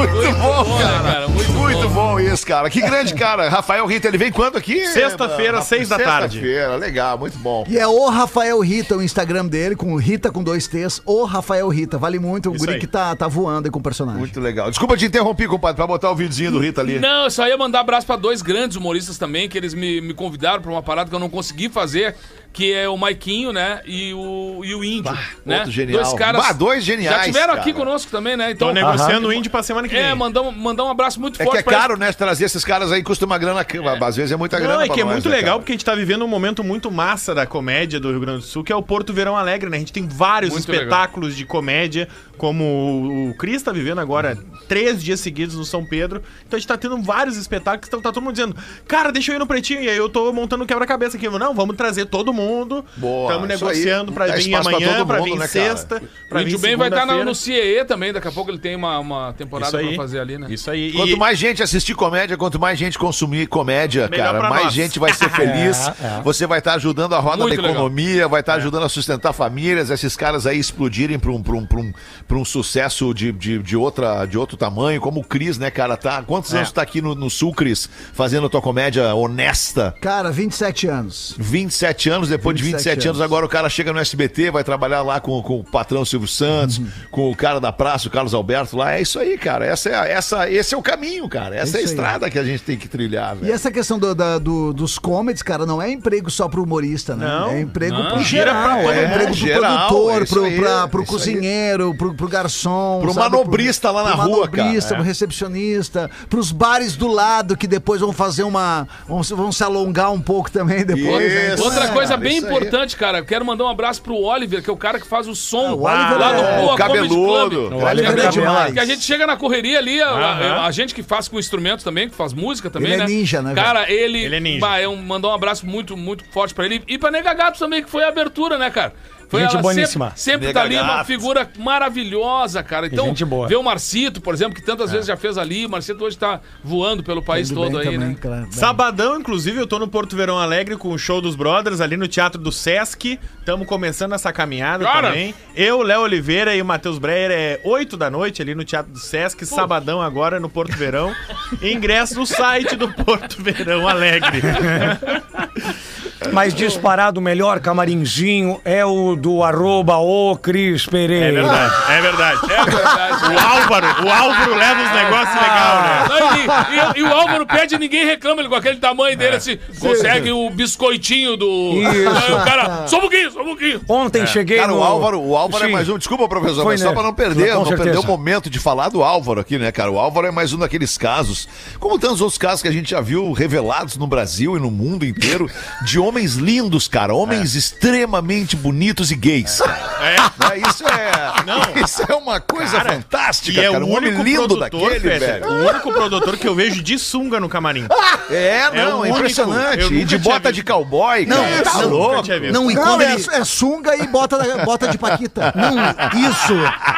Muito 0.08 0.32
bom, 0.38 0.64
bom, 0.64 0.78
né, 0.78 0.84
cara. 0.84 1.02
cara? 1.02 1.28
Muito 1.28 1.52
Muito 1.52 1.88
bom 1.90 2.20
isso, 2.20 2.46
cara. 2.46 2.70
Que 2.70 2.80
grande 2.80 3.14
cara. 3.14 3.48
Rafael 3.48 3.84
Rita, 3.86 4.08
ele 4.08 4.18
vem 4.18 4.32
quando 4.32 4.56
aqui? 4.56 4.86
Sexta-feira, 4.88 5.60
seis 5.62 5.88
da 5.88 5.98
tarde. 5.98 6.38
Sexta-feira, 6.38 6.76
legal, 6.76 7.18
muito 7.18 7.38
bom. 7.38 7.64
E 7.68 7.78
é 7.78 7.86
o 7.86 8.08
Rafael 8.08 8.60
Rita, 8.60 8.96
o 8.96 9.02
Instagram 9.02 9.46
dele, 9.46 9.76
com 9.76 9.94
Rita 9.96 10.30
com 10.30 10.42
dois 10.42 10.66
T's, 10.66 11.02
o 11.04 11.24
Rafael 11.24 11.68
Rita. 11.68 11.98
Vale 11.98 12.18
muito, 12.18 12.50
o 12.50 12.54
Isso 12.54 12.60
guri 12.64 12.74
aí. 12.74 12.80
que 12.80 12.86
tá, 12.86 13.14
tá 13.14 13.28
voando 13.28 13.66
aí 13.66 13.70
com 13.70 13.78
o 13.78 13.82
personagem. 13.82 14.20
Muito 14.20 14.40
legal. 14.40 14.70
Desculpa 14.70 14.96
te 14.96 15.04
interromper, 15.04 15.48
compadre, 15.48 15.76
pra 15.76 15.86
botar 15.86 16.10
o 16.10 16.14
videozinho 16.16 16.52
do 16.52 16.58
Rita 16.58 16.80
ali. 16.80 16.98
Não, 16.98 17.24
eu 17.24 17.30
só 17.30 17.46
ia 17.46 17.56
mandar 17.56 17.80
abraço 17.80 18.06
pra 18.06 18.16
dois 18.16 18.42
grandes 18.42 18.76
humoristas 18.76 19.18
também, 19.18 19.48
que 19.48 19.56
eles 19.58 19.74
me, 19.74 20.00
me 20.00 20.14
convidaram 20.14 20.60
pra 20.62 20.70
uma 20.70 20.82
parada 20.82 21.08
que 21.10 21.14
eu 21.14 21.20
não 21.20 21.30
consegui 21.30 21.68
fazer, 21.68 22.14
que 22.52 22.72
é 22.72 22.88
o 22.88 22.96
Maiquinho, 22.96 23.52
né? 23.52 23.80
E 23.86 24.12
o, 24.12 24.62
e 24.64 24.74
o 24.74 24.82
Índio. 24.82 25.16
né? 25.46 25.58
outro 25.58 25.70
genial. 25.70 26.02
Dois 26.02 26.14
caras. 26.14 26.42
Bah, 26.44 26.52
dois 26.52 26.82
geniais, 26.84 27.16
Já 27.18 27.24
tiveram 27.24 27.54
aqui 27.54 27.72
conosco 27.72 28.10
também, 28.10 28.36
né? 28.36 28.48
Tô 28.54 28.70
Então. 28.70 28.72
negociando 28.72 29.28
o 29.28 29.32
índio 29.32 29.50
pra 29.50 29.62
semana 29.62 29.86
que 29.88 29.94
vem. 29.94 30.04
É, 30.04 30.14
mandar, 30.14 30.42
um- 30.42 30.50
mandar 30.50 30.84
um 30.84 30.88
abraço 30.90 31.20
muito 31.20 31.40
É 31.40 31.44
forte 31.44 31.56
que 31.56 31.60
é 31.60 31.62
pra 31.62 31.72
eles. 31.72 31.82
caro, 31.82 31.96
né? 31.98 32.12
Trazer 32.12 32.44
esses 32.46 32.64
caras 32.64 32.90
aí 32.90 33.02
custa 33.02 33.24
uma 33.24 33.38
grana. 33.38 33.64
Às 34.04 34.16
vezes 34.16 34.32
é 34.32 34.36
muita 34.36 34.58
grana. 34.58 34.74
Não, 34.74 34.80
é 34.82 34.86
pra 34.86 34.94
que 34.94 35.00
é 35.00 35.04
nós, 35.04 35.12
muito 35.14 35.28
né, 35.28 35.36
legal 35.36 35.50
cara? 35.52 35.58
porque 35.60 35.72
a 35.72 35.74
gente 35.74 35.84
tá 35.84 35.94
vivendo 35.94 36.24
um 36.24 36.28
momento 36.28 36.64
muito 36.64 36.90
massa 36.90 37.34
da 37.34 37.46
comédia 37.46 38.00
do 38.00 38.10
Rio 38.10 38.20
Grande 38.20 38.38
do 38.40 38.44
Sul, 38.44 38.64
que 38.64 38.72
é 38.72 38.76
o 38.76 38.82
Porto 38.82 39.12
Verão 39.12 39.36
Alegre, 39.36 39.70
né? 39.70 39.76
A 39.76 39.80
gente 39.80 39.92
tem 39.92 40.06
vários 40.08 40.52
Muito 40.52 40.70
espetáculos 40.70 41.36
de 41.36 41.44
comédia, 41.46 42.08
como 42.40 42.64
o, 42.64 43.30
o 43.30 43.34
Cris 43.34 43.62
tá 43.62 43.70
vivendo 43.70 44.00
agora 44.00 44.34
três 44.66 45.02
dias 45.04 45.20
seguidos 45.20 45.56
no 45.56 45.64
São 45.66 45.84
Pedro. 45.84 46.22
Então 46.46 46.56
a 46.56 46.58
gente 46.58 46.66
tá 46.66 46.78
tendo 46.78 46.96
vários 47.02 47.36
espetáculos, 47.36 47.86
então 47.86 48.00
tá 48.00 48.10
todo 48.10 48.22
mundo 48.22 48.32
dizendo, 48.32 48.56
cara, 48.88 49.12
deixa 49.12 49.30
eu 49.30 49.36
ir 49.36 49.38
no 49.38 49.46
Pretinho. 49.46 49.82
E 49.82 49.90
aí 49.90 49.96
eu 49.98 50.08
tô 50.08 50.32
montando 50.32 50.64
um 50.64 50.66
quebra-cabeça 50.66 51.18
aqui. 51.18 51.28
Não, 51.28 51.52
vamos 51.54 51.76
trazer 51.76 52.06
todo 52.06 52.32
mundo. 52.32 52.82
Boa, 52.96 53.28
Estamos 53.30 53.46
negociando 53.46 54.10
pra 54.10 54.26
Dá 54.26 54.36
vir 54.36 54.54
amanhã, 54.54 55.04
mundo, 55.04 55.22
vir 55.22 55.36
né, 55.36 55.46
sexta, 55.46 55.96
O 55.96 56.28
pra 56.30 56.38
vir 56.38 56.46
Índio 56.46 56.58
Bem 56.60 56.76
vai 56.76 56.88
estar 56.88 57.04
no, 57.04 57.12
segunda-feira. 57.12 57.24
no 57.26 57.34
CIE 57.34 57.84
também, 57.84 58.10
daqui 58.10 58.28
a 58.28 58.32
pouco 58.32 58.50
ele 58.50 58.58
tem 58.58 58.74
uma, 58.74 58.98
uma 58.98 59.34
temporada 59.34 59.68
Isso 59.76 59.78
pra 59.78 59.90
aí. 59.90 59.96
fazer 59.96 60.20
ali, 60.20 60.38
né? 60.38 60.46
Isso 60.48 60.70
aí. 60.70 60.92
Quanto 60.92 61.10
E- 61.10 61.16
mais 61.16 61.38
gente 61.38 61.62
assistir 61.62 61.94
comédia, 61.94 62.38
quanto 62.38 62.58
mais 62.58 62.78
gente 62.78 62.98
consumir 62.98 63.48
comédia, 63.48 64.08
Melhor 64.08 64.32
cara, 64.32 64.48
mais 64.48 64.64
nós. 64.64 64.72
gente 64.74 64.98
vai 64.98 65.12
ser 65.12 65.28
feliz. 65.30 65.88
É, 65.88 66.18
é. 66.18 66.22
Você 66.24 66.46
vai 66.46 66.58
estar 66.60 66.72
ajudando 66.74 67.14
a 67.14 67.18
roda 67.18 67.42
Muito 67.42 67.56
da 67.56 67.62
legal. 67.68 67.74
economia, 67.82 68.26
vai 68.28 68.40
estar 68.40 68.54
ajudando 68.54 68.84
a 68.84 68.88
sustentar 68.88 69.34
famílias, 69.34 69.90
esses 69.90 70.16
caras 70.16 70.46
aí 70.46 70.58
explodirem 70.58 71.18
para 71.18 71.30
um, 71.30 71.42
pra 71.42 71.54
um, 71.54 71.66
pra 71.66 71.78
um, 71.80 71.92
pra 72.30 72.38
um 72.38 72.44
sucesso 72.44 73.12
de, 73.12 73.32
de, 73.32 73.58
de, 73.58 73.76
outra, 73.76 74.24
de 74.24 74.38
outro 74.38 74.56
tamanho, 74.56 75.00
como 75.00 75.18
o 75.18 75.24
Cris, 75.24 75.58
né, 75.58 75.68
cara? 75.68 75.96
Tá, 75.96 76.22
quantos 76.22 76.54
É. 76.54 76.58
anos 76.58 76.70
tu 76.70 76.74
tá 76.74 76.82
aqui 76.82 77.02
no, 77.02 77.12
no 77.12 77.28
Sul, 77.28 77.52
Cris, 77.52 77.88
fazendo 78.12 78.48
tua 78.48 78.62
comédia 78.62 79.12
honesta? 79.16 79.92
Cara, 80.00 80.30
27 80.30 80.86
anos. 80.86 81.34
27 81.36 82.08
anos, 82.08 82.28
depois 82.28 82.56
de 82.56 82.62
27 82.62 82.84
27 82.94 83.08
anos, 83.08 83.20
anos. 83.20 83.24
agora 83.32 83.44
o 83.44 83.48
cara 83.48 83.68
chega 83.68 83.92
no 83.92 83.98
SBT, 83.98 84.52
vai 84.52 84.62
trabalhar 84.62 85.02
lá 85.02 85.18
com, 85.18 85.42
com 85.42 85.58
o 85.58 85.64
patrão 85.64 86.04
Silvio 86.04 86.28
Santos, 86.28 86.78
Uhum. 86.78 86.86
com 87.10 87.30
o 87.32 87.34
cara 87.36 87.58
da 87.60 87.72
praça, 87.72 88.06
o 88.06 88.10
Carlos 88.12 88.32
Alberto 88.32 88.76
lá. 88.76 88.92
É 88.94 89.02
isso 89.02 89.18
aí, 89.18 89.36
cara. 89.36 89.66
Essa 89.66 89.88
é, 89.88 90.12
essa, 90.12 90.48
esse 90.48 90.72
é 90.72 90.78
o 90.78 90.82
caminho, 90.82 91.28
cara. 91.28 91.56
Essa 91.56 91.78
é, 91.78 91.80
a 91.80 91.82
isso 91.82 91.90
aí. 91.92 91.96
estrada 91.96 92.30
que 92.30 92.38
a 92.38 92.44
gente 92.44 92.62
tem 92.62 92.76
que 92.78 92.86
trilhar, 92.86 93.34
E 93.36 93.40
velho. 93.40 93.52
essa 93.52 93.72
questão 93.72 93.98
do- 93.98 94.14
da- 94.14 94.38
do- 94.38 94.72
dos 94.72 95.00
comedies, 95.00 95.42
cara, 95.42 95.66
não 95.66 95.82
é 95.82 95.90
emprego 95.90 96.30
só 96.30 96.48
pro 96.48 96.62
humorista, 96.62 97.16
né? 97.16 97.26
Não. 97.26 97.50
é 97.50 97.60
emprego 97.60 97.96
Não. 97.96 98.10
pro 98.12 98.22
geral. 98.22 98.78
é 98.78 98.82
mundo. 99.00 99.10
emprego 99.10 99.24
pro 99.30 99.34
Geral, 99.34 99.88
produtor, 99.88 100.22
é 100.22 100.24
pro, 100.26 100.44
aí, 100.44 100.56
pra- 100.60 100.86
pro 100.88 101.02
é 101.02 101.06
cozinheiro, 101.06 101.94
pro, 101.96 102.14
pro 102.20 102.28
garçom. 102.28 103.00
Pro 103.00 103.12
sabe? 103.14 103.30
manobrista 103.30 103.90
lá 103.90 104.04
na 104.04 104.12
pro 104.16 104.20
rua, 104.30 104.48
cara. 104.48 104.56
manobrista, 104.62 104.94
pro 104.94 105.02
recepcionista, 105.02 106.10
pros 106.28 106.52
bares 106.52 106.96
do 106.96 107.08
lado 107.08 107.56
que 107.56 107.66
depois 107.66 108.00
vão 108.00 108.12
fazer 108.12 108.42
uma. 108.42 108.86
vão, 109.08 109.22
se- 109.22 109.34
vão 109.34 109.50
se 109.50 109.64
alongar 109.64 110.12
um 110.12 110.20
pouco 110.20 110.50
também 110.50 110.84
depois. 110.84 111.32
né? 111.32 111.54
Isso. 111.54 111.64
Outra 111.64 111.84
É, 111.84 111.88
coisa 111.88 112.10
cara, 112.10 112.20
bem 112.20 112.36
isso 112.38 112.46
aí. 112.46 112.52
importante, 112.52 112.96
cara, 112.96 113.18
eu 113.18 113.24
quero 113.24 113.44
mandar 113.44 113.64
um 113.64 113.68
abraço 113.68 114.02
pro 114.02 114.14
Oliver, 114.16 114.62
que 114.62 114.68
é 114.68 114.72
o 114.72 114.76
cara 114.76 115.00
que 115.00 115.06
faz 115.06 115.26
o 115.26 115.34
som 115.34 115.68
Ah, 115.68 115.74
o 115.74 115.82
Oliver 115.84 116.18
lá 116.18 116.32
é- 116.32 116.36
no 116.56 116.62
Boa 116.62 116.74
o 116.74 116.76
cabeludo. 116.76 117.74
O 117.74 117.84
Oliver 117.84 118.18
é 118.18 118.20
a 118.20 118.30
gente- 118.30 118.32
demais. 118.40 118.72
Que 118.74 118.80
a 118.80 118.84
gente 118.84 119.02
chega 119.02 119.26
na 119.26 119.36
correria 119.36 119.78
ali, 119.78 120.00
a, 120.02 120.08
a- 120.10 120.66
a 120.66 120.70
gente 120.70 120.94
que 120.94 121.02
faz 121.02 121.26
com 121.28 121.38
instrumentos 121.38 121.82
também, 121.84 122.08
que 122.08 122.14
faz 122.14 122.32
música 122.32 122.68
também, 122.70 122.92
Ele 122.92 123.02
é 123.02 123.06
né? 123.06 123.12
ninja, 123.12 123.40
né, 123.42 123.54
Cara, 123.54 123.90
ele, 123.90 124.18
Ele 124.24 124.36
é 124.36 124.40
ninja. 124.40 124.60
Bah, 124.60 124.78
é 124.78 124.86
um, 124.86 124.96
mandou 124.96 125.30
um 125.30 125.34
abraço 125.34 125.66
muito, 125.66 125.96
muito 125.96 126.24
forte 126.30 126.54
pra 126.54 126.64
ele. 126.66 126.82
E 126.86 126.98
pra 126.98 127.10
Nega 127.10 127.32
Gato 127.32 127.58
também, 127.58 127.82
que 127.82 127.90
foi 127.90 128.04
a 128.04 128.08
abertura, 128.08 128.58
né, 128.58 128.70
cara? 128.70 128.92
Foi 129.30 129.42
Gente 129.42 129.52
ela 129.52 129.62
boníssima. 129.62 130.12
Sempre, 130.16 130.48
sempre 130.48 130.52
tá 130.52 130.62
ali 130.62 130.76
uma 130.76 131.04
figura 131.04 131.48
maravilhosa, 131.56 132.64
cara. 132.64 132.88
Então, 132.88 133.06
Gente 133.06 133.24
boa. 133.24 133.46
ver 133.46 133.54
o 133.54 133.62
Marcito, 133.62 134.20
por 134.20 134.34
exemplo, 134.34 134.54
que 134.56 134.60
tantas 134.60 134.90
vezes 134.90 135.06
já 135.06 135.16
fez 135.16 135.38
ali. 135.38 135.66
O 135.66 135.70
Marcito 135.70 136.04
hoje 136.04 136.18
tá 136.18 136.40
voando 136.64 137.04
pelo 137.04 137.22
país 137.22 137.48
Tudo 137.48 137.60
todo 137.60 137.78
aí, 137.78 137.84
também, 137.84 137.98
né? 138.00 138.16
claro. 138.20 138.48
Sabadão, 138.50 139.20
inclusive, 139.20 139.56
eu 139.60 139.68
tô 139.68 139.78
no 139.78 139.86
Porto 139.86 140.16
Verão 140.16 140.36
Alegre 140.36 140.76
com 140.76 140.88
o 140.88 140.98
show 140.98 141.20
dos 141.20 141.36
Brothers 141.36 141.80
ali 141.80 141.96
no 141.96 142.08
Teatro 142.08 142.40
do 142.40 142.50
Sesc. 142.50 143.20
Estamos 143.38 143.68
começando 143.68 144.14
essa 144.14 144.32
caminhada 144.32 144.84
Cara! 144.84 145.08
também. 145.10 145.32
Eu, 145.54 145.80
Léo 145.82 146.00
Oliveira 146.00 146.56
e 146.56 146.60
o 146.60 146.64
Matheus 146.64 146.98
Breyer 146.98 147.30
é 147.30 147.60
8 147.64 147.96
da 147.96 148.10
noite 148.10 148.42
ali 148.42 148.56
no 148.56 148.64
Teatro 148.64 148.90
do 148.90 148.98
Sesc. 148.98 149.46
Sabadão 149.46 150.02
agora 150.02 150.40
no 150.40 150.48
Porto 150.48 150.76
Verão. 150.76 151.14
Ingresso 151.62 152.16
no 152.18 152.26
site 152.26 152.74
do 152.74 152.92
Porto 152.92 153.40
Verão 153.40 153.86
Alegre. 153.86 154.40
Mas 156.32 156.54
disparado 156.54 157.18
o 157.18 157.22
melhor 157.22 157.60
camarinzinho 157.60 158.60
é 158.64 158.84
o 158.84 159.16
do 159.16 159.42
arroba 159.42 159.96
o 159.98 160.36
Cris 160.36 160.84
Pereira. 160.86 161.26
É 161.26 161.32
verdade, 161.32 161.74
é 161.88 162.00
verdade. 162.00 162.40
É 162.52 162.64
verdade. 162.64 163.34
O 163.34 163.38
Álvaro, 163.38 163.86
o 164.06 164.10
Álvaro 164.10 164.54
leva 164.54 164.82
os 164.82 164.90
negócios 164.92 165.34
legais, 165.34 166.08
né? 166.08 166.94
E, 166.94 166.98
e- 166.98 167.00
e 167.00 167.02
o 167.02 167.12
Álvaro 167.12 167.46
pede 167.46 167.74
e 167.74 167.78
ninguém 167.78 168.04
reclama, 168.04 168.40
ele 168.42 168.48
com 168.48 168.54
aquele 168.54 168.76
tamanho 168.76 169.16
dele, 169.16 169.36
assim, 169.36 169.58
consegue 169.78 170.30
o 170.30 170.50
biscoitinho 170.50 171.36
do. 171.36 171.72
Aí 171.86 172.32
o 172.34 172.44
cara, 172.44 172.86
só 172.86 172.98
um 172.98 173.00
pouquinho, 173.00 173.30
só 173.30 173.40
um 173.42 173.44
pouquinho. 173.46 173.80
Ontem 173.88 174.26
cheguei 174.26 174.58
Cara, 174.58 174.72
no... 174.72 174.78
o 174.78 174.82
Álvaro, 174.82 175.20
o 175.20 175.36
Álvaro 175.36 175.64
é 175.64 175.66
Sim. 175.68 175.72
mais 175.72 175.88
um. 175.88 175.96
Desculpa, 175.98 176.28
professor, 176.28 176.62
Foi, 176.62 176.74
mas 176.74 176.80
só 176.80 176.88
né? 176.88 176.94
pra 176.94 177.02
não 177.02 177.14
perder, 177.14 177.54
não 177.54 177.64
perder 177.64 177.98
o 177.98 178.02
momento 178.06 178.48
de 178.50 178.58
falar 178.58 178.88
do 178.88 179.02
Álvaro 179.02 179.40
aqui, 179.40 179.58
né, 179.58 179.72
cara? 179.72 179.90
O 179.90 179.98
Álvaro 179.98 180.26
é 180.26 180.30
mais 180.30 180.52
um 180.52 180.58
daqueles 180.58 180.96
casos, 180.98 181.48
como 181.78 181.98
tantos 181.98 182.20
outros 182.20 182.38
casos 182.38 182.62
que 182.62 182.68
a 182.68 182.72
gente 182.72 182.90
já 182.90 183.00
viu 183.00 183.32
revelados 183.32 183.96
no 183.96 184.06
Brasil 184.06 184.56
e 184.56 184.60
no 184.60 184.70
mundo 184.70 185.04
inteiro, 185.04 185.48
de 185.84 185.98
homens 186.10 186.34
lindos, 186.34 186.88
cara. 186.88 187.14
Homens 187.14 187.54
extremamente 187.54 188.56
bonitos 188.56 189.10
e 189.10 189.16
gays. 189.16 189.60
cara. 189.60 189.78
É. 190.02 190.16
Né, 190.40 190.58
Isso 190.68 190.84
é. 190.88 191.44
Não. 191.44 191.60
Isso 191.84 192.02
é 192.08 192.14
uma 192.14 192.40
coisa 192.40 192.78
Cara, 192.78 192.92
fantástica, 192.94 193.60
E 193.60 193.64
é 193.64 193.70
cara. 193.70 193.84
o 193.84 193.88
Um 193.88 193.96
homem 193.96 194.08
único 194.10 194.22
lindo 194.22 194.48
produtor, 194.56 194.90
daquele, 194.94 195.18
velho. 195.18 195.46
o 195.48 195.68
único 195.68 195.92
produtor 195.92 196.36
que 196.38 196.48
eu 196.48 196.54
vejo 196.54 196.82
de 196.82 196.98
sunga 196.98 197.38
no 197.38 197.48
camarim. 197.48 197.86
É, 198.30 198.68
É 198.72 198.84
não, 198.84 198.98
é 199.04 199.08
único. 199.08 199.18
impressionante. 199.18 199.92
E 199.94 200.04
de 200.04 200.16
bota 200.18 200.52
de 200.52 200.62
cowboy, 200.62 201.26
Não, 201.26 201.36
cara. 201.42 201.62
Tá 201.62 201.74
não, 201.82 201.88
louco. 201.88 202.22
Não, 202.52 202.70
e 202.70 202.74
Não, 202.74 202.82
quando 202.84 203.02
é, 203.02 203.12
ele... 203.14 203.26
é 203.32 203.44
sunga 203.44 203.96
e 203.96 204.06
bota, 204.06 204.38
da- 204.38 204.64
bota 204.64 204.86
de 204.88 204.96
paquita. 204.96 205.52
Não, 205.54 206.20
isso. 206.30 206.54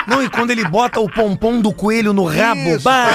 Não, 0.06 0.22
e 0.22 0.28
quando 0.28 0.50
ele 0.50 0.64
bota 0.68 1.00
o 1.00 1.10
pompom 1.10 1.60
do 1.60 1.72
coelho 1.72 2.12
no 2.12 2.24
rabo. 2.24 2.60
Isso. 2.60 2.80
Bah! 2.80 3.06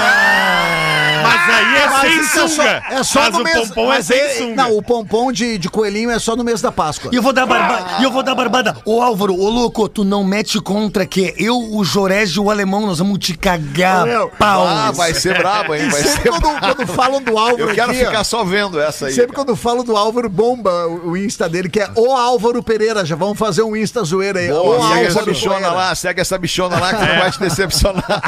Mas 1.24 1.50
aí 1.56 1.76
é 1.78 1.90
Mas 1.90 2.02
sem 2.02 2.20
isso 2.20 2.40
é 2.40 2.48
só, 2.48 2.48
sunga. 2.48 2.84
é 2.90 3.04
só 3.04 3.20
Mas 3.22 3.34
no 3.34 3.40
o 3.42 3.68
pompom 3.68 3.94
é 3.94 4.02
sem 4.02 4.18
é- 4.20 4.30
sunga. 4.30 4.56
Não, 4.56 4.78
o 4.78 4.82
pompom 4.82 5.32
de, 5.32 5.58
de 5.58 5.70
coelhinho 5.88 6.12
é 6.12 6.20
só 6.20 6.36
no 6.36 6.44
mês 6.44 6.62
da 6.62 6.72
Páscoa. 6.72 7.10
E 7.14 7.16
eu 7.16 7.22
vou 7.22 7.32
dar 7.32 7.46
barbada. 7.46 8.02
E 8.02 8.04
eu 8.04 8.12
vou 8.12 8.22
dar 8.22 8.36
barbada. 8.36 8.76
Ô 8.86 9.02
Álvaro, 9.02 9.34
ô 9.34 9.50
louco, 9.50 9.88
tu 9.88 10.04
não 10.04 10.24
mete 10.24 10.60
contra 10.60 11.06
que 11.06 11.34
eu, 11.38 11.58
o 11.58 11.84
Jorés 11.84 12.32
e 12.32 12.40
o 12.40 12.52
alemão, 12.52 12.86
nós 12.86 13.00
vamos 13.00 13.18
te 13.20 13.36
cagar 13.38 14.06
Meu, 14.06 14.28
pau. 14.30 14.68
Ah, 14.68 14.92
vai 14.92 15.14
ser 15.14 15.38
brabo, 15.38 15.74
hein? 15.74 15.88
Vai 15.90 16.02
Sempre 16.08 16.22
ser 16.24 16.30
quando, 16.30 16.60
quando 16.60 16.88
falam 16.88 17.22
do 17.22 17.38
Álvaro 17.38 17.62
Eu 17.70 17.74
quero 17.74 17.92
aqui, 17.92 18.04
ó, 18.04 18.08
ficar 18.08 18.24
só 18.24 18.44
vendo 18.44 18.80
essa 18.80 19.08
aí. 19.08 19.14
Sempre 19.14 19.34
quando 19.34 19.56
falo 19.56 19.84
do 19.84 19.96
Álvaro, 19.96 20.30
bomba 20.30 20.88
o 20.88 21.16
Insta 21.16 21.48
dele, 21.48 21.70
que 21.70 21.80
é 21.80 21.90
o 21.96 22.12
Álvaro 22.14 22.62
Pereira. 22.62 23.06
Já 23.06 23.16
vamos 23.16 23.38
fazer 23.38 23.62
um 23.64 23.76
Insta 23.76 24.04
zoeira 24.04 24.40
aí. 24.40 24.50
Boa, 24.50 24.80
segue 24.90 25.06
essa 25.06 25.20
Álvaro 25.20 25.26
bichona 25.32 25.54
Pereira. 25.56 25.74
lá, 25.76 25.96
segue 25.96 26.22
essa 26.22 26.38
bichona 26.38 26.80
lá 26.80 26.94
que 26.94 27.06
não 27.06 27.20
vai 27.20 27.32
te 27.32 27.40
decepcionar. 27.40 28.22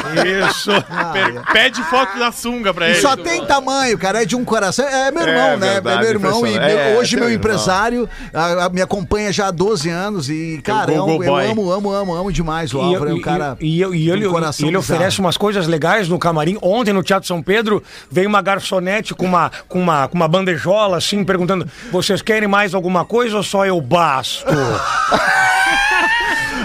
Isso. 0.48 0.70
Per- 1.12 1.52
Pede 1.52 1.82
foto 1.84 2.18
da 2.18 2.32
sunga 2.32 2.72
pra 2.72 2.88
E 2.88 2.92
ele. 2.92 3.00
só 3.00 3.16
tem 3.16 3.44
tamanho, 3.44 3.98
cara, 3.98 4.22
é 4.22 4.24
de 4.24 4.34
um 4.36 4.44
coração. 4.44 4.86
É 4.86 5.10
meu 5.10 5.22
É 5.24 5.28
irmão, 5.30 5.56
né? 5.58 5.72
verdade, 5.74 5.96
é 5.96 6.00
meu 6.00 6.10
irmão 6.10 6.46
e 6.46 6.50
meu- 6.52 6.60
É, 6.62 6.96
hoje 6.98 7.10
teu 7.10 7.20
meu 7.20 7.28
irmão. 7.30 7.42
Empresário 7.54 8.08
a- 8.32 8.64
a- 8.64 8.68
me 8.68 8.80
acompanha 8.82 9.32
já 9.32 9.48
há 9.48 9.50
12 9.50 9.88
anos 9.88 10.28
e, 10.28 10.60
cara, 10.62 10.92
eu, 10.92 11.04
Google 11.04 11.24
eu 11.24 11.32
Boy. 11.32 11.46
amo, 11.50 11.70
amo, 11.72 11.92
amo, 11.92 12.14
amo 12.14 12.32
demais 12.32 12.72
o 12.74 12.78
E, 12.78 12.82
Álvaro. 12.94 13.10
é 13.10 13.14
um 13.14 13.16
e- 13.16 13.20
cara. 13.20 13.56
e, 13.60 13.82
e, 13.82 13.84
e 13.84 13.88
de 14.04 14.10
um 14.10 14.14
ele, 14.14 14.28
coração 14.28 14.66
e 14.66 14.70
ele 14.70 14.78
bizarro. 14.78 14.96
oferece 14.98 15.20
umas 15.20 15.36
coisas 15.36 15.66
legais 15.66 16.08
no 16.08 16.18
camarim. 16.18 16.58
Ontem 16.62 16.92
no 16.92 17.02
Teatro 17.02 17.26
São 17.26 17.42
Pedro 17.42 17.82
veio 18.10 18.28
uma 18.28 18.40
garçonete 18.42 19.14
com 19.14 19.24
uma, 19.26 19.50
com 19.68 19.80
uma, 19.80 20.08
com 20.08 20.16
uma 20.16 20.28
bandejola 20.28 20.96
assim, 20.96 21.24
perguntando: 21.24 21.66
vocês 21.92 22.22
querem 22.22 22.48
mais 22.48 22.74
alguma 22.74 23.04
coisa 23.04 23.36
ou 23.36 23.42
só 23.42 23.64
eu 23.66 23.80
basto? 23.80 24.44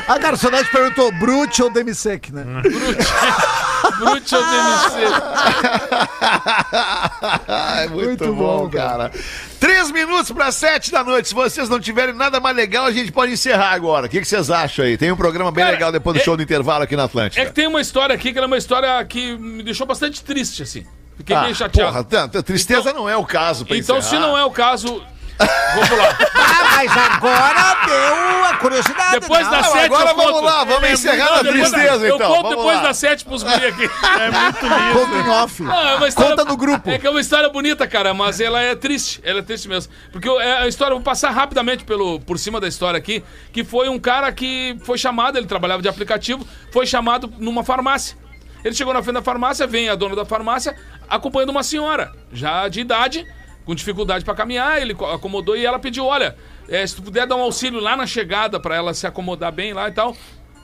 A 0.09 0.17
garçonete 0.17 0.69
perguntou: 0.71 1.11
Brute 1.13 1.63
ou 1.63 1.69
Demisec, 1.69 2.31
né? 2.31 2.43
Brute 3.99 4.35
ou 4.35 4.41
DMC. 4.43 5.13
Ai, 7.47 7.87
muito, 7.93 8.05
Muito 8.25 8.35
bom, 8.35 8.63
bom, 8.65 8.69
cara. 8.69 9.11
Três 9.59 9.89
minutos 9.91 10.31
para 10.31 10.51
sete 10.51 10.91
da 10.91 11.03
noite. 11.03 11.29
Se 11.29 11.33
vocês 11.33 11.67
não 11.69 11.79
tiverem 11.79 12.13
nada 12.13 12.39
mais 12.39 12.55
legal, 12.55 12.85
a 12.85 12.91
gente 12.91 13.11
pode 13.11 13.31
encerrar 13.33 13.71
agora. 13.71 14.05
O 14.05 14.09
que, 14.09 14.19
que 14.21 14.27
vocês 14.27 14.49
acham 14.51 14.85
aí? 14.85 14.97
Tem 14.97 15.11
um 15.11 15.15
programa 15.17 15.51
bem 15.51 15.63
Cara, 15.63 15.73
legal 15.75 15.91
depois 15.91 16.15
do 16.15 16.21
é- 16.21 16.23
show 16.23 16.37
do 16.37 16.43
intervalo 16.43 16.83
aqui 16.83 16.95
na 16.95 17.03
É 17.03 17.05
Atlântica. 17.05 17.45
que 17.45 17.51
tem 17.53 17.67
uma 17.67 17.81
história 17.81 18.13
aqui 18.13 18.31
que 18.31 18.37
ela 18.37 18.45
é 18.45 18.49
uma 18.49 18.57
história 18.57 19.03
que 19.05 19.35
me 19.37 19.63
deixou 19.63 19.87
bastante 19.87 20.23
triste, 20.23 20.61
assim. 20.63 20.85
Fiquei 21.17 21.35
Ah, 21.35 21.43
meio 21.43 21.55
chateado. 21.55 21.89
porra, 21.91 22.03
tanta 22.03 22.43
tristeza 22.43 22.91
não 22.93 23.07
é 23.09 23.15
o 23.15 23.25
caso 23.25 23.65
pra 23.65 23.77
então, 23.77 24.01
se 24.01 24.07
encerrar. 24.09 24.27
não 24.27 24.37
é 24.37 24.43
o 24.45 24.51
caso. 24.51 25.01
Vou 25.37 25.85
pular. 25.87 26.17
Ah, 26.35 26.63
mas 26.77 26.91
agora 26.97 27.85
deu 27.85 28.45
a 28.45 28.57
curiosidade. 28.57 29.19
Depois 29.19 29.49
das 29.49 29.65
sete. 29.67 29.85
agora 29.85 30.09
eu 30.11 30.15
vamos 30.15 30.31
conto. 30.31 30.43
lá, 30.45 30.63
vamos 30.63 30.83
É, 30.83 30.93
encerrar 30.93 31.41
depois- 31.43 31.69
tristeza, 31.71 32.05
Eu 32.07 32.15
então, 32.15 32.27
conto 32.29 32.41
vamos 32.43 32.55
depois 32.57 32.77
lá. 32.77 32.83
das 32.83 32.97
sete 32.97 33.25
pros 33.25 33.43
guri 33.43 33.65
aqui. 33.65 33.89
É 34.19 34.31
muito 34.31 34.61
lindo. 34.65 34.99
Conta 34.99 35.15
em 35.17 35.29
off. 35.29 35.63
Não, 35.63 35.87
é 35.89 35.95
uma 35.95 36.07
história, 36.07 36.29
Conta 36.31 36.45
no 36.45 36.55
grupo. 36.57 36.89
É 36.89 36.97
que 36.97 37.05
é 37.05 37.09
uma 37.09 37.19
história 37.19 37.49
bonita, 37.49 37.85
cara, 37.87 38.13
mas 38.13 38.39
ela 38.39 38.61
é 38.61 38.75
triste. 38.75 39.19
Ela 39.23 39.39
é 39.39 39.41
triste 39.41 39.67
mesmo. 39.67 39.91
Porque 40.11 40.27
eu- 40.29 40.39
é 40.39 40.59
a 40.63 40.67
história, 40.67 40.93
eu 40.93 40.97
vou 40.97 41.03
passar 41.03 41.31
rapidamente 41.31 41.83
pelo, 41.83 42.19
por 42.21 42.39
cima 42.39 42.61
da 42.61 42.67
história 42.67 42.97
aqui, 42.97 43.23
que 43.51 43.63
foi 43.65 43.89
um 43.89 43.99
cara 43.99 44.31
que 44.31 44.77
foi 44.85 44.97
chamado, 44.97 45.37
ele 45.37 45.47
trabalhava 45.47 45.81
de 45.81 45.89
aplicativo, 45.89 46.47
foi 46.71 46.85
chamado 46.85 47.31
numa 47.37 47.63
farmácia. 47.63 48.17
Ele 48.63 48.73
chegou 48.73 48.93
na 48.93 49.03
frente 49.03 49.15
da 49.15 49.21
farmácia, 49.21 49.67
vem 49.67 49.89
a 49.89 49.95
dona 49.95 50.15
da 50.15 50.25
farmácia 50.25 50.75
acompanhando 51.09 51.49
uma 51.49 51.61
senhora, 51.61 52.11
já 52.33 52.67
de 52.67 52.79
idade, 52.79 53.27
com 53.65 53.73
dificuldade 53.75 54.23
pra 54.23 54.35
caminhar, 54.35 54.81
ele 54.81 54.93
co- 54.93 55.05
acomodou 55.05 55.57
e 55.57 55.65
ela 55.65 55.79
pediu, 55.79 56.05
olha, 56.05 56.35
eh, 56.69 56.85
se 56.85 56.95
tu 56.95 57.01
puder 57.01 57.25
dar 57.27 57.35
um 57.35 57.41
auxílio 57.41 57.79
lá 57.79 57.97
na 57.97 58.05
chegada 58.05 58.59
pra 58.59 58.75
ela 58.75 58.93
se 58.93 59.07
acomodar 59.07 59.51
bem 59.51 59.73
lá 59.73 59.87
e 59.89 59.91
tal, 59.91 60.15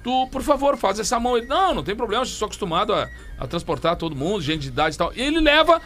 tu, 0.04 0.28
por 0.32 0.42
favor, 0.42 0.78
faz 0.78 1.00
essa 1.00 1.20
mão. 1.20 1.38
Ele, 1.38 1.48
não, 1.48 1.74
não 1.76 1.84
tem 1.84 1.96
problema, 1.96 2.22
eu 2.24 2.28
sou 2.28 2.46
acostumado 2.46 2.94
a, 2.94 3.08
a 3.40 3.48
transportar 3.48 3.96
todo 3.96 4.16
mundo, 4.16 4.42
gente 4.42 4.62
de 4.62 4.68
idade 4.70 4.96
e 4.96 4.98
tal. 4.98 5.12
E 5.16 5.22
ele 5.22 5.40
leva 5.40 5.82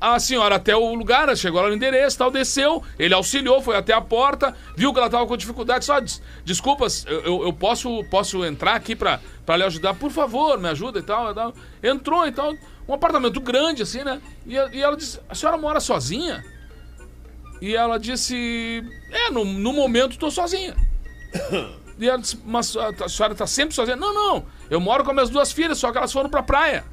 a 0.00 0.20
senhora 0.20 0.54
até 0.54 0.76
o 0.76 0.94
lugar, 0.94 1.34
chegou 1.36 1.60
lá 1.60 1.68
no 1.68 1.74
endereço, 1.74 2.16
tal, 2.18 2.30
desceu, 2.30 2.82
ele 2.98 3.12
auxiliou, 3.14 3.60
foi 3.60 3.74
até 3.74 3.92
a 3.92 4.00
porta, 4.00 4.54
viu 4.76 4.92
que 4.92 4.98
ela 5.00 5.10
tava 5.10 5.26
com 5.26 5.36
dificuldade, 5.36 5.84
só 5.84 5.98
des- 5.98 6.22
desculpas, 6.44 7.04
eu, 7.08 7.44
eu- 7.46 7.52
posso, 7.52 8.04
posso 8.04 8.44
entrar 8.44 8.74
aqui 8.74 8.94
pra, 8.94 9.18
lhe 9.56 9.64
ajudar, 9.64 9.94
por 9.94 10.10
favor, 10.12 10.56
me 10.56 10.68
ajuda 10.68 11.00
e 11.00 11.02
tal, 11.02 11.32
e 11.32 11.34
tal. 11.34 11.52
Entrou 11.82 12.26
e 12.28 12.30
tal, 12.30 12.52
um 12.88 12.94
apartamento 12.94 13.40
grande 13.40 13.82
assim, 13.82 14.04
né? 14.04 14.20
E, 14.46 14.54
e 14.54 14.80
ela 14.80 14.96
disse, 14.96 15.18
a 15.28 15.34
senhora 15.34 15.58
mora 15.58 15.80
sozinha? 15.80 16.44
E 17.60 17.74
ela 17.74 17.98
disse, 17.98 18.84
é, 19.10 19.30
no, 19.30 19.44
no 19.44 19.72
momento 19.72 20.18
tô 20.18 20.30
sozinha. 20.30 20.74
E 22.00 22.08
ela 22.08 22.16
disse, 22.16 22.38
mas 22.44 22.76
a, 22.76 22.90
a 22.90 23.08
senhora 23.08 23.34
tá 23.34 23.44
sempre 23.44 23.74
sozinha? 23.74 23.96
Não, 23.96 24.14
não, 24.14 24.46
eu 24.70 24.78
moro 24.78 25.02
com 25.02 25.10
as 25.10 25.14
minhas 25.16 25.30
duas 25.30 25.50
filhas, 25.50 25.78
só 25.78 25.90
que 25.90 25.98
elas 25.98 26.12
foram 26.12 26.30
pra 26.30 26.44
praia. 26.44 26.84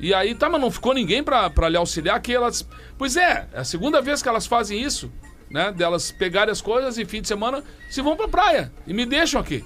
E 0.00 0.14
aí, 0.14 0.34
tá, 0.34 0.48
mas 0.48 0.60
não 0.60 0.70
ficou 0.70 0.94
ninguém 0.94 1.22
pra, 1.22 1.50
pra 1.50 1.68
lhe 1.68 1.76
auxiliar 1.76 2.18
que 2.22 2.32
elas. 2.32 2.66
Pois 2.96 3.16
é, 3.16 3.46
é 3.52 3.60
a 3.60 3.64
segunda 3.64 4.00
vez 4.00 4.22
que 4.22 4.28
elas 4.28 4.46
fazem 4.46 4.80
isso, 4.82 5.12
né? 5.50 5.70
Delas 5.70 6.10
pegarem 6.10 6.50
as 6.50 6.62
coisas 6.62 6.96
e 6.96 7.04
fim 7.04 7.20
de 7.20 7.28
semana 7.28 7.62
se 7.90 8.00
vão 8.00 8.16
pra 8.16 8.26
praia 8.26 8.72
e 8.86 8.94
me 8.94 9.04
deixam 9.04 9.40
aqui. 9.40 9.62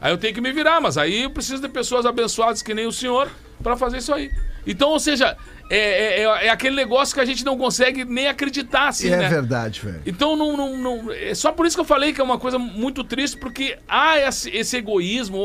Aí 0.00 0.12
eu 0.12 0.18
tenho 0.18 0.32
que 0.34 0.40
me 0.40 0.52
virar, 0.52 0.80
mas 0.80 0.96
aí 0.96 1.24
eu 1.24 1.30
preciso 1.30 1.60
de 1.60 1.68
pessoas 1.68 2.06
abençoadas 2.06 2.62
que 2.62 2.72
nem 2.72 2.86
o 2.86 2.92
senhor 2.92 3.30
pra 3.62 3.76
fazer 3.76 3.98
isso 3.98 4.12
aí. 4.12 4.30
Então, 4.66 4.90
ou 4.90 5.00
seja, 5.00 5.36
é, 5.70 5.76
é, 5.78 6.22
é- 6.24 6.46
é 6.46 6.48
aquele 6.50 6.74
negócio 6.76 7.14
que 7.14 7.20
a 7.20 7.24
gente 7.24 7.44
não 7.44 7.56
consegue 7.56 8.04
nem 8.04 8.26
acreditar, 8.28 8.88
assim, 8.88 9.08
é 9.08 9.16
né? 9.16 9.28
verdade, 9.28 9.80
velho. 9.80 10.02
Então, 10.04 10.34
não, 10.36 10.56
não, 10.56 10.76
não- 10.76 11.12
é 11.12 11.34
só 11.34 11.52
por 11.52 11.64
isso 11.66 11.76
que 11.76 11.80
eu 11.80 11.84
falei 11.84 12.12
que 12.12 12.20
é 12.20 12.24
uma 12.24 12.38
coisa 12.38 12.58
muito 12.58 13.04
triste, 13.04 13.36
porque 13.38 13.78
há 13.88 14.18
esse, 14.18 14.50
esse 14.50 14.76
egoísmo, 14.76 15.38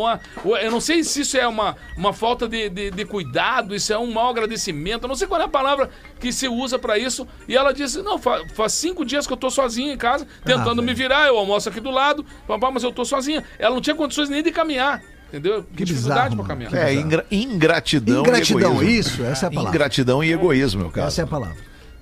ou 0.44 0.58
eu 0.58 0.72
não 0.72 0.82
sei 0.82 1.04
se 1.04 1.22
isso 1.22 1.38
é 1.38 1.48
uma, 1.48 1.76
uma 1.96 2.12
falta 2.12 2.48
de, 2.48 2.70
de, 2.70 2.92
de 2.92 3.06
cuidado, 3.06 3.76
isso 3.76 3.94
é 3.94 3.98
um 3.98 4.12
mau 4.12 4.30
agradecimento, 4.30 5.04
eu 5.04 5.08
não 5.08 5.16
sei 5.16 5.28
qual 5.28 5.40
é 5.40 5.44
a 5.46 5.48
palavra 5.48 5.90
que 6.20 6.32
se 6.34 6.48
usa 6.48 6.78
pra 6.80 6.98
isso. 6.98 7.28
E 7.48 7.56
ela 7.56 7.72
disse: 7.74 8.02
Não, 8.02 8.18
fa- 8.18 8.42
faz 8.54 8.74
cinco 8.74 9.06
dias 9.06 9.28
que 9.28 9.34
eu 9.34 9.38
tô 9.38 9.50
sozinha 9.50 9.94
em 9.94 9.98
casa, 9.98 10.26
tentando 10.44 10.82
me 10.82 10.94
virar, 10.94 11.28
eu 11.28 11.38
almoço 11.38 11.70
aqui 11.70 11.80
do 11.80 11.92
lado, 11.92 12.26
papá, 12.48 12.72
mas 12.72 12.84
eu 12.84 12.92
tô 12.92 13.06
sozinha. 13.06 13.44
Ela 13.60 13.76
não 13.76 13.82
tinha 13.82 13.96
condições 13.96 14.28
nem 14.30 14.42
de 14.42 14.52
caminhar, 14.52 15.02
entendeu? 15.38 15.64
Que 15.76 15.84
Dificuldade 15.86 16.36
bizarro, 16.36 16.46
pra 16.46 16.56
mano. 16.56 16.70
caminhar. 16.70 16.88
É, 16.90 16.94
ingra- 16.94 17.26
ingratidão, 17.32 18.22
Ingratidão, 18.22 18.60
e 18.62 18.76
egoísmo. 18.76 18.90
isso, 19.14 19.24
essa 19.26 19.46
é 19.46 19.48
a 19.48 19.52
palavra. 19.52 19.70
Ingratidão 19.70 20.24
e 20.24 20.32
egoísmo, 20.34 20.82
meu 20.82 20.90
cara. 20.92 21.08
Essa 21.08 21.22
é 21.22 21.24
a 21.24 21.28
palavra. 21.28 21.56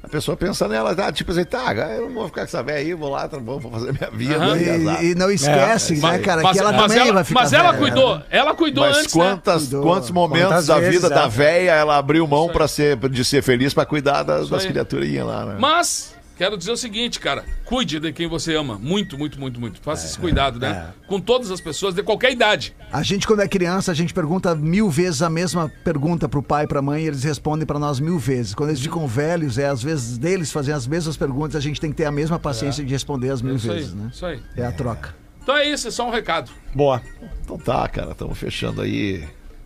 A 0.03 0.07
pessoa 0.09 0.36
pensa 0.36 0.67
nela, 0.67 0.93
tá, 0.93 1.11
tipo 1.13 1.31
assim, 1.31 1.45
tá, 1.45 1.73
eu 1.95 2.07
não 2.07 2.13
vou 2.13 2.25
ficar 2.27 2.41
com 2.41 2.45
essa 2.47 2.61
velha 2.61 2.77
aí, 2.79 2.93
vou 2.93 3.09
lá, 3.09 3.25
tá 3.27 3.38
vou 3.38 3.59
fazer 3.61 3.93
minha 3.93 4.11
vida. 4.11 4.36
Aham. 4.36 4.57
e. 5.01 5.11
E, 5.11 5.15
não 5.15 5.31
esquece, 5.31 5.95
né, 5.95 6.19
cara, 6.19 6.41
que 6.51 6.59
ela 6.59 6.73
também 6.73 6.97
ela, 6.99 7.13
vai 7.13 7.23
ficar 7.23 7.39
mas 7.39 7.53
ela 7.53 7.71
velha, 7.71 7.77
cuidou, 7.84 8.17
né? 8.17 8.23
ela 8.29 8.53
cuidou 8.53 8.84
Mas 8.86 8.97
antes, 8.97 9.15
né? 9.15 9.23
quantas, 9.23 9.61
Cuidou. 9.61 9.81
quantos 9.84 10.11
momentos 10.11 10.47
Quantas 10.49 10.67
da 10.67 10.77
vezes, 10.79 10.95
vida 10.95 11.09
da 11.09 11.23
é. 11.23 11.29
véia 11.29 11.71
ela 11.71 11.97
abriu 11.97 12.27
mão 12.27 12.49
pra 12.49 12.67
ser, 12.67 12.97
de 12.97 13.23
ser 13.23 13.41
feliz 13.41 13.73
pra 13.73 13.86
cuidar 13.86 14.23
das, 14.23 14.49
das 14.49 14.65
criaturinhas 14.65 15.25
lá, 15.25 15.45
né? 15.45 15.55
Mas, 15.57 16.12
quero 16.38 16.57
dizer 16.57 16.71
o 16.71 16.77
seguinte, 16.77 17.19
cara. 17.19 17.43
Cuide 17.65 17.99
de 17.99 18.11
quem 18.11 18.27
você 18.27 18.55
ama. 18.55 18.77
Muito, 18.77 19.17
muito, 19.17 19.39
muito, 19.39 19.59
muito. 19.59 19.81
Faça 19.81 20.05
esse 20.05 20.17
cuidado, 20.17 20.59
né? 20.59 20.93
Com 21.07 21.19
todas 21.19 21.51
as 21.51 21.61
pessoas, 21.61 21.93
de 21.95 22.03
qualquer 22.03 22.31
idade. 22.31 22.75
A 22.91 23.01
gente, 23.03 23.25
quando 23.25 23.41
é 23.41 23.47
criança, 23.47 23.91
a 23.91 23.95
gente 23.95 24.13
pergunta 24.13 24.53
mil 24.55 24.89
vezes 24.89 25.21
a 25.21 25.29
mesma 25.29 25.71
pergunta 25.84 26.27
pro 26.29 26.43
pai 26.43 26.65
e 26.65 26.67
pra 26.67 26.81
mãe 26.81 27.03
e 27.03 27.07
eles 27.07 27.23
respondem 27.23 27.65
pra 27.65 27.79
nós 27.79 27.99
mil 27.99 28.17
vezes. 28.19 28.53
Quando 28.53 28.69
eles 28.69 28.81
ficam 28.81 29.07
velhos, 29.07 29.57
é 29.57 29.67
às 29.67 29.81
vezes 29.81 30.17
deles 30.17 30.51
fazerem 30.51 30.77
as 30.77 30.88
mesmas 30.88 31.17
perguntas, 31.17 31.55
a 31.55 31.59
gente 31.59 31.79
tem 31.79 31.89
que 31.91 31.97
ter 31.97 32.05
a 32.05 32.11
mesma 32.11 32.38
paciência 32.39 32.84
de 32.84 32.91
responder 32.91 33.29
as 33.29 33.41
mil 33.41 33.55
Isso 33.55 33.71
aí, 33.71 33.77
vezes, 33.77 33.93
né? 33.93 34.09
isso 34.13 34.25
aí. 34.25 34.39
É 34.55 34.65
a 34.65 34.71
troca. 34.71 35.15
Então 35.41 35.55
é 35.57 35.67
isso, 35.69 35.88
é 35.88 35.91
só 35.91 36.07
um 36.07 36.11
recado. 36.11 36.49
Boa. 36.73 37.01
Então 37.43 37.57
tá, 37.57 37.88
cara, 37.89 38.11
estamos 38.11 38.38
fechando 38.38 38.81
aí 38.81 39.23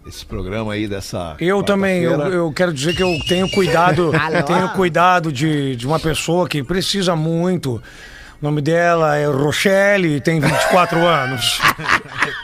esse 0.07 0.25
programa 0.25 0.73
aí 0.73 0.87
dessa. 0.87 1.35
Eu 1.39 1.61
também, 1.63 2.01
eu, 2.03 2.19
eu 2.33 2.51
quero 2.53 2.73
dizer 2.73 2.95
que 2.95 3.03
eu 3.03 3.13
tenho 3.27 3.49
cuidado, 3.49 4.11
tenho 4.45 4.69
cuidado 4.69 5.31
de, 5.31 5.75
de 5.75 5.85
uma 5.85 5.99
pessoa 5.99 6.47
que 6.47 6.63
precisa 6.63 7.15
muito. 7.15 7.81
O 8.39 8.45
nome 8.45 8.61
dela 8.61 9.17
é 9.17 9.25
Rochelle 9.25 10.17
e 10.17 10.21
tem 10.21 10.39
24 10.39 10.99
anos. 11.07 11.59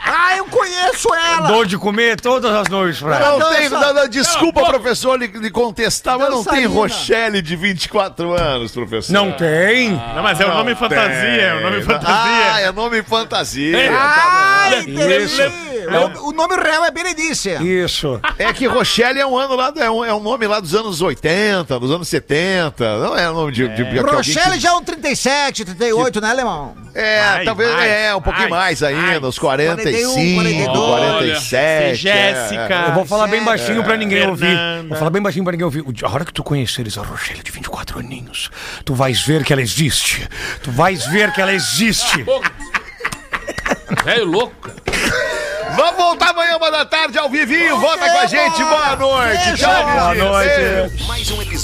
Ah, 0.04 0.36
eu 0.38 0.46
conheço 0.46 1.08
ela! 1.14 1.48
Dou 1.48 1.64
de 1.64 1.78
comer 1.78 2.20
todas 2.20 2.52
as 2.52 2.68
noites 2.68 3.00
pra 3.00 3.16
ela. 3.16 3.30
Não 3.30 3.38
Dança- 3.40 3.56
tem, 3.60 3.70
não, 3.70 3.94
não, 3.94 4.08
desculpa, 4.10 4.66
professor, 4.66 5.20
lhe, 5.20 5.28
lhe 5.28 5.52
contestar, 5.52 6.18
mas 6.18 6.32
não 6.32 6.44
tem. 6.44 6.66
Rochelle 6.66 7.44
de 7.44 7.56
24 7.56 8.34
anos, 8.34 8.72
professor. 8.72 9.14
Não 9.14 9.34
tem? 9.34 9.92
Não, 9.92 10.24
mas 10.24 10.40
é 10.40 10.46
o 10.48 10.54
nome 10.56 10.74
fantasia, 10.74 11.12
é 11.14 11.54
o 11.58 11.62
nome 11.62 11.78
Ah, 11.78 11.84
fantasia. 11.84 12.62
é 12.68 12.72
nome 12.72 13.04
fantasia. 13.04 13.92
Ah, 13.96 14.68
tá 14.72 14.80
entendi. 14.80 15.73
Isso. 15.98 16.24
O, 16.24 16.30
o 16.30 16.32
nome 16.32 16.56
real 16.56 16.86
é 16.86 16.92
Benedícia. 16.92 17.62
Isso. 17.62 18.20
É 18.38 18.52
que 18.54 18.66
Rochelle 18.68 19.20
é 19.20 19.26
um 19.26 19.38
ano 19.38 19.56
lá, 19.56 19.72
é 19.78 19.90
um, 19.90 20.04
é 20.06 20.14
um 20.14 20.20
nome 20.20 20.48
lá 20.48 20.60
dos 20.60 20.74
anos 20.76 21.02
80, 21.02 21.80
dos 21.80 21.92
anos 21.92 22.08
70. 22.08 23.00
Não 23.00 23.18
é 23.18 23.26
nome 23.30 23.52
de. 23.52 23.68
de, 23.70 23.76
de 23.92 24.00
alguém 24.00 24.16
Rochelle 24.16 24.52
que- 24.54 24.60
já 24.60 24.70
é 24.70 24.74
um 24.74 24.84
37, 24.84 25.66
38, 25.66 26.22
né, 26.22 26.30
alemão? 26.30 26.76
É, 26.96 27.22
Mais, 27.24 27.46
talvez 27.46 27.72
mais, 27.74 27.92
é 27.92 28.16
um 28.16 28.22
pouquinho 28.22 28.50
mais, 28.50 28.82
mais, 28.82 28.84
ainda, 28.84 29.20
mais. 29.22 29.24
uns 29.26 29.40
45, 29.40 30.36
41, 30.36 30.74
47. 30.74 31.96
Jéssica. 31.96 32.84
Eu 32.88 32.94
vou 32.94 33.06
falar 33.06 33.28
bem 33.28 33.44
baixinho 33.44 33.84
pra 33.84 33.98
ninguém 33.98 34.28
ouvir. 34.28 34.46
Fernanda. 34.46 34.88
Vou 34.90 34.98
falar 34.98 35.10
bem 35.10 35.22
baixinho 35.22 35.44
pra 35.44 35.52
ninguém 35.52 35.66
ouvir. 35.66 35.84
A 36.04 36.10
hora 36.10 36.24
que 36.26 36.32
tu 36.34 36.44
conheceres 36.44 36.98
a 36.98 37.02
Rochelle 37.02 37.42
de 37.42 37.52
24 37.52 38.00
aninhos, 38.00 38.50
tu 38.86 38.94
vais 38.94 39.22
ver 39.26 39.44
que 39.44 39.52
ela 39.52 39.62
existe. 39.62 40.28
Tu 40.62 40.70
vais 40.72 41.06
ver 41.08 41.32
que 41.34 41.42
ela 41.42 41.54
existe. 41.54 42.24
Velho 44.06 44.26
louco, 44.26 44.54
cara. 44.62 44.76
Vamos 45.76 45.96
voltar 45.96 46.30
amanhã, 46.30 46.58
uma 46.58 46.70
da 46.72 46.86
tarde, 46.86 47.18
ao 47.18 47.30
vivinho. 47.30 47.80
Volta 47.80 48.10
com 48.10 48.18
a 48.18 48.26
gente. 48.26 48.64
Boa 48.64 48.96
noite. 48.96 49.56
Tchau, 49.58 49.84
Boa 49.84 50.14
noite. 50.16 51.04
Mais 51.08 51.32
um 51.32 51.42
episódio. 51.42 51.54